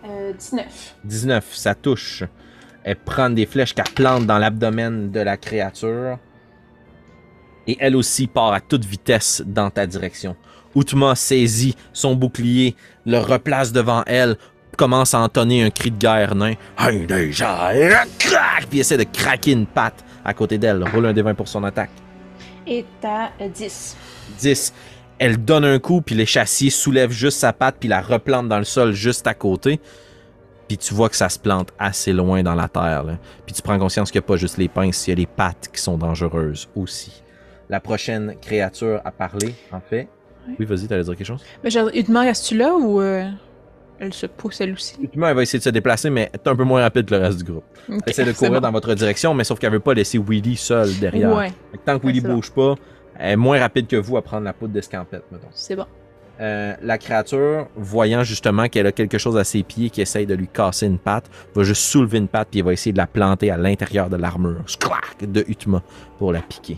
Euh, 0.06 0.34
19. 0.34 0.96
19, 1.04 1.56
ça 1.56 1.76
touche. 1.76 2.24
Elle 2.84 2.96
prend 2.96 3.30
des 3.30 3.46
flèches 3.46 3.74
qu'elle 3.74 3.94
plante 3.94 4.26
dans 4.26 4.38
l'abdomen 4.38 5.12
de 5.12 5.20
la 5.20 5.38
créature. 5.38 6.18
Et 7.68 7.78
elle 7.80 7.96
aussi 7.96 8.28
part 8.28 8.54
à 8.54 8.62
toute 8.62 8.86
vitesse 8.86 9.44
dans 9.46 9.70
ta 9.70 9.86
direction. 9.86 10.36
Outma 10.76 11.16
saisit 11.16 11.76
son 11.94 12.16
bouclier, 12.16 12.76
le 13.06 13.20
replace 13.20 13.72
devant 13.72 14.04
elle, 14.06 14.38
commence 14.78 15.14
à 15.14 15.20
entonner 15.20 15.64
un 15.64 15.70
cri 15.70 15.92
de 15.92 15.98
guerre 15.98 16.36
nain. 16.36 16.54
Hey, 16.78 17.06
déjà, 17.06 17.72
crac! 18.18 18.68
Puis 18.70 18.80
essaie 18.80 18.98
de 18.98 19.04
craquer 19.04 19.52
une 19.52 19.66
patte 19.66 20.06
à 20.24 20.34
côté 20.34 20.58
d'elle. 20.58 20.84
Roule 20.84 21.08
un 21.08 21.14
des 21.14 21.22
20 21.22 21.34
pour 21.34 21.48
son 21.48 21.64
attaque. 21.66 21.90
Et 22.66 22.86
t'as 23.02 23.32
euh, 23.42 23.50
10. 23.50 23.98
10. 24.40 24.74
Elle 25.18 25.44
donne 25.44 25.66
un 25.66 25.80
coup, 25.80 26.02
puis 26.02 26.16
l'échassier 26.16 26.70
soulève 26.70 27.12
juste 27.12 27.40
sa 27.40 27.52
patte, 27.52 27.76
puis 27.80 27.90
la 27.90 28.00
replante 28.02 28.48
dans 28.48 28.58
le 28.58 28.64
sol 28.64 28.94
juste 28.94 29.28
à 29.28 29.34
côté. 29.34 29.82
Puis 30.70 30.78
tu 30.78 30.94
vois 30.94 31.10
que 31.10 31.16
ça 31.18 31.28
se 31.28 31.38
plante 31.38 31.74
assez 31.78 32.14
loin 32.14 32.42
dans 32.44 32.56
la 32.56 32.70
terre. 32.70 33.04
là. 33.04 33.18
Puis 33.46 33.54
tu 33.54 33.62
prends 33.62 33.78
conscience 33.78 34.12
qu'il 34.12 34.20
n'y 34.22 34.26
a 34.26 34.28
pas 34.28 34.38
juste 34.38 34.58
les 34.58 34.70
pinces, 34.70 35.06
il 35.08 35.10
y 35.10 35.14
a 35.14 35.16
les 35.18 35.26
pattes 35.26 35.70
qui 35.74 35.82
sont 35.82 35.98
dangereuses 35.98 36.70
aussi. 36.76 37.22
La 37.70 37.80
prochaine 37.82 38.36
créature 38.42 39.02
à 39.04 39.12
parler, 39.12 39.54
en 39.72 39.82
fait. 39.82 40.08
Oui. 40.48 40.56
Oui, 40.60 40.66
vas-y, 40.66 40.88
t'allais 40.88 41.04
dire 41.04 41.16
quelque 41.18 41.28
chose? 41.28 41.44
Mais 41.64 41.70
Udma, 41.94 42.22
reste-tu 42.22 42.56
là 42.56 42.74
ou 42.76 43.02
euh, 43.02 43.28
elle 44.00 44.14
se 44.14 44.26
pousse 44.26 44.62
elle 44.62 44.74
aussi? 44.74 44.96
Ultimement, 45.02 45.28
elle 45.28 45.36
va 45.36 45.42
essayer 45.44 45.60
de 45.60 45.64
se 45.64 45.70
déplacer, 45.70 46.10
mais 46.10 46.30
elle 46.34 46.40
est 46.40 46.48
un 46.48 46.56
peu 46.56 46.64
moins 46.64 46.82
rapide 46.82 47.06
que 47.08 47.14
le 47.16 47.22
reste 47.22 47.40
du 47.40 47.44
groupe. 47.52 47.66
Ok, 47.90 48.00
Elle 48.06 48.12
essaie 48.12 48.26
de 48.26 48.32
courir 48.38 48.54
bon. 48.54 48.60
dans 48.62 48.72
votre 48.72 48.94
direction, 48.96 49.34
mais 49.34 49.44
sauf 49.44 49.60
qu'elle 49.60 49.72
veut 49.72 49.80
pas 49.80 49.94
laisser 49.94 50.18
Willy 50.18 50.56
seul 50.56 50.98
derrière. 51.00 51.36
Ouais, 51.36 51.52
tant 51.86 52.00
que 52.00 52.08
Willy 52.08 52.22
bouge 52.22 52.52
pas, 52.52 52.76
elle 53.20 53.32
est 53.34 53.36
moins 53.36 53.60
rapide 53.60 53.88
que 53.88 53.98
vous 53.98 54.18
à 54.18 54.22
prendre 54.24 54.46
la 54.46 54.54
poudre 54.54 54.74
d'escampette, 54.74 55.24
mettons. 55.32 55.48
c'est 55.52 55.76
bon. 55.76 55.86
Euh, 56.40 56.74
la 56.82 56.98
créature, 56.98 57.68
voyant 57.76 58.24
justement 58.24 58.70
qu'elle 58.70 58.88
a 58.88 58.94
quelque 58.94 59.18
chose 59.18 59.36
à 59.36 59.44
ses 59.44 59.62
pieds 59.64 59.90
qui 59.90 60.00
essaye 60.00 60.26
de 60.26 60.36
lui 60.36 60.48
casser 60.48 60.86
une 60.86 60.98
patte, 60.98 61.30
va 61.54 61.64
juste 61.64 61.82
soulever 61.82 62.18
une 62.18 62.30
patte 62.30 62.48
puis 62.52 62.62
va 62.62 62.72
essayer 62.72 62.94
de 62.94 62.98
la 62.98 63.08
planter 63.08 63.52
à 63.52 63.58
l'intérieur 63.58 64.10
de 64.10 64.16
l'armure 64.16 64.64
Scrac! 64.66 65.18
de 65.22 65.44
Utma 65.50 65.84
pour 66.18 66.32
la 66.32 66.42
piquer. 66.42 66.78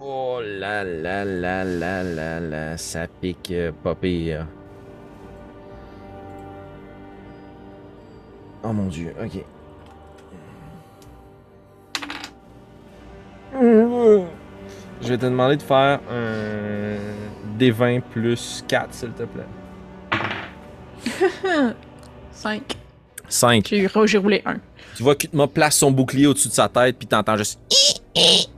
Oh 0.00 0.40
là 0.42 0.82
là 0.84 1.24
là 1.26 1.64
là 1.64 2.02
là 2.02 2.40
là, 2.40 2.76
ça 2.78 3.06
pique 3.06 3.52
pas 3.82 3.94
pire. 3.94 4.46
Oh 8.64 8.72
mon 8.72 8.86
dieu, 8.86 9.12
ok. 9.22 9.44
Je 15.10 15.16
vais 15.16 15.22
te 15.22 15.26
demander 15.26 15.56
de 15.56 15.62
faire 15.62 15.98
un 16.08 17.58
D20 17.58 18.00
plus 18.12 18.64
4, 18.68 18.94
s'il 18.94 19.10
te 19.10 19.24
plaît. 19.24 19.42
5. 22.30 22.62
5. 23.28 23.74
J'ai 24.04 24.18
roulé 24.18 24.40
1. 24.46 24.54
Tu 24.94 25.02
vois 25.02 25.16
Kutma 25.16 25.48
place 25.48 25.78
son 25.78 25.90
bouclier 25.90 26.28
au-dessus 26.28 26.46
de 26.46 26.52
sa 26.52 26.68
tête, 26.68 26.96
puis 26.96 27.08
t'entends 27.08 27.36
juste. 27.36 27.58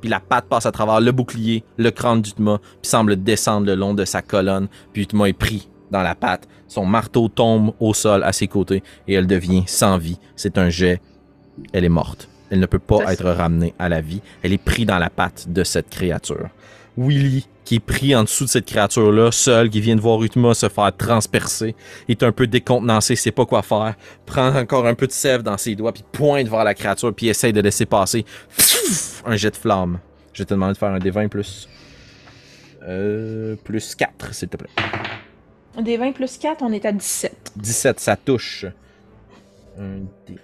Puis 0.00 0.10
la 0.10 0.18
patte 0.18 0.46
passe 0.46 0.66
à 0.66 0.72
travers 0.72 1.00
le 1.00 1.12
bouclier, 1.12 1.62
le 1.76 1.92
crâne 1.92 2.20
d'Utma, 2.20 2.58
puis 2.82 2.90
semble 2.90 3.22
descendre 3.22 3.68
le 3.68 3.76
long 3.76 3.94
de 3.94 4.04
sa 4.04 4.20
colonne. 4.20 4.66
Puis 4.92 5.02
Utma 5.02 5.28
est 5.28 5.32
pris 5.32 5.68
dans 5.92 6.02
la 6.02 6.16
patte. 6.16 6.48
Son 6.66 6.86
marteau 6.86 7.28
tombe 7.28 7.72
au 7.78 7.94
sol 7.94 8.24
à 8.24 8.32
ses 8.32 8.48
côtés 8.48 8.82
et 9.06 9.14
elle 9.14 9.28
devient 9.28 9.62
sans 9.68 9.96
vie. 9.96 10.18
C'est 10.34 10.58
un 10.58 10.70
jet. 10.70 11.00
Elle 11.72 11.84
est 11.84 11.88
morte. 11.88 12.28
Elle 12.54 12.60
ne 12.60 12.66
peut 12.66 12.78
pas 12.78 13.12
être 13.12 13.28
ramenée 13.28 13.74
à 13.80 13.88
la 13.88 14.00
vie. 14.00 14.20
Elle 14.44 14.52
est 14.52 14.62
prise 14.62 14.86
dans 14.86 15.00
la 15.00 15.10
patte 15.10 15.46
de 15.48 15.64
cette 15.64 15.90
créature. 15.90 16.50
Willy, 16.96 17.48
qui 17.64 17.74
est 17.74 17.80
pris 17.80 18.14
en 18.14 18.22
dessous 18.22 18.44
de 18.44 18.48
cette 18.48 18.66
créature-là, 18.66 19.32
seul, 19.32 19.70
qui 19.70 19.80
vient 19.80 19.96
de 19.96 20.00
voir 20.00 20.22
Utma 20.22 20.54
se 20.54 20.68
faire 20.68 20.96
transpercer, 20.96 21.74
est 22.08 22.22
un 22.22 22.30
peu 22.30 22.46
décontenancé, 22.46 23.16
sait 23.16 23.32
pas 23.32 23.44
quoi 23.44 23.62
faire, 23.62 23.96
prend 24.24 24.54
encore 24.54 24.86
un 24.86 24.94
peu 24.94 25.08
de 25.08 25.12
sève 25.12 25.42
dans 25.42 25.58
ses 25.58 25.74
doigts, 25.74 25.90
puis 25.92 26.04
pointe 26.12 26.46
vers 26.46 26.62
la 26.62 26.74
créature, 26.74 27.12
puis 27.12 27.26
essaye 27.26 27.52
de 27.52 27.60
laisser 27.60 27.86
passer 27.86 28.24
un 29.26 29.34
jet 29.34 29.50
de 29.50 29.56
flamme. 29.56 29.98
Je 30.32 30.42
vais 30.42 30.46
te 30.46 30.54
demander 30.54 30.74
de 30.74 30.78
faire 30.78 30.90
un 30.90 31.00
D20 31.00 31.28
plus. 31.28 31.68
Euh, 32.86 33.56
plus 33.64 33.96
4, 33.96 34.32
s'il 34.32 34.48
te 34.48 34.56
plaît. 34.56 34.70
Des 35.82 35.96
20 35.96 36.12
plus 36.12 36.38
4, 36.38 36.62
on 36.62 36.70
est 36.70 36.84
à 36.84 36.92
17. 36.92 37.50
17, 37.56 37.98
ça 37.98 38.16
touche. 38.16 38.64
Un 39.76 40.04
D. 40.28 40.38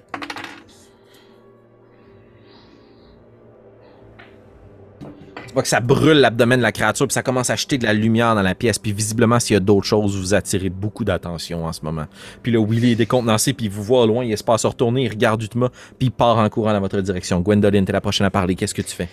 Tu 5.50 5.54
vois 5.54 5.62
que 5.64 5.68
ça 5.68 5.80
brûle 5.80 6.18
l'abdomen 6.18 6.58
de 6.58 6.62
la 6.62 6.70
créature, 6.70 7.08
puis 7.08 7.12
ça 7.14 7.24
commence 7.24 7.50
à 7.50 7.56
jeter 7.56 7.76
de 7.76 7.82
la 7.84 7.92
lumière 7.92 8.36
dans 8.36 8.42
la 8.42 8.54
pièce. 8.54 8.78
Puis 8.78 8.92
visiblement, 8.92 9.40
s'il 9.40 9.54
y 9.54 9.56
a 9.56 9.60
d'autres 9.60 9.84
choses, 9.86 10.16
vous 10.16 10.32
attirez 10.32 10.68
beaucoup 10.70 11.02
d'attention 11.04 11.64
en 11.64 11.72
ce 11.72 11.84
moment. 11.84 12.04
Puis 12.40 12.52
là, 12.52 12.64
Willy 12.64 12.92
est 12.92 12.94
décontenancé, 12.94 13.52
puis 13.52 13.66
il 13.66 13.70
vous 13.72 13.82
voit 13.82 14.02
au 14.02 14.06
loin, 14.06 14.24
il 14.24 14.30
espère 14.30 14.60
se 14.60 14.68
retourner, 14.68 15.02
il 15.02 15.08
regarde 15.08 15.42
Utma, 15.42 15.70
puis 15.98 16.06
il 16.06 16.10
part 16.12 16.38
en 16.38 16.48
courant 16.48 16.72
dans 16.72 16.80
votre 16.80 17.00
direction. 17.00 17.40
Gwendoline, 17.40 17.84
t'es 17.84 17.90
la 17.92 18.00
prochaine 18.00 18.28
à 18.28 18.30
parler. 18.30 18.54
Qu'est-ce 18.54 18.74
que 18.74 18.82
tu 18.82 18.94
fais? 18.94 19.08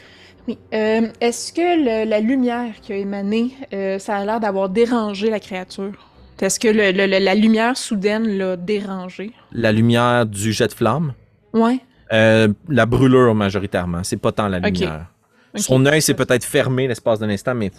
Oui. 0.48 0.60
Euh, 0.76 1.08
Est-ce 1.20 1.52
que 1.52 2.04
le- 2.06 2.08
la 2.08 2.20
lumière 2.20 2.70
qui 2.84 2.94
a 2.94 2.98
émané, 2.98 3.54
euh, 3.74 3.98
ça 3.98 4.18
a 4.18 4.24
l'air 4.24 4.40
d'avoir 4.40 4.70
dérangé 4.70 5.32
la 5.32 5.40
créature? 5.40 5.94
Est-ce 6.40 6.60
que 6.60 6.68
le- 6.68 6.92
le- 6.92 7.08
le- 7.08 7.18
la 7.26 7.34
lumière 7.34 7.76
soudaine 7.76 8.38
l'a 8.38 8.56
dérangé? 8.58 9.32
La 9.54 9.72
lumière 9.72 10.28
du 10.28 10.54
jet 10.54 10.68
de 10.68 10.74
flamme? 10.74 11.14
Ouais. 11.52 11.80
Euh, 12.14 12.48
la 12.70 12.86
brûlure 12.86 13.34
majoritairement, 13.34 14.02
c'est 14.04 14.18
pas 14.18 14.32
tant 14.32 14.48
la 14.48 14.60
lumière. 14.60 15.08
Son 15.56 15.86
œil 15.86 16.02
s'est 16.02 16.14
peut-être 16.14 16.44
fermé 16.46 16.88
l'espace 16.88 17.20
d'un 17.20 17.30
instant, 17.30 17.56
mais 17.56 17.72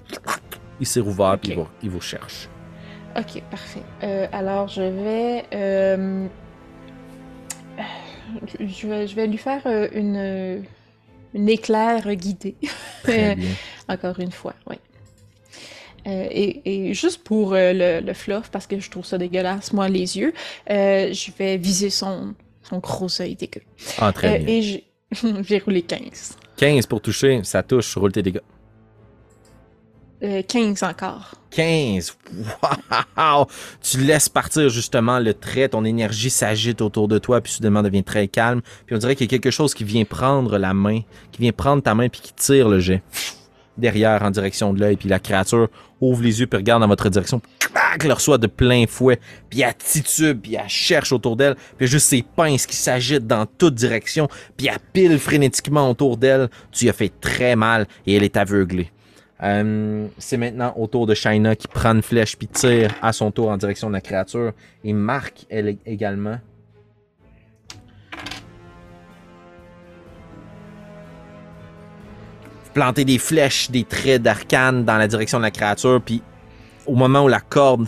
il 0.81 0.87
s'est 0.87 1.01
rouvert 1.01 1.39
puis 1.39 1.53
Ok. 1.53 1.57
il, 1.57 1.61
vous, 1.63 1.69
il 1.85 1.91
vous 1.91 2.01
cherche. 2.01 2.49
Ok, 3.17 3.43
parfait. 3.51 3.83
Euh, 4.03 4.27
alors, 4.33 4.69
je 4.69 4.83
vais, 4.83 5.45
euh, 5.55 6.27
je 8.61 8.87
vais. 8.87 9.07
Je 9.07 9.15
vais 9.15 9.27
lui 9.27 9.39
faire 9.39 9.63
euh, 9.67 9.89
une, 9.93 10.65
une 11.35 11.49
éclair 11.49 12.15
guidée. 12.15 12.57
Très 13.03 13.35
bien. 13.37 13.49
Encore 13.89 14.19
une 14.21 14.33
fois, 14.33 14.55
oui. 14.69 14.77
Euh, 16.07 16.27
et, 16.31 16.89
et 16.89 16.95
juste 16.95 17.23
pour 17.25 17.55
euh, 17.55 17.73
le, 17.75 18.07
le 18.07 18.15
fluff, 18.15 18.51
parce 18.51 18.67
que 18.67 18.79
je 18.79 18.89
trouve 18.91 19.05
ça 19.05 19.19
dégueulasse, 19.19 19.73
moi, 19.73 19.89
les 19.89 20.17
yeux, 20.17 20.33
euh, 20.71 21.13
je 21.13 21.31
vais 21.39 21.57
viser 21.57 21.91
son, 21.91 22.35
son 22.63 22.79
gros 22.79 23.09
œil 23.21 23.35
dégueu. 23.35 23.63
Ah, 23.99 24.13
très 24.13 24.39
bien. 24.39 24.49
et 24.55 24.85
j'ai 25.43 25.59
roulé 25.59 25.83
15. 25.83 26.37
15 26.59 26.87
pour 26.87 27.01
toucher, 27.01 27.41
ça 27.45 27.63
touche, 27.63 27.97
roule 27.97 28.13
tes 28.13 28.23
dégâts. 28.23 28.41
Euh, 30.25 30.43
15 30.43 30.83
encore. 30.83 31.31
15! 31.51 32.17
Wow! 33.17 33.47
Tu 33.81 33.99
laisses 33.99 34.29
partir 34.29 34.69
justement 34.69 35.21
le 35.21 35.33
trait, 35.33 35.69
ton 35.69 35.85
énergie 35.85 36.31
s'agite 36.31 36.81
autour 36.81 37.07
de 37.07 37.19
toi, 37.19 37.41
puis 37.41 37.53
soudainement 37.53 37.85
devient 37.85 38.03
très 38.03 38.27
calme. 38.27 38.61
Puis 38.85 38.97
on 38.97 38.99
dirait 38.99 39.15
qu'il 39.15 39.31
y 39.31 39.35
a 39.35 39.39
quelque 39.39 39.53
chose 39.53 39.75
qui 39.75 39.85
vient 39.85 40.05
prendre 40.05 40.59
la 40.59 40.75
main, 40.75 41.01
qui 41.31 41.41
vient 41.41 41.53
prendre 41.53 41.83
ta 41.83 41.95
main, 41.95 42.09
puis 42.09 42.21
qui 42.21 42.33
tire 42.33 42.69
le 42.69 42.81
jet 42.81 43.03
derrière 43.77 44.25
en 44.25 44.33
direction 44.33 44.75
de 44.75 44.81
l'œil. 44.81 44.97
Puis 44.97 45.09
la 45.09 45.21
créature 45.21 45.69
ouvre 46.01 46.23
les 46.23 46.41
yeux, 46.41 46.49
puis 46.49 46.57
regarde 46.57 46.83
dans 46.83 46.89
votre 46.89 47.09
direction, 47.09 47.39
puis 47.39 47.53
clac, 47.89 48.05
le 48.05 48.13
reçoit 48.13 48.39
de 48.39 48.47
plein 48.47 48.87
fouet, 48.87 49.19
puis 49.49 49.63
elle 49.63 49.75
titube, 49.75 50.41
puis 50.43 50.55
elle 50.55 50.69
cherche 50.69 51.13
autour 51.13 51.37
d'elle, 51.37 51.57
puis 51.77 51.87
juste 51.87 52.07
ses 52.07 52.23
pinces 52.23 52.67
qui 52.67 52.77
s'agitent 52.77 53.27
dans 53.27 53.47
toutes 53.47 53.75
directions, 53.75 54.29
puis 54.57 54.69
elle 54.69 54.79
pile 54.93 55.19
frénétiquement 55.19 55.91
autour 55.91 56.17
d'elle. 56.17 56.49
Tu 56.73 56.89
as 56.89 56.93
fait 56.93 57.13
très 57.21 57.57
mal 57.57 57.87
et 58.07 58.17
elle 58.17 58.25
est 58.25 58.37
aveuglée. 58.37 58.91
Euh, 59.43 60.09
c'est 60.19 60.37
maintenant 60.37 60.75
au 60.77 60.89
tour 60.89 61.07
de 61.07 61.15
Shaina 61.15 61.55
qui 61.55 61.69
prend 61.69 61.95
une 61.95 62.03
flèche 62.03 62.37
puis 62.37 62.49
tire 62.49 62.93
à 63.01 63.13
son 63.13 63.31
tour 63.31 63.51
en 63.51 63.57
direction 63.57 63.89
de 63.89 63.93
la 63.93 64.01
créature. 64.01 64.53
Et 64.83 64.93
marque 64.93 65.47
elle 65.49 65.77
également. 65.87 66.39
Vous 72.65 72.73
plantez 72.75 73.05
des 73.05 73.19
flèches, 73.19 73.71
des 73.71 73.85
traits 73.85 74.23
d'arcane 74.23 74.85
dans 74.85 74.97
la 74.97 75.07
direction 75.07 75.39
de 75.39 75.45
la 75.45 75.51
créature, 75.53 76.03
puis 76.05 76.23
au 76.89 76.95
moment 76.95 77.25
où 77.25 77.29
la 77.29 77.41
corde 77.41 77.87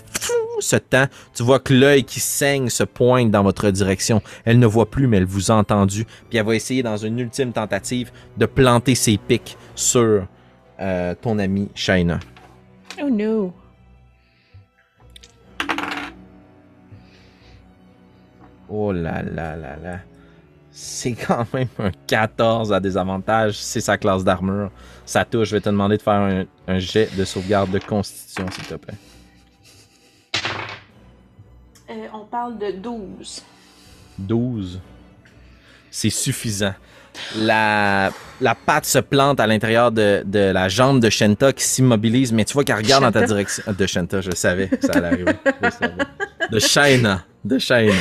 se 0.60 0.76
tend, 0.76 1.06
tu 1.34 1.42
vois 1.42 1.58
que 1.58 1.72
l'œil 1.72 2.04
qui 2.04 2.20
saigne 2.20 2.68
se 2.68 2.84
pointe 2.84 3.30
dans 3.30 3.42
votre 3.42 3.70
direction. 3.70 4.22
Elle 4.44 4.58
ne 4.58 4.66
voit 4.66 4.90
plus, 4.90 5.06
mais 5.06 5.16
elle 5.16 5.24
vous 5.24 5.50
a 5.50 5.54
entendu. 5.54 6.04
Puis 6.28 6.38
elle 6.38 6.46
va 6.46 6.54
essayer 6.54 6.82
dans 6.82 6.96
une 6.96 7.18
ultime 7.18 7.52
tentative 7.52 8.12
de 8.36 8.46
planter 8.46 8.94
ses 8.94 9.16
pics 9.16 9.56
sur 9.74 10.26
euh, 10.80 11.14
ton 11.20 11.38
ami 11.38 11.68
Shaina. 11.74 12.20
Oh 13.02 13.10
no. 13.10 13.52
Oh 18.68 18.92
là 18.92 19.22
là 19.22 19.56
là 19.56 19.76
là. 19.82 19.98
C'est 20.72 21.12
quand 21.12 21.46
même 21.52 21.68
un 21.78 21.90
14 22.06 22.72
à 22.72 22.80
désavantage. 22.80 23.54
C'est 23.56 23.80
sa 23.80 23.98
classe 23.98 24.24
d'armure. 24.24 24.70
Ça 25.04 25.24
touche. 25.24 25.48
Je 25.48 25.56
vais 25.56 25.60
te 25.60 25.68
demander 25.68 25.96
de 25.96 26.02
faire 26.02 26.14
un, 26.14 26.44
un 26.68 26.78
jet 26.78 27.08
de 27.16 27.24
sauvegarde 27.24 27.70
de 27.70 27.78
constitution, 27.78 28.46
s'il 28.52 28.66
te 28.66 28.74
plaît. 28.74 28.94
Euh, 31.90 32.06
on 32.14 32.24
parle 32.24 32.56
de 32.58 32.70
12. 32.70 33.42
12. 34.18 34.80
C'est 35.90 36.10
suffisant. 36.10 36.74
La, 37.36 38.12
la 38.40 38.54
patte 38.54 38.84
se 38.84 39.00
plante 39.00 39.40
à 39.40 39.46
l'intérieur 39.48 39.90
de, 39.90 40.22
de 40.24 40.38
la 40.38 40.68
jambe 40.68 41.00
de 41.00 41.10
Shenta 41.10 41.52
qui 41.52 41.64
s'immobilise, 41.64 42.32
mais 42.32 42.44
tu 42.44 42.54
vois 42.54 42.62
qu'elle 42.62 42.76
regarde 42.76 43.02
dans 43.02 43.10
ta 43.10 43.26
direction. 43.26 43.64
De 43.76 43.86
Shenta, 43.86 44.20
je 44.20 44.30
savais 44.30 44.68
que 44.68 44.86
ça 44.86 44.92
allait 44.92 45.08
arriver. 45.08 45.32
Je 45.62 45.70
savais. 45.70 45.94
De 46.52 46.58
Shaina. 46.60 47.24
De 47.44 47.58
Shaina. 47.58 47.94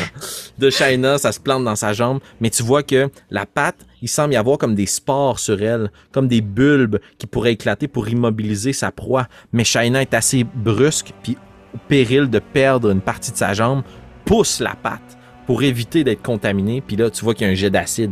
De 0.58 0.70
Shaina, 0.70 1.18
ça 1.18 1.32
se 1.32 1.40
plante 1.40 1.64
dans 1.64 1.76
sa 1.76 1.94
jambe, 1.94 2.20
mais 2.42 2.50
tu 2.50 2.62
vois 2.62 2.84
que 2.84 3.10
la 3.30 3.46
patte, 3.46 3.86
il 4.02 4.10
semble 4.10 4.34
y 4.34 4.38
avoir 4.38 4.58
comme 4.58 4.76
des 4.76 4.86
spores 4.86 5.40
sur 5.40 5.62
elle, 5.62 5.92
comme 6.12 6.28
des 6.28 6.42
bulbes 6.42 7.00
qui 7.18 7.26
pourraient 7.26 7.54
éclater 7.54 7.88
pour 7.88 8.10
immobiliser 8.10 8.74
sa 8.74 8.92
proie. 8.92 9.28
Mais 9.54 9.64
Shaina 9.64 10.02
est 10.02 10.14
assez 10.14 10.44
brusque, 10.44 11.14
puis 11.24 11.38
au 11.74 11.78
péril 11.88 12.30
de 12.30 12.40
perdre 12.40 12.92
une 12.92 13.02
partie 13.02 13.32
de 13.32 13.38
sa 13.38 13.54
jambe, 13.54 13.84
pousse 14.26 14.60
la 14.60 14.76
patte 14.76 15.18
pour 15.46 15.64
éviter 15.64 16.04
d'être 16.04 16.22
contaminé. 16.22 16.82
Puis 16.82 16.98
là, 16.98 17.10
tu 17.10 17.24
vois 17.24 17.34
qu'il 17.34 17.48
y 17.48 17.50
a 17.50 17.54
un 17.54 17.56
jet 17.56 17.70
d'acide 17.70 18.12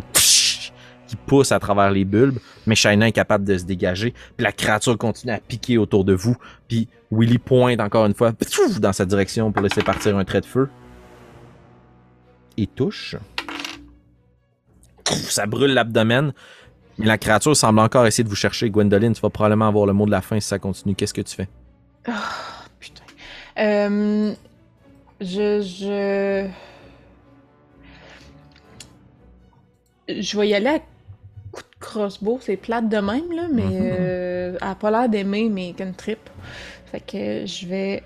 qui 1.08 1.16
pousse 1.16 1.52
à 1.52 1.60
travers 1.60 1.92
les 1.92 2.06
bulbes, 2.06 2.40
mais 2.66 2.76
Shaina 2.76 3.08
est 3.08 3.14
capable 3.14 3.46
de 3.46 3.58
se 3.58 3.64
dégager. 3.64 4.14
Puis 4.36 4.44
la 4.44 4.52
créature 4.52 4.98
continue 4.98 5.34
à 5.34 5.40
piquer 5.40 5.78
autour 5.78 6.04
de 6.04 6.14
vous. 6.14 6.36
Puis 6.68 6.88
Willy 7.12 7.38
pointe 7.38 7.80
encore 7.80 8.06
une 8.06 8.14
fois 8.14 8.34
dans 8.80 8.94
sa 8.94 9.06
direction 9.06 9.52
pour 9.52 9.62
laisser 9.62 9.82
partir 9.84 10.18
un 10.18 10.26
trait 10.26 10.42
de 10.42 10.46
feu. 10.46 10.70
Et 12.58 12.68
touche. 12.68 13.16
Ça 15.05 15.45
brûle 15.45 15.74
l'abdomen. 15.74 16.34
Mais 16.97 17.05
la 17.05 17.18
créature 17.18 17.55
semble 17.55 17.80
encore 17.80 18.05
essayer 18.08 18.24
de 18.24 18.30
vous 18.30 18.36
chercher. 18.36 18.70
Gwendoline, 18.70 19.14
tu 19.14 19.22
vas 19.22 19.30
probablement 19.30 19.68
avoir 19.68 19.86
le 19.86 19.93
mot 19.93 20.05
de 20.05 20.12
la 20.12 20.22
fin 20.22 20.39
si 20.39 20.47
ça 20.47 20.58
continue. 20.58 20.95
Qu'est-ce 20.95 21.14
que 21.14 21.22
tu 21.22 21.36
fais? 21.36 21.47
Putain. 22.80 23.03
Euh, 23.60 24.34
je, 25.22 25.62
je. 25.62 26.47
Je 30.10 30.38
vais 30.38 30.47
y 30.47 30.55
aller 30.55 30.68
à 30.70 30.80
coup 31.51 31.62
de 31.62 31.80
crossbow. 31.80 32.39
C'est 32.41 32.58
plate 32.58 32.89
de 32.89 32.97
même, 32.97 33.32
là, 33.32 33.47
mais 33.51 33.64
euh, 33.72 34.58
elle 34.60 34.68
a 34.68 34.74
pas 34.76 34.89
l'air 34.89 35.10
d'aimer 35.10 35.49
mes 35.49 35.76
trip. 35.95 36.30
Fait 36.91 37.01
que 37.01 37.45
je 37.45 37.68
vais 37.68 38.03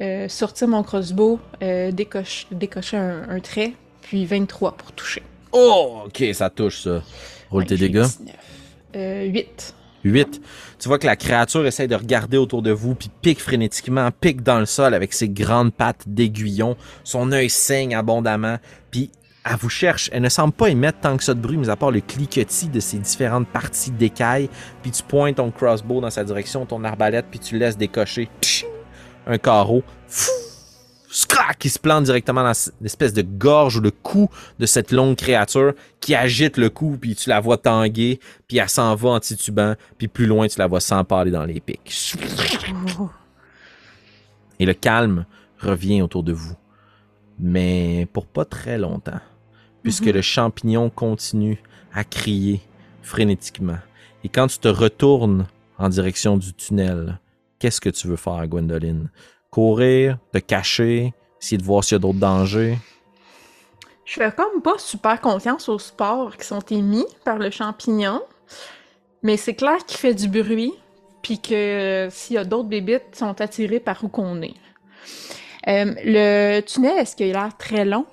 euh, 0.00 0.28
sortir 0.28 0.68
mon 0.68 0.82
crossbow, 0.82 1.40
euh, 1.62 1.90
décoche- 1.90 2.46
décocher 2.50 2.96
un, 2.96 3.28
un 3.28 3.40
trait, 3.40 3.72
puis 4.02 4.24
23 4.26 4.72
pour 4.72 4.92
toucher. 4.92 5.22
Oh, 5.52 6.02
ok, 6.06 6.24
ça 6.34 6.50
touche 6.50 6.82
ça. 6.82 7.02
Roule 7.50 7.64
tes 7.66 7.74
Ouais, 7.74 7.80
dégâts. 7.80 8.02
19. 8.02 8.36
Euh, 8.96 9.24
8. 9.24 9.74
8. 10.04 10.40
Tu 10.78 10.88
vois 10.88 10.98
que 10.98 11.06
la 11.06 11.16
créature 11.16 11.66
essaie 11.66 11.88
de 11.88 11.94
regarder 11.94 12.36
autour 12.36 12.62
de 12.62 12.70
vous, 12.70 12.94
puis 12.94 13.10
pique 13.22 13.40
frénétiquement, 13.40 14.10
pique 14.12 14.42
dans 14.42 14.60
le 14.60 14.66
sol 14.66 14.94
avec 14.94 15.12
ses 15.12 15.28
grandes 15.28 15.72
pattes 15.72 16.04
d'aiguillon. 16.06 16.76
Son 17.04 17.32
œil 17.32 17.50
saigne 17.50 17.94
abondamment, 17.96 18.58
puis 18.90 19.10
elle 19.44 19.56
vous 19.56 19.68
cherche. 19.68 20.08
Elle 20.12 20.22
ne 20.22 20.28
semble 20.28 20.52
pas 20.52 20.68
émettre 20.68 21.00
tant 21.00 21.16
que 21.16 21.24
ça 21.24 21.34
de 21.34 21.40
bruit, 21.40 21.56
mais 21.56 21.68
à 21.68 21.76
part 21.76 21.90
le 21.90 22.00
cliquetis 22.00 22.68
de 22.68 22.80
ses 22.80 22.98
différentes 22.98 23.48
parties 23.48 23.90
d'écailles. 23.90 24.48
Puis 24.82 24.90
tu 24.92 25.02
pointes 25.02 25.36
ton 25.36 25.50
crossbow 25.50 26.00
dans 26.00 26.10
sa 26.10 26.22
direction, 26.22 26.64
ton 26.66 26.84
arbalète, 26.84 27.26
puis 27.30 27.40
tu 27.40 27.58
laisses 27.58 27.76
décocher 27.78 28.28
un 29.28 29.38
carreau. 29.38 29.82
Fou! 30.08 30.30
Scrac! 31.10 31.58
Qui 31.58 31.68
se 31.70 31.78
plante 31.78 32.04
directement 32.04 32.42
dans 32.42 32.52
l'espèce 32.80 33.12
de 33.12 33.22
gorge 33.22 33.76
ou 33.76 33.80
le 33.80 33.90
cou 33.90 34.28
de 34.58 34.66
cette 34.66 34.90
longue 34.92 35.16
créature 35.16 35.72
qui 36.00 36.14
agite 36.14 36.56
le 36.58 36.68
cou, 36.70 36.98
puis 37.00 37.14
tu 37.14 37.28
la 37.30 37.40
vois 37.40 37.56
tanguer, 37.56 38.20
puis 38.46 38.58
elle 38.58 38.68
s'en 38.68 38.94
va 38.94 39.10
en 39.10 39.20
titubant, 39.20 39.74
puis 39.96 40.08
plus 40.08 40.26
loin, 40.26 40.48
tu 40.48 40.58
la 40.58 40.66
vois 40.66 40.80
s'empaler 40.80 41.30
dans 41.30 41.44
les 41.44 41.60
pics. 41.60 42.14
Et 44.60 44.66
le 44.66 44.74
calme 44.74 45.24
revient 45.60 46.02
autour 46.02 46.22
de 46.22 46.32
vous. 46.32 46.56
Mais 47.38 48.06
pour 48.12 48.26
pas 48.26 48.44
très 48.44 48.78
longtemps, 48.78 49.20
puisque 49.82 50.06
Mhm. 50.06 50.12
le 50.12 50.22
champignon 50.22 50.90
continue 50.90 51.62
à 51.94 52.04
crier 52.04 52.60
frénétiquement. 53.02 53.78
Et 54.24 54.28
quand 54.28 54.48
tu 54.48 54.58
te 54.58 54.68
retournes 54.68 55.46
en 55.78 55.88
direction 55.88 56.36
du 56.36 56.52
tunnel, 56.52 57.18
qu'est-ce 57.58 57.80
que 57.80 57.90
tu 57.90 58.08
veux 58.08 58.16
faire, 58.16 58.46
Gwendoline? 58.46 59.10
Courir, 59.50 60.18
te 60.32 60.38
cacher, 60.38 61.14
essayer 61.40 61.58
de 61.58 61.64
voir 61.64 61.84
s'il 61.84 61.94
y 61.94 61.96
a 61.96 61.98
d'autres 61.98 62.18
dangers? 62.18 62.78
Je 64.04 64.14
fais 64.14 64.32
comme 64.32 64.62
pas 64.62 64.78
super 64.78 65.20
confiance 65.20 65.68
aux 65.68 65.78
spores 65.78 66.36
qui 66.36 66.46
sont 66.46 66.64
émis 66.70 67.06
par 67.24 67.38
le 67.38 67.50
champignon, 67.50 68.22
mais 69.22 69.36
c'est 69.36 69.54
clair 69.54 69.84
qu'il 69.86 69.98
fait 69.98 70.14
du 70.14 70.28
bruit, 70.28 70.72
puis 71.22 71.40
que 71.40 71.54
euh, 71.54 72.10
s'il 72.10 72.36
y 72.36 72.38
a 72.38 72.44
d'autres 72.44 72.68
bébites, 72.68 73.02
ils 73.12 73.18
sont 73.18 73.40
attirés 73.40 73.80
par 73.80 74.02
où 74.02 74.08
qu'on 74.08 74.40
est. 74.40 74.54
Euh, 75.66 75.94
le 76.04 76.60
tunnel, 76.62 76.96
est-ce 76.98 77.16
qu'il 77.16 77.36
a 77.36 77.42
l'air 77.44 77.56
très 77.58 77.84
long? 77.84 78.06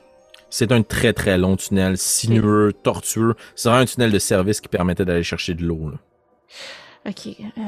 C'est 0.50 0.72
un 0.72 0.84
très 0.84 1.14
très 1.14 1.38
long 1.38 1.56
tunnel, 1.56 1.98
sinueux, 1.98 2.74
tortueux. 2.74 3.36
C'est 3.56 3.70
vraiment 3.70 3.84
un 3.84 3.86
tunnel 3.86 4.12
de 4.12 4.20
service 4.20 4.62
qui 4.62 4.68
permettait 4.68 5.06
d'aller 5.06 5.24
chercher 5.24 5.54
de 5.54 5.64
l'eau. 5.64 5.92
Ok. 7.08 7.28
euh, 7.28 7.62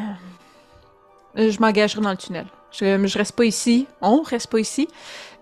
je 1.38 1.60
m'engagerai 1.60 2.02
dans 2.02 2.12
le 2.12 2.18
tunnel. 2.18 2.48
Je, 2.72 3.06
je 3.06 3.18
reste 3.18 3.36
pas 3.36 3.46
ici. 3.46 3.88
On 4.02 4.22
reste 4.22 4.50
pas 4.50 4.60
ici. 4.60 4.88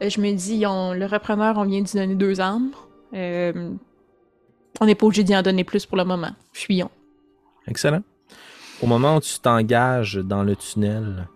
Euh, 0.02 0.10
je 0.10 0.20
me 0.22 0.32
dis, 0.34 0.60
le 0.60 1.06
repreneur, 1.06 1.58
on 1.58 1.64
vient 1.64 1.82
d'y 1.82 1.93
donner 1.98 2.16
deux 2.16 2.39
armes. 2.39 2.72
Euh, 3.14 3.72
on 4.82 4.86
n'est 4.86 4.96
pas 4.96 5.06
obligé 5.06 5.24
d'y 5.24 5.36
en 5.36 5.41
donner 5.41 5.64
plus 5.64 5.86
pour 5.86 5.98
le 5.98 6.04
moment. 6.04 6.32
Fuyons. 6.52 6.91
Excellent. 7.68 8.04
Au 8.82 8.88
moment 8.88 9.16
où 9.16 9.22
tu 9.22 9.39
t'engages 9.39 10.16
dans 10.16 10.43
le 10.43 10.56
tunnel, 10.56 11.28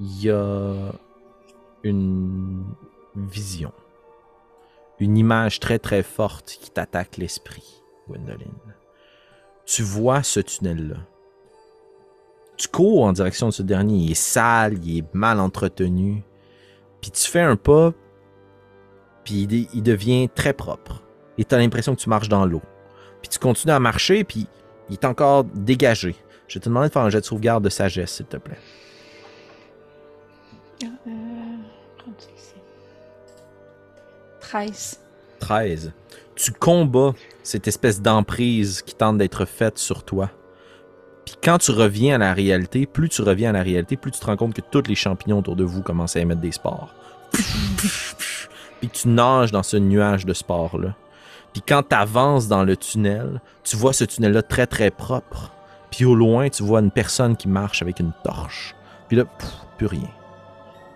il 0.00 0.22
y 0.22 0.30
a 0.30 0.92
une 1.82 2.64
vision. 3.14 3.72
Une 4.98 5.18
image 5.18 5.60
très 5.60 5.78
très 5.78 6.02
forte 6.02 6.56
qui 6.60 6.70
t'attaque 6.70 7.18
l'esprit, 7.18 7.82
Gwendoline. 8.08 8.48
Tu 9.66 9.82
vois 9.82 10.22
ce 10.22 10.40
tunnel-là. 10.40 10.96
Tu 12.56 12.68
cours 12.68 13.04
en 13.04 13.12
direction 13.12 13.48
de 13.48 13.52
ce 13.52 13.62
dernier. 13.62 13.96
Il 13.96 14.10
est 14.12 14.14
sale, 14.14 14.78
il 14.84 14.98
est 14.98 15.14
mal 15.14 15.40
entretenu. 15.40 16.22
Puis 17.00 17.10
tu 17.10 17.30
fais 17.30 17.40
un 17.40 17.56
pas, 17.56 17.92
puis 19.24 19.46
il, 19.72 19.82
devient 19.82 20.28
très 20.34 20.52
propre. 20.52 21.02
Et 21.36 21.44
tu 21.44 21.54
as 21.54 21.58
l'impression 21.58 21.94
que 21.94 22.00
tu 22.00 22.08
marches 22.08 22.28
dans 22.28 22.46
l'eau. 22.46 22.62
Puis 23.20 23.28
tu 23.28 23.38
continues 23.38 23.72
à 23.72 23.80
marcher, 23.80 24.24
puis 24.24 24.46
il 24.88 24.94
est 24.94 25.04
encore 25.04 25.44
dégagé. 25.44 26.14
Je 26.48 26.54
vais 26.54 26.60
te 26.60 26.68
demander 26.68 26.88
de 26.88 26.92
faire 26.92 27.02
un 27.02 27.10
jet 27.10 27.20
de 27.20 27.24
sauvegarde 27.24 27.64
de 27.64 27.68
sagesse, 27.68 28.12
s'il 28.12 28.26
te 28.26 28.36
plaît. 28.36 28.58
Euh, 30.84 30.86
ça 31.98 32.32
ici. 32.36 32.54
13. 34.40 35.00
13. 35.40 35.92
Tu 36.36 36.52
combats 36.52 37.14
cette 37.42 37.66
espèce 37.66 38.00
d'emprise 38.00 38.82
qui 38.82 38.94
tente 38.94 39.18
d'être 39.18 39.44
faite 39.44 39.78
sur 39.78 40.04
toi. 40.04 40.30
Quand 41.42 41.58
tu 41.58 41.70
reviens 41.70 42.16
à 42.16 42.18
la 42.18 42.34
réalité, 42.34 42.86
plus 42.86 43.08
tu 43.08 43.22
reviens 43.22 43.50
à 43.50 43.52
la 43.52 43.62
réalité, 43.62 43.96
plus 43.96 44.10
tu 44.10 44.20
te 44.20 44.26
rends 44.26 44.36
compte 44.36 44.54
que 44.54 44.60
tous 44.60 44.82
les 44.88 44.94
champignons 44.94 45.38
autour 45.38 45.56
de 45.56 45.64
vous 45.64 45.82
commencent 45.82 46.16
à 46.16 46.20
émettre 46.20 46.40
des 46.40 46.52
spores. 46.52 46.94
Puis 48.80 48.88
tu 48.88 49.08
nages 49.08 49.52
dans 49.52 49.62
ce 49.62 49.76
nuage 49.76 50.26
de 50.26 50.32
spores-là. 50.32 50.94
Puis 51.52 51.62
quand 51.66 51.82
tu 51.88 51.94
avances 51.94 52.48
dans 52.48 52.64
le 52.64 52.76
tunnel, 52.76 53.40
tu 53.64 53.76
vois 53.76 53.92
ce 53.92 54.04
tunnel-là 54.04 54.42
très 54.42 54.66
très 54.66 54.90
propre. 54.90 55.52
Puis 55.90 56.04
au 56.04 56.14
loin, 56.14 56.48
tu 56.48 56.62
vois 56.62 56.80
une 56.80 56.90
personne 56.90 57.36
qui 57.36 57.48
marche 57.48 57.80
avec 57.80 58.00
une 58.00 58.12
torche. 58.24 58.74
Puis 59.08 59.16
là, 59.16 59.24
pff, 59.24 59.48
plus 59.78 59.86
rien. 59.86 60.10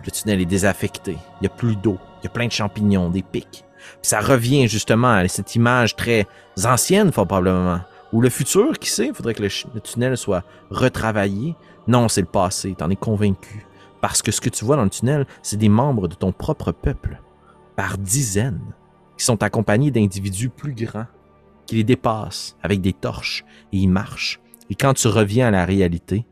Le 0.05 0.11
tunnel 0.11 0.41
est 0.41 0.47
désaffecté. 0.47 1.13
Il 1.13 1.43
n'y 1.43 1.47
a 1.47 1.51
plus 1.51 1.77
d'eau. 1.77 1.99
Il 2.21 2.25
y 2.25 2.27
a 2.27 2.31
plein 2.31 2.47
de 2.47 2.53
champignons, 2.53 3.09
des 3.09 3.23
pics. 3.23 3.65
Puis 3.77 4.11
ça 4.11 4.21
revient 4.21 4.69
justement 4.69 5.13
à 5.13 5.29
cette 5.29 5.55
image 5.55 5.97
très 5.97 6.27
ancienne, 6.65 7.11
probablement. 7.11 7.81
Ou 8.13 8.21
le 8.21 8.29
futur, 8.29 8.79
qui 8.79 8.91
sait, 8.91 9.09
il 9.09 9.15
faudrait 9.15 9.35
que 9.35 9.43
le, 9.43 9.81
tunnel 9.81 10.17
soit 10.17 10.45
retravaillé. 10.71 11.55
Non, 11.87 12.09
c'est 12.09 12.23
le 12.23 12.27
passé, 12.27 12.75
t'en 12.77 12.91
es 12.91 12.97
convaincu. 12.97 13.67
Parce 14.01 14.23
que 14.23 14.33
ce 14.33 14.41
que 14.41 14.49
tu 14.49 14.65
vois 14.65 14.77
dans 14.77 14.85
le 14.85 14.91
tunnel, 14.91 15.27
c'est 15.43 15.57
des 15.57 15.69
membres 15.69 16.09
de 16.09 16.15
ton 16.15 16.33
propre 16.33 16.73
peuple, 16.73 17.21
par 17.77 17.99
dizaines, 17.99 18.75
qui 19.17 19.25
sont 19.25 19.43
accompagnés 19.43 19.91
d'individus 19.91 20.49
plus 20.49 20.75
grands, 20.75 21.07
qui 21.67 21.77
les 21.77 21.85
dépassent 21.85 22.57
avec 22.63 22.81
des 22.81 22.93
torches, 22.93 23.45
et 23.73 23.79
ils 23.79 23.89
marchent. 23.89 24.41
Et 24.71 24.75
quand 24.75 24.95
tu 24.95 25.09
reviens 25.09 25.49
à 25.49 25.51
la 25.51 25.65
réalité, 25.65 26.27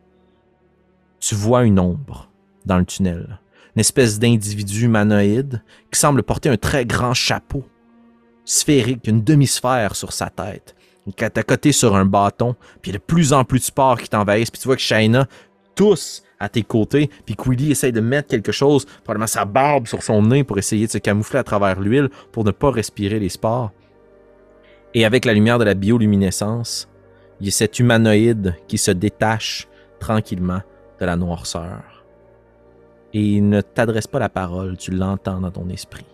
tu 1.21 1.35
vois 1.35 1.65
une 1.65 1.79
ombre 1.79 2.31
dans 2.65 2.79
le 2.79 2.85
tunnel. 2.85 3.41
Une 3.77 3.81
espèce 3.81 4.19
d'individu 4.19 4.87
humanoïde 4.87 5.63
qui 5.93 5.99
semble 5.99 6.23
porter 6.23 6.49
un 6.49 6.57
très 6.57 6.85
grand 6.85 7.15
chapeau 7.15 7.65
sphérique, 8.45 9.07
une 9.07 9.23
demi-sphère 9.23 9.95
sur 9.95 10.13
sa 10.13 10.31
tête. 10.31 10.75
À 11.21 11.43
côté 11.43 11.73
sur 11.73 11.97
un 11.97 12.05
bâton, 12.05 12.55
puis 12.83 12.91
il 12.91 12.95
y 12.95 12.97
a 12.97 12.99
de 12.99 13.05
plus 13.05 13.33
en 13.33 13.45
plus 13.45 13.61
de 13.61 13.65
spores 13.65 13.99
qui 13.99 14.09
t'envahissent, 14.09 14.51
puis 14.51 14.61
tu 14.61 14.69
vois 14.69 14.77
que 14.77 14.83
Shaina 14.83 15.27
tous 15.75 16.23
à 16.41 16.49
tes 16.49 16.63
côtés, 16.63 17.11
puis 17.25 17.37
Quilly 17.37 17.73
essaye 17.73 17.93
de 17.93 18.01
mettre 18.01 18.29
quelque 18.29 18.53
chose, 18.53 18.85
probablement 19.05 19.27
sa 19.27 19.45
barbe 19.45 19.87
sur 19.87 20.03
son 20.03 20.23
nez 20.23 20.45
pour 20.45 20.59
essayer 20.59 20.87
de 20.87 20.91
se 20.91 20.99
camoufler 20.99 21.39
à 21.39 21.45
travers 21.45 21.81
l'huile 21.81 22.11
pour 22.33 22.45
ne 22.45 22.51
pas 22.51 22.71
respirer 22.71 23.19
les 23.19 23.29
spores. 23.29 23.73
Et 24.95 25.05
avec 25.05 25.25
la 25.25 25.35
lumière 25.35 25.59
de 25.59 25.65
la 25.65 25.75
bioluminescence, 25.75 26.89
il 27.41 27.47
y 27.47 27.49
a 27.49 27.53
cet 27.53 27.79
humanoïde 27.79 28.57
qui 28.67 28.79
se 28.79 28.91
détache 28.91 29.69
tranquillement 30.01 30.63
de 31.01 31.07
la 31.07 31.17
noirceur. 31.17 32.05
Et 33.15 33.23
il 33.23 33.49
ne 33.49 33.61
t'adresse 33.61 34.07
pas 34.07 34.19
la 34.19 34.29
parole, 34.29 34.77
tu 34.77 34.91
l'entends 34.91 35.41
dans 35.41 35.51
ton 35.51 35.69
esprit. 35.69 36.07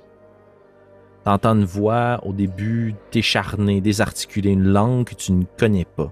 T'entends 1.25 1.55
une 1.55 1.65
voix 1.65 2.21
au 2.25 2.35
début 2.35 2.95
décharnée, 3.11 3.81
désarticulée, 3.81 4.51
une 4.51 4.69
langue 4.69 5.07
que 5.07 5.15
tu 5.15 5.33
ne 5.33 5.45
connais 5.59 5.87
pas. 5.87 6.11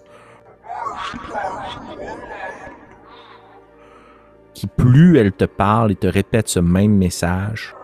Qui 4.54 4.66
plus 4.66 5.18
elle 5.18 5.32
te 5.32 5.44
parle 5.44 5.92
et 5.92 5.96
te 5.96 6.06
répète 6.06 6.48
ce 6.48 6.60
même 6.60 6.96
message, 6.96 7.74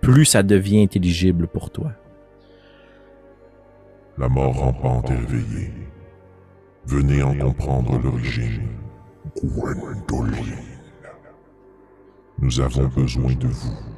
plus 0.00 0.24
ça 0.24 0.42
devient 0.42 0.82
intelligible 0.82 1.46
pour 1.46 1.70
toi. 1.70 1.92
La 4.18 4.28
mort 4.28 4.56
rampante 4.56 5.10
est 5.10 5.14
réveillée. 5.14 5.72
Venez 6.84 7.22
en 7.22 7.34
comprendre 7.34 7.98
l'origine. 7.98 8.68
Gwendoline. 9.36 10.58
Nous 12.38 12.60
avons 12.60 12.88
besoin 12.88 13.32
de 13.34 13.46
vous 13.46 13.93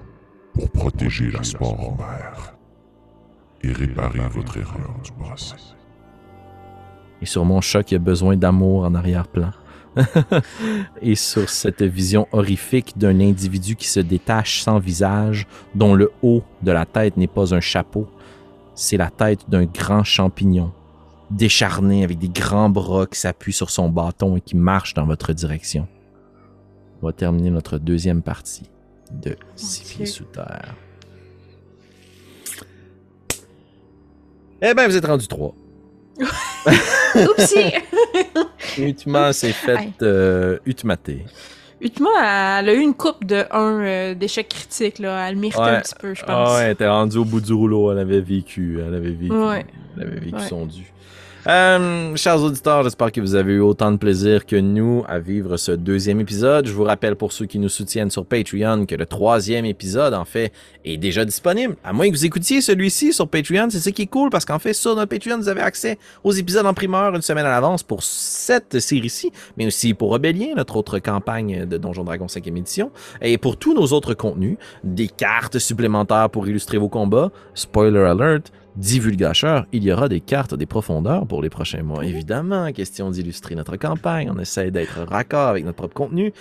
pour 0.56 0.70
protéger 0.70 1.30
la 1.30 1.42
sport 1.42 1.96
mère 1.98 2.54
et 3.62 3.72
réparer 3.72 4.26
votre 4.28 4.56
erreur 4.56 4.96
du 5.04 5.12
passé. 5.12 5.54
Et 7.20 7.26
sur 7.26 7.44
mon 7.44 7.60
choc, 7.60 7.90
il 7.90 7.94
y 7.94 7.96
a 7.96 8.00
besoin 8.00 8.36
d'amour 8.36 8.84
en 8.84 8.94
arrière-plan. 8.94 9.50
et 11.02 11.14
sur 11.14 11.48
cette 11.48 11.82
vision 11.82 12.26
horrifique 12.32 12.96
d'un 12.96 13.20
individu 13.20 13.76
qui 13.76 13.88
se 13.88 14.00
détache 14.00 14.60
sans 14.60 14.78
visage, 14.78 15.46
dont 15.74 15.94
le 15.94 16.10
haut 16.22 16.42
de 16.62 16.70
la 16.70 16.84
tête 16.84 17.16
n'est 17.16 17.26
pas 17.26 17.54
un 17.54 17.60
chapeau, 17.60 18.06
c'est 18.74 18.98
la 18.98 19.10
tête 19.10 19.48
d'un 19.48 19.64
grand 19.64 20.04
champignon, 20.04 20.72
décharné 21.30 22.04
avec 22.04 22.18
des 22.18 22.28
grands 22.28 22.68
bras 22.68 23.06
qui 23.06 23.18
s'appuient 23.18 23.54
sur 23.54 23.70
son 23.70 23.88
bâton 23.88 24.36
et 24.36 24.42
qui 24.42 24.56
marche 24.56 24.92
dans 24.92 25.06
votre 25.06 25.32
direction. 25.32 25.88
On 27.00 27.06
va 27.06 27.12
terminer 27.12 27.50
notre 27.50 27.78
deuxième 27.78 28.22
partie 28.22 28.70
de 29.12 29.36
Six 29.56 29.94
pieds 29.94 30.06
sous 30.06 30.24
terre. 30.24 30.74
Eh 34.62 34.74
ben, 34.74 34.86
vous 34.88 34.96
êtes 34.96 35.06
rendu 35.06 35.26
trois. 35.28 35.54
Oupsie! 37.14 37.72
Uthma 38.78 39.32
s'est 39.32 39.52
fait 39.52 39.76
Aïe. 39.76 39.92
euh, 40.02 40.58
utmater. 40.64 41.24
Ultima, 41.80 42.08
elle 42.60 42.70
a 42.70 42.72
eu 42.74 42.80
une 42.80 42.94
coupe 42.94 43.24
de 43.26 43.44
1 43.50 44.14
d'échecs 44.14 44.48
critiques, 44.48 44.98
là. 44.98 45.28
Elle 45.28 45.36
méritait 45.36 45.60
un 45.60 45.80
petit 45.82 45.94
peu, 45.94 46.14
je 46.14 46.22
pense. 46.22 46.30
Ah 46.30 46.54
ouais, 46.54 46.62
elle 46.64 46.70
était 46.72 46.88
rendue 46.88 47.18
au 47.18 47.24
bout 47.26 47.40
du 47.42 47.52
rouleau, 47.52 47.92
elle 47.92 47.98
avait 47.98 48.22
vécu, 48.22 48.80
elle 48.80 48.94
avait 48.94 49.10
vécu, 49.10 49.30
Ouais. 49.34 49.66
elle 49.96 50.02
avait 50.06 50.20
vécu 50.20 50.40
son 50.48 50.64
dû. 50.64 50.90
Euh, 51.48 52.16
chers 52.16 52.42
auditeurs, 52.42 52.82
j'espère 52.82 53.12
que 53.12 53.20
vous 53.20 53.36
avez 53.36 53.52
eu 53.52 53.60
autant 53.60 53.92
de 53.92 53.98
plaisir 53.98 54.46
que 54.46 54.56
nous 54.56 55.04
à 55.06 55.20
vivre 55.20 55.56
ce 55.56 55.70
deuxième 55.70 56.18
épisode. 56.18 56.66
Je 56.66 56.72
vous 56.72 56.82
rappelle 56.82 57.14
pour 57.14 57.32
ceux 57.32 57.46
qui 57.46 57.60
nous 57.60 57.68
soutiennent 57.68 58.10
sur 58.10 58.26
Patreon 58.26 58.84
que 58.84 58.96
le 58.96 59.06
troisième 59.06 59.64
épisode, 59.64 60.12
en 60.12 60.24
fait, 60.24 60.52
est 60.84 60.96
déjà 60.96 61.24
disponible. 61.24 61.76
À 61.84 61.92
moins 61.92 62.08
que 62.10 62.16
vous 62.16 62.26
écoutiez 62.26 62.60
celui-ci 62.60 63.12
sur 63.12 63.28
Patreon, 63.28 63.68
c'est 63.70 63.78
ça 63.78 63.92
qui 63.92 64.02
est 64.02 64.06
cool 64.06 64.28
parce 64.28 64.44
qu'en 64.44 64.58
fait, 64.58 64.72
sur 64.72 64.96
notre 64.96 65.08
Patreon, 65.08 65.36
vous 65.36 65.48
avez 65.48 65.60
accès 65.60 66.00
aux 66.24 66.32
épisodes 66.32 66.66
en 66.66 66.74
primeur 66.74 67.14
une 67.14 67.22
semaine 67.22 67.46
à 67.46 67.50
l'avance 67.50 67.84
pour 67.84 68.02
cette 68.02 68.80
série-ci, 68.80 69.30
mais 69.56 69.68
aussi 69.68 69.94
pour 69.94 70.10
Rebellion, 70.10 70.56
notre 70.56 70.74
autre 70.74 70.98
campagne 70.98 71.64
de 71.64 71.76
Donjon 71.76 72.02
Dragon 72.02 72.26
5e 72.26 72.56
édition, 72.56 72.90
et 73.22 73.38
pour 73.38 73.56
tous 73.56 73.72
nos 73.72 73.92
autres 73.92 74.14
contenus, 74.14 74.56
des 74.82 75.06
cartes 75.06 75.60
supplémentaires 75.60 76.28
pour 76.28 76.48
illustrer 76.48 76.78
vos 76.78 76.88
combats, 76.88 77.30
spoiler 77.54 78.00
alert, 78.00 78.50
divulgacheur, 78.76 79.66
il 79.72 79.84
y 79.84 79.92
aura 79.92 80.08
des 80.08 80.20
cartes 80.20 80.54
des 80.54 80.66
profondeurs 80.66 81.26
pour 81.26 81.42
les 81.42 81.50
prochains 81.50 81.82
mois. 81.82 82.04
Évidemment, 82.04 82.70
question 82.72 83.10
d'illustrer 83.10 83.54
notre 83.54 83.76
campagne, 83.76 84.30
on 84.30 84.38
essaie 84.38 84.70
d'être 84.70 85.00
raccord 85.08 85.48
avec 85.48 85.64
notre 85.64 85.76
propre 85.76 85.94
contenu. 85.94 86.32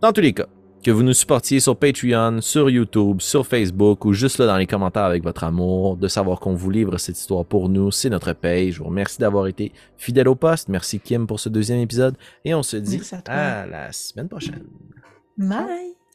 Dans 0.00 0.12
tous 0.12 0.20
les 0.20 0.32
cas, 0.32 0.46
que 0.86 0.92
vous 0.92 1.02
nous 1.02 1.14
supportiez 1.14 1.58
sur 1.58 1.76
Patreon, 1.76 2.40
sur 2.40 2.70
YouTube, 2.70 3.20
sur 3.20 3.44
Facebook 3.44 4.04
ou 4.04 4.12
juste 4.12 4.38
là 4.38 4.46
dans 4.46 4.56
les 4.56 4.68
commentaires 4.68 5.02
avec 5.02 5.24
votre 5.24 5.42
amour, 5.42 5.96
de 5.96 6.06
savoir 6.06 6.38
qu'on 6.38 6.54
vous 6.54 6.70
livre 6.70 6.96
cette 6.98 7.18
histoire 7.18 7.44
pour 7.44 7.68
nous, 7.68 7.90
c'est 7.90 8.08
notre 8.08 8.32
paye. 8.34 8.70
Je 8.70 8.78
vous 8.78 8.84
remercie 8.84 9.18
d'avoir 9.18 9.48
été 9.48 9.72
fidèle 9.96 10.28
au 10.28 10.36
poste. 10.36 10.68
Merci 10.68 11.00
Kim 11.00 11.26
pour 11.26 11.40
ce 11.40 11.48
deuxième 11.48 11.80
épisode 11.80 12.14
et 12.44 12.54
on 12.54 12.62
se 12.62 12.76
dit 12.76 13.00
à 13.26 13.66
la 13.66 13.90
semaine 13.90 14.28
prochaine. 14.28 14.62
Bye! 15.36 16.05